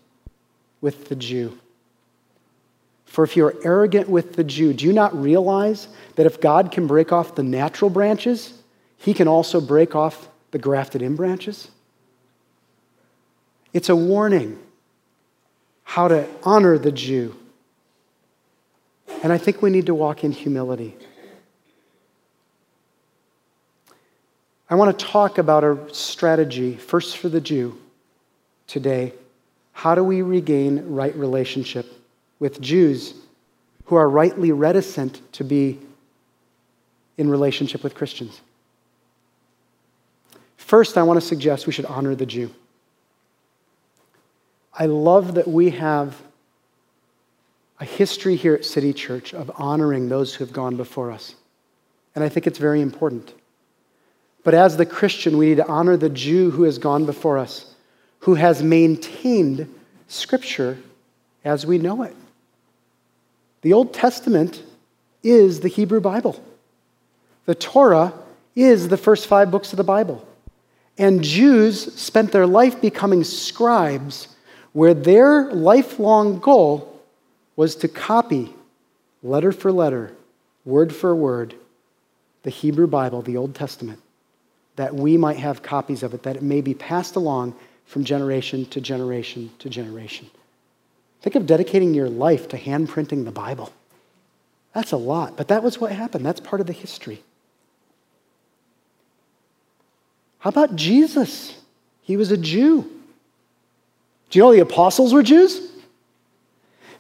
with 0.86 1.10
the 1.10 1.16
Jew. 1.16 1.58
For 3.06 3.24
if 3.24 3.36
you 3.36 3.48
are 3.48 3.56
arrogant 3.64 4.08
with 4.08 4.36
the 4.36 4.44
Jew, 4.44 4.72
do 4.72 4.86
you 4.86 4.94
not 4.94 5.20
realize 5.20 5.88
that 6.14 6.28
if 6.28 6.40
God 6.40 6.72
can 6.72 6.86
break 6.86 7.12
off 7.12 7.34
the 7.34 7.42
natural 7.42 7.90
branches, 7.90 8.54
he 8.96 9.16
can 9.16 9.28
also 9.28 9.60
break 9.60 9.96
off 9.96 10.30
the 10.52 10.60
grafted 10.60 11.02
in 11.02 11.16
branches? 11.16 11.70
It's 13.74 13.90
a 13.90 13.96
warning 13.96 14.60
how 15.86 16.08
to 16.08 16.28
honor 16.44 16.78
the 16.78 16.92
Jew 16.92 17.36
and 19.24 19.34
I 19.34 19.40
think 19.40 19.64
we 19.64 19.72
need 19.72 19.88
to 19.88 19.96
walk 19.96 20.24
in 20.24 20.32
humility. 20.32 20.96
I 24.70 24.76
want 24.76 25.00
to 25.00 25.04
talk 25.04 25.40
about 25.40 25.64
a 25.64 25.80
strategy, 25.92 26.76
first 26.76 27.18
for 27.18 27.28
the 27.28 27.42
Jew 27.42 27.76
today. 28.68 29.14
How 29.76 29.94
do 29.94 30.06
we 30.06 30.22
regain 30.22 30.82
right 30.88 31.14
relationship 31.18 31.86
with 32.40 32.62
Jews 32.62 33.14
who 33.84 33.96
are 33.98 34.10
rightly 34.10 34.54
reticent 34.54 35.22
to 35.34 35.44
be 35.44 35.78
in 37.18 37.30
relationship 37.30 37.84
with 37.84 37.94
Christians? 37.94 38.40
First, 40.56 40.98
I 40.98 41.04
want 41.04 41.20
to 41.20 41.28
suggest 41.28 41.68
we 41.68 41.74
should 41.74 41.86
honor 41.86 42.16
the 42.16 42.26
Jew. 42.26 42.52
I 44.74 44.86
love 44.86 45.36
that 45.36 45.48
we 45.48 45.72
have 45.72 46.22
a 47.82 47.86
history 47.86 48.38
here 48.38 48.56
at 48.56 48.64
City 48.64 48.94
Church 48.94 49.34
of 49.34 49.52
honoring 49.56 50.08
those 50.08 50.34
who 50.34 50.46
have 50.46 50.54
gone 50.54 50.78
before 50.78 51.12
us. 51.12 51.36
And 52.16 52.24
I 52.24 52.30
think 52.30 52.48
it's 52.48 52.60
very 52.60 52.80
important. 52.80 53.34
But 54.46 54.54
as 54.54 54.78
the 54.78 54.86
Christian, 54.86 55.38
we 55.38 55.48
need 55.48 55.58
to 55.58 55.68
honor 55.68 55.98
the 55.98 56.10
Jew 56.10 56.52
who 56.52 56.64
has 56.64 56.78
gone 56.78 57.06
before 57.06 57.38
us, 57.38 57.75
who 58.26 58.34
has 58.34 58.64
maintained 58.64 59.72
Scripture 60.08 60.80
as 61.44 61.64
we 61.64 61.78
know 61.78 62.02
it. 62.02 62.16
The 63.62 63.74
Old 63.74 63.94
Testament 63.94 64.64
is 65.22 65.60
the 65.60 65.68
Hebrew 65.68 66.02
Bible, 66.02 66.44
the 67.46 67.54
Torah 67.54 68.14
is 68.56 68.88
the 68.88 68.98
first 68.98 69.28
five 69.28 69.52
books 69.52 69.74
of 69.74 69.78
the 69.78 69.84
Bible. 69.84 70.28
And 70.98 71.24
Jews 71.24 71.94
spent 71.94 72.32
their 72.32 72.48
life 72.48 72.82
becoming 72.82 73.24
scribes, 73.24 74.30
where 74.74 74.96
their 74.96 75.52
lifelong 75.52 76.40
goal 76.40 77.00
was 77.56 77.76
to 77.76 77.88
copy 77.88 78.56
letter 79.22 79.52
for 79.52 79.72
letter, 79.72 80.14
word 80.64 80.96
for 80.96 81.16
word, 81.16 81.54
the 82.42 82.50
Hebrew 82.50 82.88
Bible, 82.88 83.22
the 83.22 83.38
Old 83.38 83.54
Testament, 83.54 84.00
that 84.78 84.96
we 84.96 85.16
might 85.16 85.38
have 85.38 85.62
copies 85.62 86.02
of 86.02 86.16
it, 86.16 86.24
that 86.24 86.38
it 86.38 86.42
may 86.42 86.62
be 86.62 86.74
passed 86.74 87.16
along 87.16 87.54
from 87.86 88.04
generation 88.04 88.66
to 88.68 88.82
generation 88.82 89.52
to 89.60 89.70
generation. 89.70 90.30
Think 91.22 91.36
of 91.36 91.46
dedicating 91.46 91.94
your 91.94 92.10
life 92.10 92.48
to 92.50 92.58
handprinting 92.58 93.26
the 93.26 93.32
Bible. 93.32 93.72
That's 94.74 94.92
a 94.92 94.98
lot, 94.98 95.38
but 95.38 95.48
that 95.48 95.64
was 95.64 95.80
what 95.80 95.92
happened. 95.92 96.26
That's 96.26 96.40
part 96.40 96.62
of 96.62 96.68
the 96.68 96.74
history. 96.74 97.24
How 100.40 100.50
about 100.50 100.76
Jesus? 100.76 101.58
He 102.04 102.18
was 102.18 102.32
a 102.32 102.38
Jew. 102.38 102.82
Do 104.30 104.40
you 104.40 104.44
know 104.44 104.52
the 104.52 104.60
apostles 104.60 105.14
were 105.14 105.24
Jews? 105.24 105.60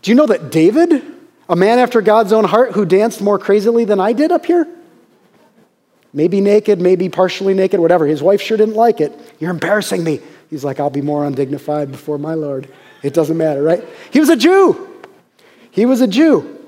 Do 0.02 0.12
you 0.12 0.16
know 0.16 0.26
that 0.28 0.52
David, 0.52 1.04
a 1.50 1.56
man 1.56 1.80
after 1.80 2.02
God's 2.02 2.34
own 2.34 2.46
heart 2.46 2.72
who 2.72 2.86
danced 2.86 3.22
more 3.22 3.38
crazily 3.38 3.86
than 3.86 4.00
I 4.00 4.14
did 4.14 4.32
up 4.32 4.46
here? 4.46 4.68
Maybe 6.14 6.42
naked, 6.42 6.80
maybe 6.80 7.10
partially 7.10 7.54
naked, 7.54 7.80
whatever. 7.80 8.06
His 8.06 8.24
wife 8.24 8.42
sure 8.42 8.58
didn't 8.58 8.76
like 8.76 9.02
it. 9.02 9.12
You're 9.40 9.52
embarrassing 9.52 10.04
me. 10.04 10.22
He's 10.56 10.64
like, 10.64 10.80
I'll 10.80 10.90
be 10.90 11.02
more 11.02 11.26
undignified 11.26 11.92
before 11.92 12.18
my 12.18 12.34
Lord. 12.34 12.72
It 13.04 13.14
doesn't 13.14 13.36
matter, 13.36 13.62
right? 13.62 13.84
He 14.10 14.22
was 14.22 14.30
a 14.30 14.38
Jew. 14.38 15.04
He 15.70 15.86
was 15.86 16.00
a 16.00 16.08
Jew. 16.08 16.66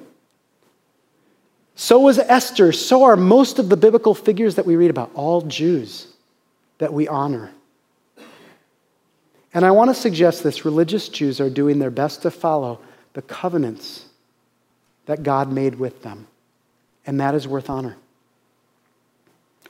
So 1.76 2.02
was 2.02 2.20
Esther. 2.20 2.74
So 2.74 3.06
are 3.06 3.16
most 3.16 3.60
of 3.60 3.70
the 3.70 3.78
biblical 3.78 4.14
figures 4.14 4.56
that 4.56 4.66
we 4.66 4.76
read 4.76 4.90
about, 4.90 5.10
all 5.14 5.40
Jews 5.40 6.08
that 6.80 6.92
we 6.92 7.08
honor. 7.08 7.50
And 9.54 9.66
I 9.66 9.72
want 9.72 9.90
to 9.90 9.94
suggest 9.94 10.44
this 10.44 10.66
religious 10.66 11.08
Jews 11.08 11.40
are 11.40 11.50
doing 11.50 11.80
their 11.80 11.90
best 11.90 12.24
to 12.24 12.30
follow 12.30 12.82
the 13.14 13.22
covenants 13.22 14.08
that 15.06 15.24
God 15.24 15.50
made 15.50 15.76
with 15.76 16.04
them. 16.04 16.28
And 17.06 17.22
that 17.22 17.36
is 17.36 17.48
worth 17.48 17.70
honor. 17.70 17.96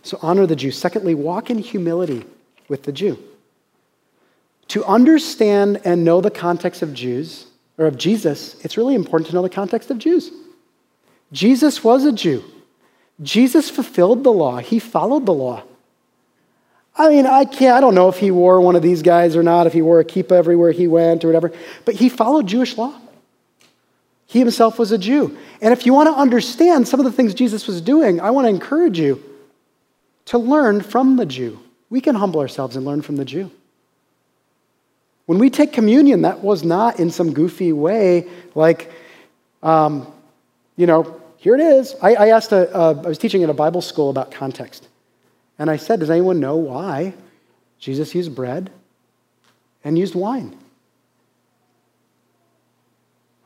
So 0.02 0.18
honor 0.24 0.48
the 0.48 0.56
Jew. 0.56 0.72
Secondly, 0.72 1.14
walk 1.14 1.52
in 1.52 1.60
humility 1.60 2.26
with 2.68 2.82
the 2.82 2.92
Jew. 2.92 3.20
To 4.70 4.84
understand 4.86 5.82
and 5.86 6.04
know 6.04 6.22
the 6.22 6.32
context 6.32 6.82
of 6.82 6.94
Jews, 6.94 7.48
or 7.78 7.86
of 7.86 7.98
Jesus, 7.98 8.56
it's 8.66 8.78
really 8.78 8.96
important 8.96 9.30
to 9.30 9.36
know 9.36 9.42
the 9.42 9.50
context 9.50 9.92
of 9.92 9.98
Jews. 9.98 10.32
Jesus 11.32 11.84
was 11.84 12.06
a 12.06 12.12
Jew. 12.12 12.44
Jesus 13.22 13.70
fulfilled 13.70 14.24
the 14.24 14.32
law. 14.32 14.58
He 14.58 14.80
followed 14.80 15.26
the 15.26 15.34
law. 15.34 15.64
I 16.96 17.10
mean, 17.10 17.28
I 17.28 17.46
can't, 17.46 17.76
I 17.76 17.82
don't 17.82 17.94
know 17.94 18.10
if 18.10 18.18
he 18.18 18.32
wore 18.32 18.60
one 18.60 18.76
of 18.76 18.82
these 18.82 19.04
guys 19.04 19.36
or 19.36 19.44
not, 19.44 19.68
if 19.68 19.74
he 19.74 19.84
wore 19.84 20.00
a 20.00 20.06
kippah 20.06 20.32
everywhere 20.32 20.72
he 20.72 20.88
went 20.88 21.24
or 21.24 21.28
whatever, 21.28 21.52
but 21.86 21.96
he 21.96 22.10
followed 22.10 22.48
Jewish 22.48 22.76
law. 22.78 23.00
He 24.26 24.40
himself 24.40 24.80
was 24.80 24.92
a 24.92 24.98
Jew. 24.98 25.38
And 25.62 25.72
if 25.72 25.86
you 25.86 25.94
want 25.94 26.10
to 26.10 26.20
understand 26.20 26.88
some 26.88 27.00
of 27.00 27.06
the 27.06 27.12
things 27.12 27.34
Jesus 27.34 27.68
was 27.68 27.82
doing, 27.82 28.20
I 28.20 28.32
want 28.32 28.46
to 28.46 28.50
encourage 28.50 29.00
you 29.00 29.24
to 30.26 30.38
learn 30.38 30.82
from 30.82 31.16
the 31.16 31.26
Jew. 31.26 31.60
We 31.90 32.02
can 32.02 32.16
humble 32.16 32.42
ourselves 32.42 32.76
and 32.76 32.86
learn 32.86 33.02
from 33.02 33.16
the 33.16 33.26
Jew. 33.26 33.52
When 35.28 35.40
we 35.40 35.50
take 35.50 35.74
communion, 35.74 36.22
that 36.24 36.40
was 36.40 36.64
not 36.64 37.00
in 37.00 37.12
some 37.12 37.34
goofy 37.34 37.74
way, 37.74 38.28
like, 38.56 38.90
um, 39.62 40.12
you 40.78 40.88
know, 40.88 41.22
here 41.36 41.54
it 41.54 41.60
is. 41.60 41.96
I, 42.02 42.16
I 42.16 42.28
asked, 42.30 42.54
a, 42.54 42.74
uh, 42.76 43.02
I 43.04 43.08
was 43.08 43.18
teaching 43.18 43.44
at 43.44 43.50
a 43.50 43.54
Bible 43.54 43.82
school 43.82 44.10
about 44.10 44.32
context. 44.32 44.88
And 45.60 45.70
I 45.70 45.76
said, 45.76 46.00
Does 46.00 46.10
anyone 46.10 46.40
know 46.40 46.56
why 46.56 47.14
Jesus 47.78 48.16
used 48.16 48.34
bread 48.34 48.72
and 49.84 49.98
used 49.98 50.16
wine? 50.16 50.58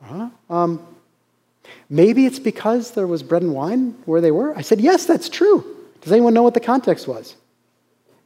Huh? 0.04 0.30
Um, 0.52 0.86
maybe 1.90 2.28
it's 2.28 2.40
because 2.40 2.92
there 2.92 3.08
was 3.08 3.24
bread 3.24 3.42
and 3.42 3.56
wine 3.56 3.96
where 4.06 4.22
they 4.22 4.32
were. 4.32 4.56
I 4.56 4.62
said, 4.62 4.80
Yes, 4.80 5.08
that's 5.08 5.30
true. 5.30 5.66
Does 6.02 6.12
anyone 6.12 6.36
know 6.36 6.44
what 6.44 6.54
the 6.54 6.60
context 6.60 7.08
was? 7.08 7.36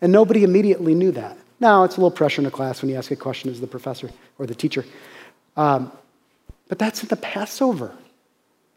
And 0.02 0.12
nobody 0.12 0.44
immediately 0.44 0.94
knew 0.94 1.12
that. 1.12 1.38
Now, 1.60 1.84
it's 1.84 1.96
a 1.96 2.00
little 2.00 2.12
pressure 2.12 2.42
in 2.42 2.46
a 2.46 2.52
class 2.52 2.82
when 2.82 2.90
you 2.90 2.98
ask 2.98 3.12
a 3.12 3.16
question 3.16 3.50
as 3.50 3.62
the 3.62 3.68
professor 3.68 4.10
or 4.38 4.46
the 4.46 4.56
teacher. 4.56 4.86
Um, 5.56 5.92
but 6.68 6.80
that's 6.80 7.02
in 7.02 7.10
the 7.10 7.16
Passover. 7.16 7.96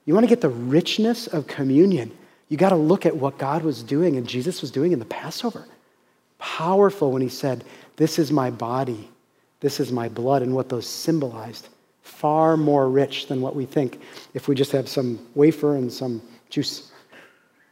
You 0.05 0.14
want 0.14 0.24
to 0.24 0.29
get 0.29 0.41
the 0.41 0.49
richness 0.49 1.26
of 1.26 1.47
communion, 1.47 2.16
you 2.49 2.57
got 2.57 2.70
to 2.70 2.76
look 2.76 3.05
at 3.05 3.16
what 3.16 3.37
God 3.37 3.62
was 3.62 3.83
doing 3.83 4.16
and 4.16 4.26
Jesus 4.26 4.62
was 4.62 4.70
doing 4.70 4.93
in 4.93 4.99
the 4.99 5.05
Passover. 5.05 5.66
Powerful 6.39 7.12
when 7.12 7.20
he 7.20 7.29
said, 7.29 7.64
This 7.97 8.18
is 8.18 8.33
my 8.33 8.51
body 8.51 9.11
This 9.61 9.81
is 9.81 9.91
my 9.91 10.09
blood, 10.09 10.43
and 10.43 10.55
what 10.55 10.68
those 10.68 10.87
symbolized. 10.87 11.68
Far 12.03 12.57
more 12.57 12.89
rich 12.89 13.26
than 13.26 13.41
what 13.41 13.57
we 13.57 13.66
think 13.66 14.01
if 14.33 14.49
we 14.49 14.55
just 14.55 14.72
have 14.72 14.89
some 14.89 15.18
wafer 15.35 15.76
and 15.76 15.93
some 15.93 16.22
juice. 16.49 16.91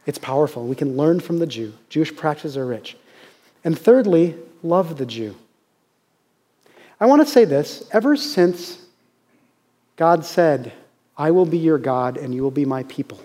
It's 0.05 0.17
powerful. 0.17 0.67
We 0.67 0.75
can 0.75 0.97
learn 0.97 1.19
from 1.21 1.39
the 1.39 1.47
Jew. 1.47 1.73
Jewish 1.89 2.15
practices 2.15 2.57
are 2.57 2.65
rich. 2.65 2.97
And 3.63 3.77
thirdly, 3.77 4.35
love 4.63 4.97
the 4.97 5.05
Jew. 5.05 5.35
I 6.99 7.05
want 7.05 7.25
to 7.25 7.31
say 7.31 7.45
this 7.45 7.87
ever 7.91 8.15
since 8.15 8.79
God 9.95 10.25
said, 10.25 10.73
I 11.17 11.31
will 11.31 11.45
be 11.45 11.57
your 11.57 11.77
God 11.77 12.17
and 12.17 12.33
you 12.33 12.43
will 12.43 12.51
be 12.51 12.65
my 12.65 12.83
people, 12.83 13.19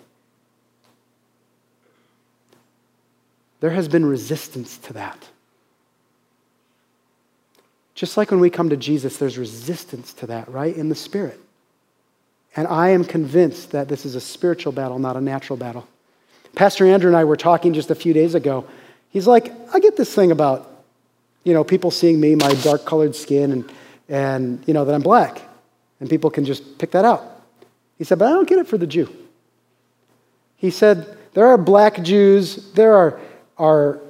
there 3.61 3.71
has 3.71 3.89
been 3.89 4.05
resistance 4.05 4.79
to 4.79 4.95
that. 4.95 5.29
Just 7.95 8.17
like 8.17 8.31
when 8.31 8.41
we 8.41 8.51
come 8.51 8.71
to 8.71 8.77
Jesus, 8.77 9.19
there's 9.19 9.39
resistance 9.39 10.13
to 10.15 10.27
that, 10.27 10.49
right? 10.49 10.75
In 10.75 10.89
the 10.89 10.95
spirit. 10.95 11.39
And 12.57 12.67
I 12.67 12.89
am 12.89 13.05
convinced 13.05 13.71
that 13.71 13.89
this 13.89 14.05
is 14.05 14.15
a 14.15 14.21
spiritual 14.21 14.73
battle, 14.73 14.99
not 14.99 15.17
a 15.17 15.21
natural 15.21 15.57
battle. 15.57 15.87
Pastor 16.57 16.87
Andrew 16.87 17.09
and 17.09 17.17
I 17.17 17.25
were 17.25 17.37
talking 17.37 17.73
just 17.73 17.91
a 17.91 17.95
few 17.95 18.13
days 18.13 18.35
ago. 18.35 18.67
He's 19.11 19.27
like, 19.27 19.53
I 19.73 19.79
get 19.79 19.97
this 19.97 20.13
thing 20.13 20.33
about, 20.33 20.72
you 21.45 21.53
know, 21.53 21.65
people 21.65 21.91
seeing 21.91 22.21
me, 22.21 22.35
my 22.35 22.55
dark 22.63 22.85
colored 22.85 23.15
skin, 23.15 23.53
and, 23.53 23.73
and, 24.09 24.63
you 24.67 24.75
know, 24.75 24.85
that 24.85 24.95
I'm 24.95 25.03
black. 25.03 25.43
And 26.01 26.09
people 26.09 26.31
can 26.31 26.45
just 26.45 26.79
pick 26.79 26.93
that 26.93 27.05
out. 27.05 27.23
He 27.99 28.05
said, 28.05 28.19
but 28.19 28.29
I 28.29 28.31
don't 28.31 28.49
get 28.49 28.59
it 28.59 28.67
for 28.67 28.79
the 28.79 28.87
Jew. 28.87 29.09
He 30.57 30.71
said, 30.71 31.17
there 31.35 31.47
are 31.47 31.59
black 31.59 32.03
Jews, 32.03 32.73
there 32.73 32.95
are, 32.95 33.21
are 33.59 34.01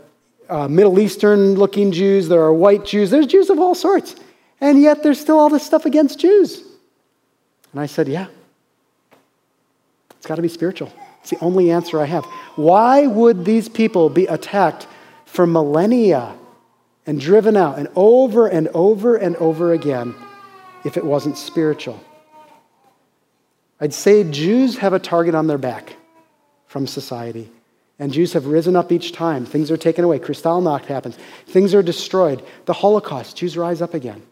uh, 0.49 0.69
Middle 0.69 0.99
Eastern 0.99 1.55
looking 1.55 1.93
Jews, 1.93 2.29
there 2.29 2.43
are 2.43 2.53
white 2.53 2.85
Jews, 2.85 3.11
there's 3.11 3.27
Jews 3.27 3.49
of 3.49 3.59
all 3.59 3.75
sorts. 3.75 4.17
And 4.61 4.81
yet 4.81 5.03
there's 5.03 5.21
still 5.21 5.39
all 5.39 5.49
this 5.49 5.65
stuff 5.65 5.87
against 5.87 6.21
Jews. 6.21 6.63
And 7.73 7.81
I 7.81 7.87
said, 7.87 8.09
yeah. 8.09 8.27
It's 10.11 10.27
got 10.27 10.37
to 10.37 10.43
be 10.43 10.49
spiritual. 10.49 10.93
It's 11.21 11.31
the 11.31 11.39
only 11.41 11.71
answer 11.71 12.01
I 12.01 12.05
have. 12.05 12.25
Why 12.57 13.07
would 13.07 13.45
these 13.45 13.69
people 13.69 14.09
be 14.09 14.27
attacked 14.27 14.87
for 15.25 15.47
millennia 15.47 16.35
and 17.07 17.21
driven 17.21 17.57
out 17.57 17.79
and 17.79 17.89
over 17.97 18.47
and 18.47 18.69
over 18.69 19.17
and 19.17 19.37
over 19.37 19.73
again 19.73 20.15
if 20.85 20.97
it 20.97 21.05
wasn't 21.05 21.37
spiritual? 21.37 22.03
I'd 23.81 23.95
say 23.95 24.23
Jews 24.23 24.79
have 24.79 24.93
a 24.93 24.99
target 24.99 25.35
on 25.35 25.49
their 25.49 25.59
back 25.59 25.97
from 26.67 26.87
society. 26.87 27.51
And 27.99 28.13
Jews 28.13 28.33
have 28.33 28.47
risen 28.47 28.77
up 28.77 28.91
each 28.91 29.13
time. 29.13 29.45
Things 29.45 29.71
are 29.71 29.77
taken 29.77 30.05
away. 30.05 30.19
Kristallnacht 30.19 30.87
happens. 30.87 31.19
Things 31.47 31.75
are 31.75 31.83
destroyed. 31.83 32.43
The 32.65 32.73
Holocaust, 32.73 33.37
Jews 33.37 33.57
rise 33.57 33.83
up 33.83 33.95
again. 33.95 34.23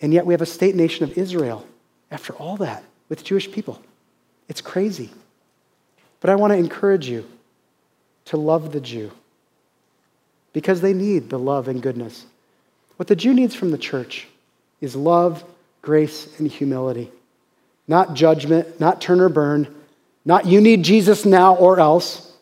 And 0.00 0.12
yet 0.12 0.26
we 0.26 0.34
have 0.34 0.42
a 0.42 0.46
state 0.46 0.74
nation 0.74 1.04
of 1.04 1.16
Israel 1.16 1.66
after 2.10 2.32
all 2.34 2.56
that 2.58 2.82
with 3.08 3.24
Jewish 3.24 3.50
people. 3.50 3.80
It's 4.48 4.60
crazy. 4.60 5.10
But 6.20 6.30
I 6.30 6.36
want 6.36 6.52
to 6.52 6.56
encourage 6.56 7.08
you 7.08 7.26
to 8.26 8.36
love 8.36 8.72
the 8.72 8.80
Jew 8.80 9.12
because 10.56 10.80
they 10.80 10.94
need 10.94 11.28
the 11.28 11.38
love 11.38 11.68
and 11.68 11.82
goodness. 11.82 12.24
What 12.96 13.08
the 13.08 13.14
Jew 13.14 13.34
needs 13.34 13.54
from 13.54 13.72
the 13.72 13.76
church 13.76 14.26
is 14.80 14.96
love, 14.96 15.44
grace, 15.82 16.40
and 16.40 16.50
humility. 16.50 17.12
Not 17.86 18.14
judgment, 18.14 18.80
not 18.80 19.02
turn 19.02 19.20
or 19.20 19.28
burn, 19.28 19.68
not 20.24 20.46
you 20.46 20.62
need 20.62 20.82
Jesus 20.82 21.26
now 21.26 21.56
or 21.56 21.78
else. 21.78 22.32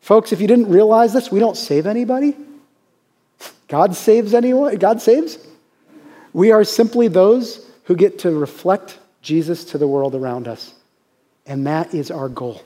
Folks, 0.00 0.32
if 0.32 0.40
you 0.40 0.48
didn't 0.48 0.68
realize 0.68 1.12
this, 1.12 1.30
we 1.30 1.38
don't 1.38 1.56
save 1.56 1.86
anybody. 1.86 2.36
God 3.68 3.94
saves 3.94 4.34
anyone. 4.34 4.74
God 4.74 5.00
saves. 5.00 5.38
We 6.32 6.50
are 6.50 6.64
simply 6.64 7.06
those 7.06 7.70
who 7.84 7.94
get 7.94 8.18
to 8.18 8.32
reflect 8.32 8.98
Jesus 9.22 9.62
to 9.66 9.78
the 9.78 9.86
world 9.86 10.16
around 10.16 10.48
us. 10.48 10.74
And 11.46 11.68
that 11.68 11.94
is 11.94 12.10
our 12.10 12.28
goal. 12.28 12.64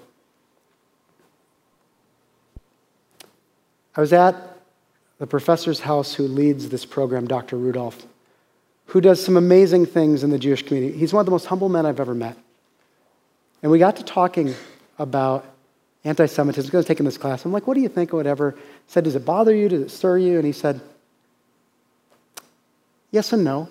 I 3.94 4.00
was 4.00 4.14
at 4.14 4.53
the 5.19 5.27
professor's 5.27 5.81
house 5.81 6.15
who 6.15 6.25
leads 6.25 6.69
this 6.69 6.85
program, 6.85 7.27
Dr. 7.27 7.57
Rudolph, 7.57 8.05
who 8.87 9.01
does 9.01 9.25
some 9.25 9.37
amazing 9.37 9.87
things 9.87 10.25
in 10.25 10.31
the 10.31 10.39
Jewish 10.39 10.62
community. 10.65 10.97
He's 10.97 11.12
one 11.12 11.21
of 11.21 11.27
the 11.27 11.33
most 11.33 11.47
humble 11.47 11.69
men 11.69 11.87
I've 11.87 12.01
ever 12.01 12.15
met. 12.15 12.37
And 13.62 13.71
we 13.71 13.79
got 13.79 13.97
to 13.97 14.03
talking 14.03 14.55
about 14.99 15.47
anti 16.05 16.27
Semitism. 16.27 16.71
I 16.75 16.77
was 16.77 16.87
taking 16.87 17.07
this 17.07 17.17
class. 17.17 17.45
I'm 17.45 17.53
like, 17.53 17.67
what 17.67 17.75
do 17.75 17.81
you 17.81 17.89
think 17.89 18.12
or 18.12 18.17
whatever? 18.17 18.55
I 18.59 18.62
said, 18.89 19.05
does 19.05 19.17
it 19.17 19.25
bother 19.25 19.55
you? 19.55 19.69
Does 19.69 19.83
it 19.83 19.91
stir 19.91 20.19
you? 20.19 20.37
And 20.37 20.45
he 20.45 20.53
said, 20.53 20.81
yes 23.11 23.33
and 23.33 23.45
no. 23.45 23.69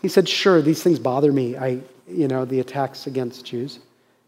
He 0.00 0.08
said, 0.08 0.28
sure, 0.28 0.62
these 0.62 0.82
things 0.82 0.98
bother 0.98 1.32
me. 1.32 1.56
I, 1.56 1.80
you 2.08 2.28
know, 2.28 2.44
the 2.44 2.60
attacks 2.60 3.06
against 3.06 3.44
Jews 3.44 3.78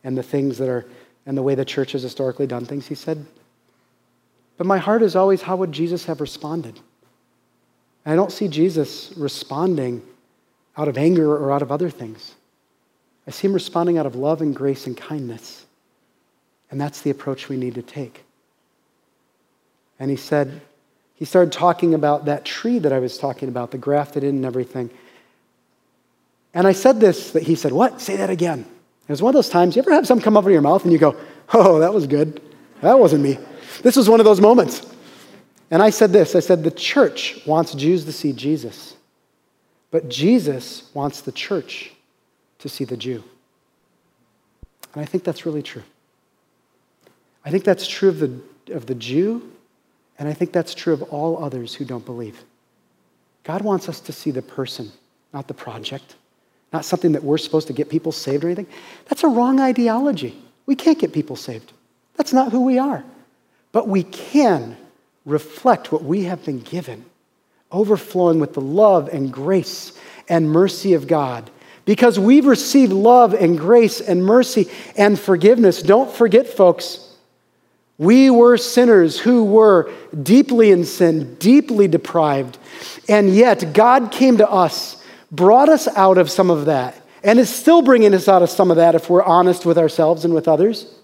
and 0.05 0.17
the 0.17 0.23
things 0.23 0.59
that 0.59 0.69
are, 0.69 0.87
and 1.27 1.37
the 1.37 1.43
way 1.43 1.55
the 1.55 1.65
church 1.65 1.93
has 1.93 2.03
historically 2.03 2.47
done 2.47 2.65
things. 2.65 2.87
He 2.87 2.95
said, 2.95 3.25
but 4.57 4.67
my 4.67 4.79
heart 4.79 5.03
is 5.03 5.17
always, 5.17 5.43
how 5.43 5.57
would 5.57 5.73
Jesus 5.73 6.07
have 6.07 6.21
responded? 6.21 6.79
And 8.05 8.13
I 8.13 8.17
don't 8.17 8.33
see 8.33 8.49
Jesus 8.49 9.13
responding 9.17 10.03
out 10.77 10.89
of 10.89 10.97
anger 10.97 11.31
or 11.37 11.53
out 11.53 11.63
of 11.63 11.73
other 11.73 11.91
things. 11.91 12.35
I 13.27 13.31
see 13.31 13.49
him 13.49 13.55
responding 13.55 13.99
out 13.99 14.07
of 14.07 14.15
love 14.15 14.41
and 14.41 14.55
grace 14.55 14.87
and 14.87 14.97
kindness. 14.97 15.67
And 16.71 16.81
that's 16.81 17.01
the 17.01 17.11
approach 17.11 17.49
we 17.49 17.57
need 17.57 17.75
to 17.75 17.83
take. 17.83 18.25
And 19.99 20.11
he 20.11 20.17
said, 20.17 20.61
he 21.17 21.25
started 21.25 21.53
talking 21.53 21.95
about 21.95 22.27
that 22.27 22.45
tree 22.45 22.79
that 22.79 22.93
I 22.93 22.99
was 22.99 23.19
talking 23.19 23.49
about, 23.49 23.71
the 23.71 23.79
grafted 23.79 24.23
in 24.23 24.37
and 24.37 24.45
everything. 24.45 24.91
And 26.53 26.67
I 26.67 26.73
said 26.73 27.01
this, 27.01 27.33
that 27.33 27.43
he 27.43 27.55
said, 27.55 27.73
What? 27.73 28.01
Say 28.01 28.17
that 28.17 28.31
again. 28.31 28.61
It 28.61 29.13
was 29.13 29.23
one 29.23 29.31
of 29.31 29.35
those 29.35 29.49
times, 29.49 29.77
you 29.77 29.83
ever 29.83 29.93
have 29.93 30.07
something 30.07 30.25
come 30.25 30.37
up 30.37 30.45
in 30.45 30.53
your 30.53 30.63
mouth 30.63 30.85
and 30.85 30.93
you 30.93 30.99
go, 30.99 31.17
Oh, 31.53 31.81
that 31.81 31.93
was 31.93 32.07
good. 32.07 32.41
That 32.83 32.99
wasn't 32.99 33.23
me. 33.23 33.39
This 33.83 33.97
was 33.97 34.09
one 34.09 34.21
of 34.21 34.25
those 34.25 34.41
moments. 34.41 34.83
And 35.71 35.83
I 35.83 35.91
said 35.91 36.13
this 36.13 36.35
I 36.35 36.41
said, 36.41 36.63
The 36.63 36.71
church 36.71 37.41
wants 37.47 37.75
Jews 37.75 38.05
to 38.05 38.13
see 38.13 38.33
Jesus, 38.33 38.97
but 39.91 40.09
Jesus 40.09 40.91
wants 40.95 41.21
the 41.21 41.33
church 41.33 41.93
to 42.59 42.69
see 42.69 42.85
the 42.85 42.97
Jew. 42.97 43.23
And 44.95 45.03
I 45.03 45.05
think 45.05 45.25
that's 45.25 45.45
really 45.45 45.63
true. 45.63 45.83
I 47.45 47.51
think 47.51 47.65
that's 47.65 47.87
true 47.87 48.09
of 48.09 48.19
the, 48.19 48.41
of 48.73 48.87
the 48.87 48.95
Jew, 48.95 49.53
and 50.19 50.29
I 50.29 50.33
think 50.33 50.53
that's 50.53 50.75
true 50.75 50.93
of 50.93 51.03
all 51.05 51.43
others 51.43 51.75
who 51.75 51.85
don't 51.85 52.05
believe. 52.05 52.43
God 53.45 53.63
wants 53.63 53.89
us 53.89 54.01
to 54.01 54.13
see 54.13 54.33
the 54.33 54.43
person, 54.43 54.91
not 55.33 55.47
the 55.47 55.55
project, 55.55 56.17
not 56.73 56.85
something 56.85 57.13
that 57.13 57.23
we're 57.23 57.39
supposed 57.39 57.69
to 57.69 57.73
get 57.73 57.89
people 57.89 58.11
saved 58.11 58.43
or 58.43 58.49
anything. 58.49 58.67
That's 59.09 59.23
a 59.23 59.29
wrong 59.29 59.61
ideology. 59.61 60.37
We 60.67 60.75
can't 60.75 60.99
get 60.99 61.13
people 61.13 61.37
saved. 61.37 61.73
That's 62.17 62.33
not 62.33 62.51
who 62.51 62.63
we 62.63 62.79
are. 62.79 63.05
But 63.77 63.89
we 63.89 64.05
can 64.05 64.79
reflect 65.27 65.93
what 65.93 66.03
we 66.03 66.23
have 66.23 66.43
been 66.47 66.61
given, 66.61 67.05
overflowing 67.71 68.41
with 68.41 68.55
the 68.55 68.63
love 68.63 69.09
and 69.09 69.31
grace 69.31 69.93
and 70.31 70.51
mercy 70.51 70.95
of 70.95 71.07
God. 71.07 71.51
Because 71.85 72.19
we've 72.19 72.47
received 72.47 72.91
love 72.91 73.35
and 73.35 73.59
grace 73.59 74.01
and 74.01 74.25
mercy 74.25 74.71
and 74.97 75.21
forgiveness. 75.21 75.83
Don't 75.83 76.11
forget, 76.11 76.49
folks, 76.49 77.07
we 77.99 78.31
were 78.31 78.57
sinners 78.57 79.21
who 79.21 79.45
were 79.45 79.93
deeply 80.23 80.71
in 80.71 80.87
sin, 80.87 81.35
deeply 81.35 81.87
deprived. 81.87 82.57
And 83.11 83.29
yet, 83.29 83.75
God 83.75 84.11
came 84.11 84.39
to 84.39 84.51
us, 84.51 85.05
brought 85.31 85.69
us 85.69 85.87
out 85.87 86.17
of 86.17 86.31
some 86.31 86.49
of 86.49 86.65
that, 86.65 86.99
and 87.23 87.39
is 87.39 87.55
still 87.55 87.83
bringing 87.83 88.15
us 88.15 88.27
out 88.27 88.41
of 88.41 88.49
some 88.49 88.71
of 88.71 88.79
that 88.79 88.95
if 88.95 89.11
we're 89.11 89.23
honest 89.23 89.67
with 89.67 89.77
ourselves 89.77 90.25
and 90.25 90.33
with 90.33 90.49
others, 90.49 90.97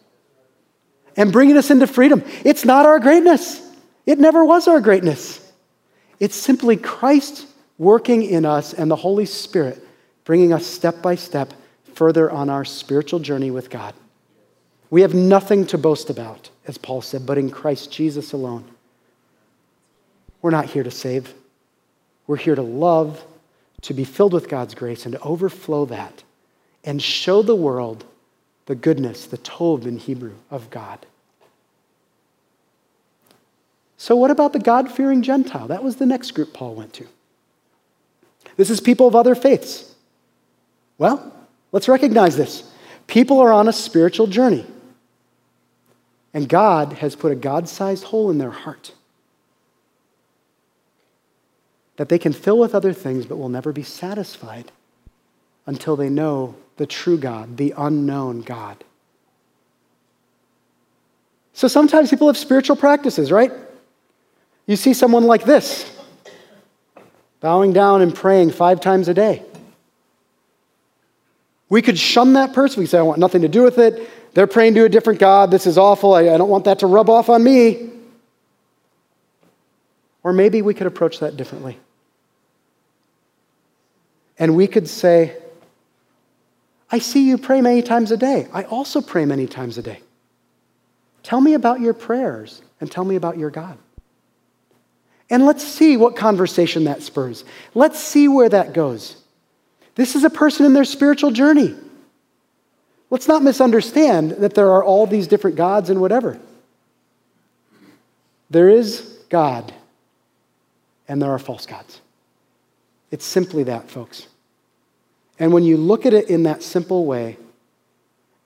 and 1.16 1.32
bringing 1.32 1.56
us 1.56 1.70
into 1.70 1.86
freedom. 1.86 2.22
It's 2.44 2.64
not 2.64 2.86
our 2.86 2.98
greatness, 2.98 3.60
it 4.06 4.18
never 4.18 4.44
was 4.44 4.68
our 4.68 4.80
greatness. 4.80 5.38
It's 6.20 6.36
simply 6.36 6.76
Christ 6.76 7.46
working 7.78 8.22
in 8.22 8.44
us 8.44 8.74
and 8.74 8.88
the 8.90 8.96
Holy 8.96 9.26
Spirit 9.26 9.84
bringing 10.24 10.52
us 10.52 10.66
step 10.66 11.02
by 11.02 11.14
step 11.16 11.52
further 11.94 12.30
on 12.30 12.48
our 12.48 12.64
spiritual 12.64 13.18
journey 13.18 13.50
with 13.50 13.70
God. 13.70 13.94
We 14.90 15.02
have 15.02 15.14
nothing 15.14 15.66
to 15.66 15.78
boast 15.78 16.10
about, 16.10 16.50
as 16.66 16.78
Paul 16.78 17.02
said, 17.02 17.26
but 17.26 17.38
in 17.38 17.50
Christ 17.50 17.90
Jesus 17.90 18.32
alone. 18.32 18.64
We're 20.42 20.50
not 20.50 20.66
here 20.66 20.82
to 20.82 20.90
save. 20.90 21.32
We're 22.26 22.36
here 22.36 22.54
to 22.54 22.62
love, 22.62 23.24
to 23.82 23.94
be 23.94 24.04
filled 24.04 24.32
with 24.32 24.48
God's 24.48 24.74
grace, 24.74 25.04
and 25.04 25.14
to 25.14 25.20
overflow 25.20 25.86
that 25.86 26.22
and 26.84 27.02
show 27.02 27.42
the 27.42 27.56
world 27.56 28.04
the 28.66 28.74
goodness, 28.74 29.26
the 29.26 29.38
tov 29.38 29.86
in 29.86 29.98
Hebrew, 29.98 30.34
of 30.50 30.70
God. 30.70 31.06
So, 33.96 34.16
what 34.16 34.30
about 34.30 34.52
the 34.52 34.58
God 34.58 34.90
fearing 34.90 35.22
Gentile? 35.22 35.68
That 35.68 35.84
was 35.84 35.96
the 35.96 36.06
next 36.06 36.32
group 36.32 36.52
Paul 36.52 36.74
went 36.74 36.92
to. 36.94 37.06
This 38.56 38.70
is 38.70 38.80
people 38.80 39.06
of 39.06 39.14
other 39.14 39.34
faiths. 39.34 39.94
Well, 40.98 41.32
let's 41.70 41.88
recognize 41.88 42.36
this. 42.36 42.70
People 43.06 43.38
are 43.38 43.52
on 43.52 43.68
a 43.68 43.72
spiritual 43.72 44.26
journey. 44.26 44.66
And 46.34 46.48
God 46.48 46.94
has 46.94 47.14
put 47.14 47.32
a 47.32 47.36
God 47.36 47.68
sized 47.68 48.04
hole 48.04 48.30
in 48.30 48.38
their 48.38 48.50
heart 48.50 48.92
that 51.96 52.08
they 52.08 52.18
can 52.18 52.32
fill 52.32 52.58
with 52.58 52.74
other 52.74 52.92
things 52.92 53.26
but 53.26 53.36
will 53.36 53.48
never 53.48 53.72
be 53.72 53.82
satisfied 53.82 54.72
until 55.66 55.96
they 55.96 56.08
know 56.08 56.54
the 56.76 56.86
true 56.86 57.18
God, 57.18 57.56
the 57.56 57.74
unknown 57.76 58.40
God. 58.42 58.82
So 61.52 61.68
sometimes 61.68 62.10
people 62.10 62.26
have 62.26 62.36
spiritual 62.36 62.76
practices, 62.76 63.30
right? 63.30 63.52
You 64.66 64.76
see 64.76 64.94
someone 64.94 65.24
like 65.24 65.44
this, 65.44 65.90
bowing 67.40 67.72
down 67.72 68.00
and 68.02 68.14
praying 68.14 68.50
five 68.52 68.80
times 68.80 69.08
a 69.08 69.14
day. 69.14 69.42
We 71.68 71.82
could 71.82 71.98
shun 71.98 72.34
that 72.34 72.52
person. 72.52 72.80
We 72.80 72.84
could 72.84 72.90
say, 72.90 72.98
I 72.98 73.02
want 73.02 73.18
nothing 73.18 73.42
to 73.42 73.48
do 73.48 73.62
with 73.62 73.78
it. 73.78 74.10
They're 74.34 74.46
praying 74.46 74.74
to 74.74 74.84
a 74.84 74.88
different 74.88 75.18
God. 75.18 75.50
This 75.50 75.66
is 75.66 75.78
awful. 75.78 76.14
I, 76.14 76.22
I 76.22 76.38
don't 76.38 76.48
want 76.48 76.64
that 76.64 76.78
to 76.80 76.86
rub 76.86 77.10
off 77.10 77.28
on 77.28 77.42
me. 77.42 77.90
Or 80.22 80.32
maybe 80.32 80.62
we 80.62 80.74
could 80.74 80.86
approach 80.86 81.18
that 81.20 81.36
differently. 81.36 81.78
And 84.38 84.56
we 84.56 84.66
could 84.66 84.88
say, 84.88 85.36
I 86.92 86.98
see 86.98 87.26
you 87.26 87.38
pray 87.38 87.62
many 87.62 87.80
times 87.80 88.10
a 88.10 88.18
day. 88.18 88.46
I 88.52 88.64
also 88.64 89.00
pray 89.00 89.24
many 89.24 89.46
times 89.46 89.78
a 89.78 89.82
day. 89.82 90.00
Tell 91.22 91.40
me 91.40 91.54
about 91.54 91.80
your 91.80 91.94
prayers 91.94 92.60
and 92.80 92.90
tell 92.90 93.04
me 93.04 93.16
about 93.16 93.38
your 93.38 93.50
God. 93.50 93.78
And 95.30 95.46
let's 95.46 95.64
see 95.64 95.96
what 95.96 96.16
conversation 96.16 96.84
that 96.84 97.02
spurs. 97.02 97.44
Let's 97.74 97.98
see 97.98 98.28
where 98.28 98.50
that 98.50 98.74
goes. 98.74 99.16
This 99.94 100.14
is 100.14 100.24
a 100.24 100.30
person 100.30 100.66
in 100.66 100.74
their 100.74 100.84
spiritual 100.84 101.30
journey. 101.30 101.74
Let's 103.08 103.28
not 103.28 103.42
misunderstand 103.42 104.32
that 104.32 104.54
there 104.54 104.70
are 104.72 104.84
all 104.84 105.06
these 105.06 105.26
different 105.26 105.56
gods 105.56 105.88
and 105.88 106.00
whatever. 106.00 106.38
There 108.50 108.68
is 108.68 109.18
God, 109.30 109.72
and 111.08 111.22
there 111.22 111.30
are 111.30 111.38
false 111.38 111.64
gods. 111.64 112.02
It's 113.10 113.24
simply 113.24 113.64
that, 113.64 113.90
folks. 113.90 114.26
And 115.42 115.52
when 115.52 115.64
you 115.64 115.76
look 115.76 116.06
at 116.06 116.14
it 116.14 116.30
in 116.30 116.44
that 116.44 116.62
simple 116.62 117.04
way, 117.04 117.36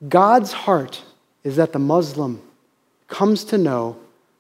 God's 0.09 0.51
heart 0.51 1.03
is 1.45 1.57
that 1.57 1.75
the 1.75 1.79
Muslim 1.79 2.41
comes 3.07 3.45
to 3.45 3.59
know 3.59 3.99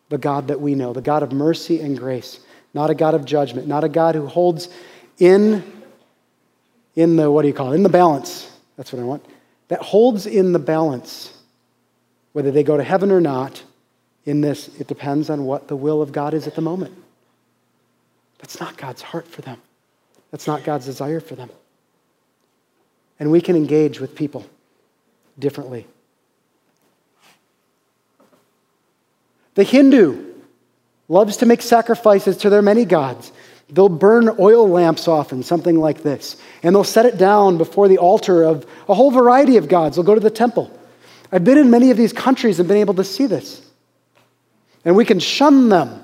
the 0.08 0.16
God 0.16 0.48
that 0.48 0.58
we 0.58 0.74
know, 0.74 0.94
the 0.94 1.02
God 1.02 1.22
of 1.22 1.32
mercy 1.32 1.82
and 1.82 1.98
grace, 1.98 2.40
not 2.72 2.88
a 2.88 2.94
God 2.94 3.12
of 3.12 3.26
judgment, 3.26 3.68
not 3.68 3.84
a 3.84 3.90
God 3.90 4.14
who 4.14 4.26
holds 4.26 4.70
in, 5.18 5.70
in 6.94 7.16
the, 7.16 7.30
what 7.30 7.42
do 7.42 7.48
you 7.48 7.52
call 7.52 7.72
it, 7.72 7.74
in 7.74 7.82
the 7.82 7.90
balance. 7.90 8.50
That's 8.78 8.90
what 8.90 9.02
I 9.02 9.04
want. 9.04 9.22
That 9.68 9.82
holds 9.82 10.24
in 10.24 10.54
the 10.54 10.58
balance 10.58 11.36
whether 12.32 12.50
they 12.50 12.62
go 12.62 12.78
to 12.78 12.84
heaven 12.84 13.12
or 13.12 13.20
not. 13.20 13.62
In 14.24 14.40
this, 14.40 14.68
it 14.80 14.86
depends 14.86 15.28
on 15.28 15.44
what 15.44 15.68
the 15.68 15.76
will 15.76 16.00
of 16.00 16.10
God 16.10 16.32
is 16.32 16.46
at 16.46 16.54
the 16.54 16.62
moment. 16.62 16.96
That's 18.38 18.58
not 18.60 18.78
God's 18.78 19.02
heart 19.02 19.28
for 19.28 19.42
them. 19.42 19.60
That's 20.30 20.46
not 20.46 20.64
God's 20.64 20.86
desire 20.86 21.20
for 21.20 21.34
them. 21.34 21.50
And 23.18 23.30
we 23.30 23.40
can 23.40 23.56
engage 23.56 24.00
with 24.00 24.14
people 24.14 24.44
differently. 25.38 25.86
The 29.54 29.64
Hindu 29.64 30.34
loves 31.08 31.38
to 31.38 31.46
make 31.46 31.62
sacrifices 31.62 32.36
to 32.38 32.50
their 32.50 32.62
many 32.62 32.84
gods. 32.84 33.32
They'll 33.68 33.88
burn 33.88 34.36
oil 34.38 34.68
lamps 34.68 35.08
often, 35.08 35.42
something 35.42 35.78
like 35.78 36.02
this, 36.02 36.36
and 36.62 36.74
they'll 36.74 36.84
set 36.84 37.06
it 37.06 37.18
down 37.18 37.58
before 37.58 37.88
the 37.88 37.98
altar 37.98 38.44
of 38.44 38.66
a 38.88 38.94
whole 38.94 39.10
variety 39.10 39.56
of 39.56 39.68
gods. 39.68 39.96
They'll 39.96 40.04
go 40.04 40.14
to 40.14 40.20
the 40.20 40.30
temple. 40.30 40.70
I've 41.32 41.42
been 41.42 41.58
in 41.58 41.70
many 41.70 41.90
of 41.90 41.96
these 41.96 42.12
countries 42.12 42.60
and 42.60 42.68
been 42.68 42.76
able 42.76 42.94
to 42.94 43.04
see 43.04 43.26
this. 43.26 43.62
And 44.84 44.94
we 44.94 45.04
can 45.04 45.18
shun 45.18 45.68
them, 45.68 46.02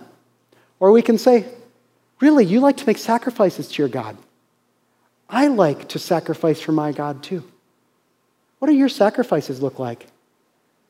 or 0.81 0.91
we 0.91 1.03
can 1.03 1.19
say, 1.19 1.47
Really, 2.21 2.45
you 2.45 2.61
like 2.61 2.77
to 2.77 2.87
make 2.87 2.99
sacrifices 2.99 3.67
to 3.67 3.83
your 3.83 3.89
God. 3.89 4.17
I 5.33 5.47
like 5.49 5.89
to 5.89 5.99
sacrifice 5.99 6.61
for 6.61 6.73
my 6.73 6.93
God 6.93 7.23
too. 7.23 7.43
What 8.59 8.69
do 8.69 8.75
your 8.75 8.91
sacrifices 8.91 9.63
look 9.63 9.79
like? 9.79 10.07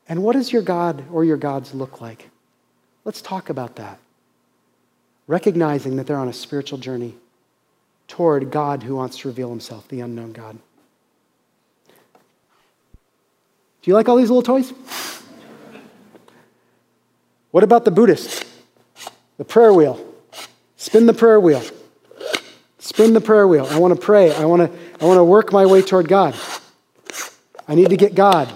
And 0.07 0.21
what 0.21 0.33
does 0.33 0.51
your 0.51 0.61
God 0.61 1.05
or 1.11 1.23
your 1.23 1.37
gods 1.37 1.73
look 1.73 2.01
like? 2.01 2.29
Let's 3.05 3.21
talk 3.21 3.49
about 3.49 3.77
that. 3.77 3.99
Recognizing 5.27 5.95
that 5.95 6.07
they're 6.07 6.17
on 6.17 6.27
a 6.27 6.33
spiritual 6.33 6.77
journey 6.77 7.15
toward 8.09 8.51
God 8.51 8.83
who 8.83 8.97
wants 8.97 9.19
to 9.19 9.29
reveal 9.29 9.49
himself, 9.49 9.87
the 9.87 10.01
unknown 10.01 10.33
God. 10.33 10.57
Do 13.81 13.91
you 13.91 13.93
like 13.93 14.09
all 14.09 14.17
these 14.17 14.29
little 14.29 14.43
toys? 14.43 14.73
What 17.51 17.63
about 17.63 17.85
the 17.85 17.91
Buddhist? 17.91 18.45
The 19.37 19.45
prayer 19.45 19.73
wheel. 19.73 20.05
Spin 20.75 21.05
the 21.05 21.13
prayer 21.13 21.39
wheel. 21.39 21.63
Spin 22.83 23.13
the 23.13 23.21
prayer 23.21 23.47
wheel. 23.47 23.65
I 23.69 23.79
want 23.79 23.95
to 23.95 23.99
pray. 23.99 24.35
I 24.35 24.43
want 24.43 24.61
to, 24.61 24.79
I 24.99 25.05
want 25.05 25.17
to 25.17 25.23
work 25.23 25.53
my 25.53 25.65
way 25.65 25.81
toward 25.81 26.09
God. 26.09 26.35
I 27.65 27.75
need 27.75 27.91
to 27.91 27.95
get 27.95 28.13
God. 28.13 28.51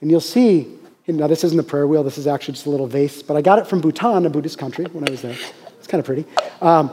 And 0.00 0.10
you'll 0.10 0.20
see 0.20 0.66
now, 1.06 1.28
this 1.28 1.44
isn't 1.44 1.58
a 1.58 1.62
prayer 1.62 1.86
wheel, 1.86 2.02
this 2.02 2.18
is 2.18 2.26
actually 2.26 2.54
just 2.54 2.66
a 2.66 2.70
little 2.70 2.88
vase, 2.88 3.22
but 3.22 3.36
I 3.36 3.40
got 3.40 3.60
it 3.60 3.68
from 3.68 3.80
Bhutan, 3.80 4.26
a 4.26 4.30
Buddhist 4.30 4.58
country, 4.58 4.84
when 4.86 5.08
I 5.08 5.10
was 5.12 5.22
there. 5.22 5.36
It's 5.78 5.86
kind 5.86 6.00
of 6.00 6.04
pretty. 6.04 6.26
Um, 6.60 6.92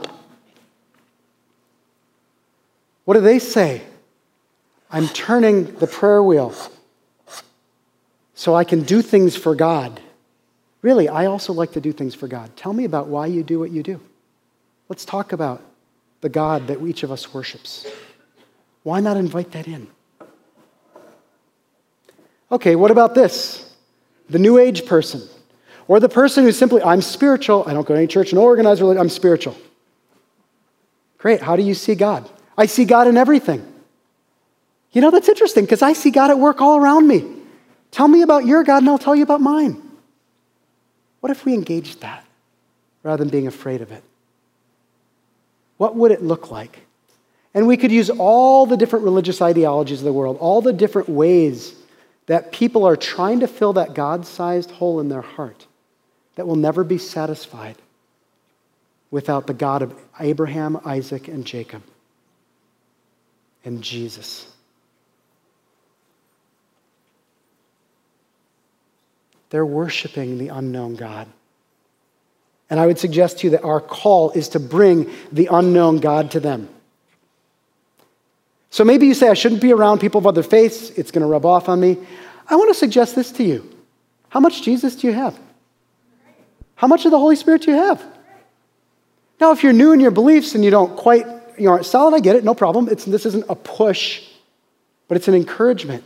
what 3.04 3.14
do 3.14 3.20
they 3.20 3.40
say? 3.40 3.82
I'm 4.92 5.08
turning 5.08 5.64
the 5.76 5.88
prayer 5.88 6.22
wheel 6.22 6.54
so 8.34 8.54
I 8.54 8.62
can 8.62 8.84
do 8.84 9.02
things 9.02 9.34
for 9.34 9.56
God. 9.56 10.00
Really, 10.82 11.08
I 11.08 11.26
also 11.26 11.52
like 11.52 11.72
to 11.72 11.80
do 11.80 11.92
things 11.92 12.14
for 12.14 12.28
God. 12.28 12.56
Tell 12.56 12.72
me 12.72 12.84
about 12.84 13.08
why 13.08 13.26
you 13.26 13.42
do 13.42 13.58
what 13.58 13.72
you 13.72 13.82
do. 13.82 14.00
Let's 14.88 15.04
talk 15.04 15.32
about 15.32 15.62
the 16.26 16.30
God 16.30 16.66
that 16.66 16.82
each 16.82 17.04
of 17.04 17.12
us 17.12 17.32
worships. 17.32 17.86
Why 18.82 18.98
not 19.00 19.16
invite 19.16 19.52
that 19.52 19.68
in? 19.68 19.86
Okay, 22.50 22.74
what 22.74 22.90
about 22.90 23.14
this? 23.14 23.66
the 24.28 24.38
New 24.38 24.58
Age 24.58 24.86
person, 24.86 25.22
or 25.88 26.00
the 26.00 26.08
person 26.08 26.44
who's 26.44 26.58
simply, 26.58 26.82
I'm 26.82 27.00
spiritual, 27.00 27.64
I 27.66 27.72
don't 27.72 27.86
go 27.86 27.94
to 27.94 27.98
any 27.98 28.06
church, 28.06 28.32
no 28.32 28.42
organized 28.42 28.80
religion, 28.80 29.00
I'm 29.00 29.08
spiritual. 29.08 29.56
Great, 31.18 31.40
how 31.40 31.56
do 31.56 31.62
you 31.62 31.74
see 31.74 31.94
God? 31.94 32.28
I 32.58 32.66
see 32.66 32.84
God 32.84 33.06
in 33.06 33.16
everything. 33.16 33.64
You 34.92 35.00
know, 35.00 35.10
that's 35.10 35.28
interesting 35.28 35.64
because 35.64 35.82
I 35.82 35.92
see 35.92 36.10
God 36.10 36.30
at 36.30 36.38
work 36.38 36.60
all 36.60 36.78
around 36.78 37.06
me. 37.06 37.24
Tell 37.90 38.08
me 38.08 38.22
about 38.22 38.46
your 38.46 38.64
God 38.64 38.78
and 38.78 38.90
I'll 38.90 38.98
tell 38.98 39.14
you 39.14 39.22
about 39.22 39.40
mine. 39.40 39.82
What 41.20 41.30
if 41.30 41.44
we 41.44 41.54
engaged 41.54 42.00
that 42.00 42.24
rather 43.02 43.22
than 43.22 43.30
being 43.30 43.46
afraid 43.46 43.80
of 43.80 43.92
it? 43.92 44.02
What 45.76 45.96
would 45.96 46.10
it 46.10 46.22
look 46.22 46.50
like? 46.50 46.80
And 47.54 47.66
we 47.66 47.76
could 47.76 47.92
use 47.92 48.10
all 48.10 48.66
the 48.66 48.76
different 48.76 49.04
religious 49.04 49.40
ideologies 49.40 50.00
of 50.00 50.04
the 50.04 50.12
world, 50.12 50.36
all 50.40 50.60
the 50.60 50.72
different 50.72 51.08
ways 51.08 51.74
that 52.26 52.52
people 52.52 52.84
are 52.84 52.96
trying 52.96 53.40
to 53.40 53.48
fill 53.48 53.74
that 53.74 53.94
God 53.94 54.26
sized 54.26 54.70
hole 54.70 55.00
in 55.00 55.08
their 55.08 55.22
heart 55.22 55.66
that 56.34 56.46
will 56.46 56.56
never 56.56 56.84
be 56.84 56.98
satisfied 56.98 57.76
without 59.10 59.46
the 59.46 59.54
God 59.54 59.82
of 59.82 59.94
Abraham, 60.20 60.78
Isaac, 60.84 61.28
and 61.28 61.44
Jacob 61.44 61.82
and 63.64 63.82
Jesus. 63.82 64.52
They're 69.50 69.66
worshiping 69.66 70.38
the 70.38 70.48
unknown 70.48 70.96
God. 70.96 71.28
And 72.68 72.80
I 72.80 72.86
would 72.86 72.98
suggest 72.98 73.38
to 73.38 73.46
you 73.46 73.50
that 73.52 73.62
our 73.62 73.80
call 73.80 74.30
is 74.32 74.48
to 74.50 74.60
bring 74.60 75.10
the 75.30 75.48
unknown 75.50 75.98
God 75.98 76.32
to 76.32 76.40
them. 76.40 76.68
So 78.70 78.84
maybe 78.84 79.06
you 79.06 79.14
say, 79.14 79.28
I 79.28 79.34
shouldn't 79.34 79.62
be 79.62 79.72
around 79.72 80.00
people 80.00 80.18
of 80.18 80.26
other 80.26 80.42
faiths, 80.42 80.90
it's 80.90 81.10
going 81.10 81.22
to 81.22 81.28
rub 81.28 81.46
off 81.46 81.68
on 81.68 81.80
me. 81.80 81.96
I 82.48 82.56
want 82.56 82.70
to 82.70 82.74
suggest 82.74 83.14
this 83.14 83.32
to 83.32 83.44
you. 83.44 83.68
How 84.28 84.40
much 84.40 84.62
Jesus 84.62 84.96
do 84.96 85.06
you 85.06 85.12
have? 85.12 85.38
How 86.74 86.86
much 86.86 87.04
of 87.04 87.10
the 87.10 87.18
Holy 87.18 87.36
Spirit 87.36 87.62
do 87.62 87.70
you 87.70 87.76
have? 87.76 88.04
Now, 89.40 89.52
if 89.52 89.62
you're 89.62 89.72
new 89.72 89.92
in 89.92 90.00
your 90.00 90.10
beliefs 90.10 90.54
and 90.54 90.64
you 90.64 90.70
don't 90.70 90.96
quite, 90.96 91.26
you 91.58 91.70
aren't 91.70 91.86
solid, 91.86 92.14
I 92.14 92.20
get 92.20 92.36
it, 92.36 92.44
no 92.44 92.54
problem. 92.54 92.88
It's, 92.88 93.04
this 93.04 93.26
isn't 93.26 93.44
a 93.48 93.54
push, 93.54 94.22
but 95.08 95.16
it's 95.16 95.28
an 95.28 95.34
encouragement. 95.34 96.04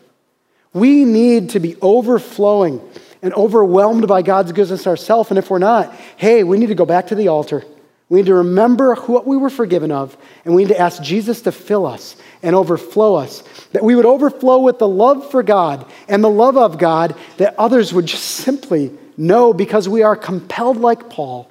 We 0.73 1.05
need 1.05 1.51
to 1.51 1.61
be 1.61 1.77
overflowing 1.83 2.81
and 3.23 3.35
overwhelmed 3.35 4.09
by 4.09 4.23
God's 4.23 4.53
goodness 4.53 4.87
ourselves. 4.87 5.31
And 5.31 5.39
if 5.39 5.51
we're 5.51 5.59
not, 5.59 5.95
hey, 6.17 6.43
we 6.43 6.59
need 6.59 6.69
to 6.69 6.75
go 6.75 6.87
back 6.87 7.09
to 7.09 7.15
the 7.15 7.29
altar. 7.29 7.65
We 8.09 8.19
need 8.19 8.27
to 8.27 8.35
remember 8.35 8.95
what 8.97 9.27
we 9.27 9.37
were 9.37 9.51
forgiven 9.51 9.93
of, 9.93 10.17
and 10.45 10.55
we 10.55 10.65
need 10.65 10.75
to 10.75 10.81
ask 10.81 11.01
Jesus 11.01 11.43
to 11.43 11.53
fill 11.53 11.87
us 11.87 12.17
and 12.43 12.57
overflow 12.57 13.15
us. 13.15 13.45
That 13.73 13.85
we 13.85 13.95
would 13.95 14.07
overflow 14.07 14.59
with 14.59 14.81
the 14.81 14.89
love 14.89 15.31
for 15.31 15.45
God 15.45 15.89
and 16.09 16.25
the 16.25 16.31
love 16.31 16.57
of 16.57 16.77
God 16.77 17.15
that 17.37 17.57
others 17.57 17.93
would 17.93 18.07
just 18.07 18.25
simply 18.25 18.91
know 19.17 19.53
because 19.53 19.89
we 19.89 20.03
are 20.03 20.17
compelled, 20.17 20.79
like 20.79 21.09
Paul, 21.09 21.49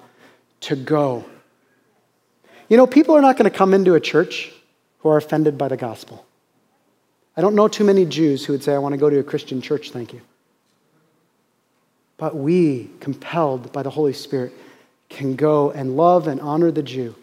to 0.62 0.76
go. 0.76 1.24
You 2.68 2.76
know, 2.76 2.86
people 2.86 3.16
are 3.16 3.22
not 3.22 3.38
going 3.38 3.50
to 3.50 3.58
come 3.58 3.74
into 3.74 3.96
a 3.96 4.00
church 4.02 4.52
who 5.00 5.10
are 5.10 5.18
offended 5.18 5.58
by 5.58 5.70
the 5.70 5.78
gospel. 5.78 6.26
I 7.38 7.42
don't 7.42 7.56
know 7.56 7.70
too 7.70 7.86
many 7.86 8.06
Jews 8.06 8.44
who 8.44 8.52
would 8.52 8.64
say, 8.64 8.74
I 8.74 8.80
want 8.80 8.94
to 8.94 8.98
go 8.98 9.10
to 9.10 9.18
a 9.20 9.24
Christian 9.24 9.62
church, 9.62 9.92
thank 9.92 10.12
you. 10.12 10.20
But 12.20 12.36
we, 12.36 12.92
compelled 13.00 13.72
by 13.72 13.82
the 13.82 13.90
Holy 13.90 14.14
Spirit, 14.14 14.54
can 15.10 15.36
go 15.36 15.72
and 15.72 15.98
love 15.98 16.28
and 16.28 16.40
honor 16.40 16.70
the 16.70 16.84
Jew 16.84 17.16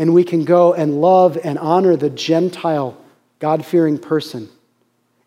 and 0.00 0.14
we 0.14 0.24
can 0.24 0.46
go 0.46 0.72
and 0.72 1.02
love 1.02 1.36
and 1.44 1.58
honor 1.58 1.94
the 1.94 2.08
Gentile, 2.08 2.96
God 3.38 3.66
fearing 3.66 3.98
person 3.98 4.48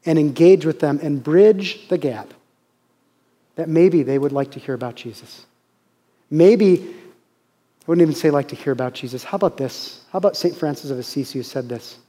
and 0.03 0.17
engage 0.17 0.65
with 0.65 0.79
them 0.79 0.99
and 1.03 1.23
bridge 1.23 1.87
the 1.89 1.97
gap 1.99 2.33
that 3.55 3.69
maybe 3.69 4.01
they 4.01 4.17
would 4.17 4.31
like 4.31 4.49
to 4.51 4.59
hear 4.59 4.73
about 4.73 4.95
Jesus. 4.95 5.45
Maybe, 6.31 6.73
I 6.79 7.83
wouldn't 7.85 8.01
even 8.01 8.15
say 8.15 8.31
like 8.31 8.47
to 8.47 8.55
hear 8.55 8.73
about 8.73 8.95
Jesus. 8.95 9.23
How 9.23 9.35
about 9.35 9.57
this? 9.57 10.03
How 10.11 10.17
about 10.17 10.35
St. 10.35 10.55
Francis 10.55 10.89
of 10.89 10.97
Assisi 10.97 11.37
who 11.37 11.43
said 11.43 11.69
this? 11.69 11.99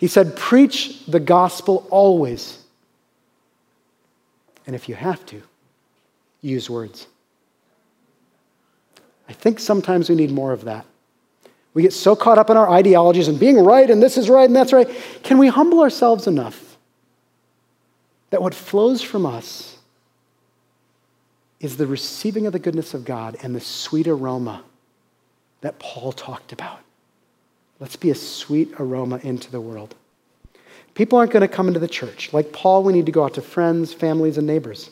He 0.00 0.08
said, 0.08 0.36
Preach 0.36 1.06
the 1.06 1.20
gospel 1.20 1.86
always. 1.90 2.58
And 4.66 4.74
if 4.74 4.88
you 4.88 4.96
have 4.96 5.24
to, 5.26 5.40
use 6.42 6.68
words. 6.68 7.06
I 9.28 9.32
think 9.32 9.60
sometimes 9.60 10.10
we 10.10 10.14
need 10.14 10.30
more 10.30 10.52
of 10.52 10.64
that. 10.64 10.84
We 11.74 11.82
get 11.82 11.94
so 11.94 12.14
caught 12.14 12.36
up 12.36 12.50
in 12.50 12.56
our 12.56 12.68
ideologies 12.68 13.28
and 13.28 13.40
being 13.40 13.56
right 13.56 13.88
and 13.88 14.02
this 14.02 14.18
is 14.18 14.28
right 14.28 14.44
and 14.44 14.54
that's 14.54 14.72
right. 14.72 14.88
Can 15.22 15.38
we 15.38 15.48
humble 15.48 15.80
ourselves 15.80 16.26
enough 16.26 16.76
that 18.30 18.42
what 18.42 18.54
flows 18.54 19.00
from 19.00 19.24
us 19.24 19.78
is 21.60 21.76
the 21.76 21.86
receiving 21.86 22.46
of 22.46 22.52
the 22.52 22.58
goodness 22.58 22.92
of 22.92 23.04
God 23.04 23.36
and 23.42 23.54
the 23.54 23.60
sweet 23.60 24.06
aroma 24.06 24.62
that 25.62 25.78
Paul 25.78 26.12
talked 26.12 26.52
about? 26.52 26.80
Let's 27.80 27.96
be 27.96 28.10
a 28.10 28.14
sweet 28.14 28.72
aroma 28.78 29.20
into 29.22 29.50
the 29.50 29.60
world. 29.60 29.94
People 30.94 31.18
aren't 31.18 31.32
going 31.32 31.40
to 31.40 31.48
come 31.48 31.68
into 31.68 31.80
the 31.80 31.88
church. 31.88 32.32
Like 32.32 32.52
Paul, 32.52 32.82
we 32.82 32.92
need 32.92 33.06
to 33.06 33.12
go 33.12 33.24
out 33.24 33.34
to 33.34 33.42
friends, 33.42 33.94
families, 33.94 34.36
and 34.36 34.46
neighbors. 34.46 34.90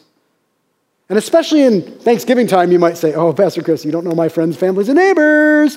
And 1.10 1.18
especially 1.18 1.62
in 1.62 1.82
Thanksgiving 1.82 2.46
time, 2.46 2.70
you 2.70 2.78
might 2.78 2.96
say, 2.96 3.14
Oh, 3.14 3.32
Pastor 3.32 3.62
Chris, 3.62 3.84
you 3.84 3.90
don't 3.90 4.04
know 4.04 4.14
my 4.14 4.28
friends, 4.28 4.56
families, 4.56 4.88
and 4.88 4.96
neighbors. 4.96 5.76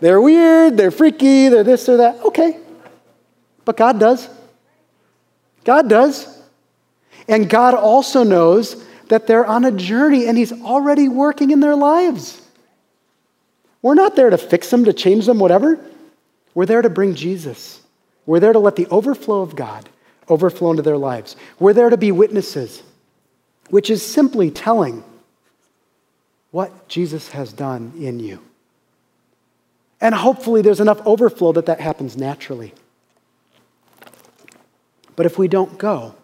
They're 0.00 0.20
weird, 0.20 0.76
they're 0.76 0.90
freaky, 0.90 1.48
they're 1.48 1.64
this 1.64 1.88
or 1.88 1.96
that. 1.96 2.22
Okay. 2.22 2.60
But 3.64 3.78
God 3.78 3.98
does. 3.98 4.28
God 5.64 5.88
does. 5.88 6.42
And 7.26 7.48
God 7.48 7.74
also 7.74 8.22
knows 8.22 8.84
that 9.08 9.26
they're 9.26 9.46
on 9.46 9.64
a 9.64 9.72
journey 9.72 10.26
and 10.26 10.36
He's 10.36 10.52
already 10.52 11.08
working 11.08 11.50
in 11.50 11.60
their 11.60 11.74
lives. 11.74 12.40
We're 13.80 13.94
not 13.94 14.16
there 14.16 14.28
to 14.30 14.38
fix 14.38 14.70
them, 14.70 14.84
to 14.84 14.92
change 14.92 15.24
them, 15.24 15.38
whatever. 15.38 15.78
We're 16.54 16.66
there 16.66 16.82
to 16.82 16.90
bring 16.90 17.14
Jesus. 17.14 17.80
We're 18.26 18.40
there 18.40 18.52
to 18.52 18.58
let 18.58 18.76
the 18.76 18.86
overflow 18.88 19.40
of 19.40 19.56
God 19.56 19.88
overflow 20.28 20.70
into 20.72 20.82
their 20.82 20.98
lives. 20.98 21.36
We're 21.58 21.72
there 21.72 21.88
to 21.88 21.96
be 21.96 22.12
witnesses, 22.12 22.82
which 23.70 23.90
is 23.90 24.04
simply 24.04 24.50
telling 24.50 25.04
what 26.50 26.88
Jesus 26.88 27.28
has 27.30 27.52
done 27.52 27.92
in 27.98 28.20
you. 28.20 28.40
And 30.00 30.14
hopefully, 30.14 30.62
there's 30.62 30.80
enough 30.80 31.04
overflow 31.06 31.52
that 31.52 31.66
that 31.66 31.80
happens 31.80 32.16
naturally. 32.16 32.72
But 35.16 35.26
if 35.26 35.38
we 35.38 35.48
don't 35.48 35.76
go 35.78 36.14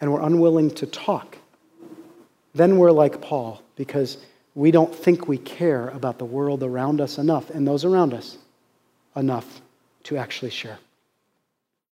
and 0.00 0.12
we're 0.12 0.22
unwilling 0.22 0.70
to 0.76 0.86
talk, 0.86 1.36
then 2.54 2.78
we're 2.78 2.90
like 2.90 3.20
Paul 3.20 3.62
because 3.76 4.16
we 4.54 4.70
don't 4.70 4.94
think 4.94 5.28
we 5.28 5.38
care 5.38 5.88
about 5.88 6.18
the 6.18 6.24
world 6.24 6.62
around 6.62 7.00
us 7.00 7.18
enough 7.18 7.50
and 7.50 7.68
those 7.68 7.84
around 7.84 8.14
us 8.14 8.38
enough 9.14 9.60
to 10.04 10.16
actually 10.16 10.50
share. 10.50 10.78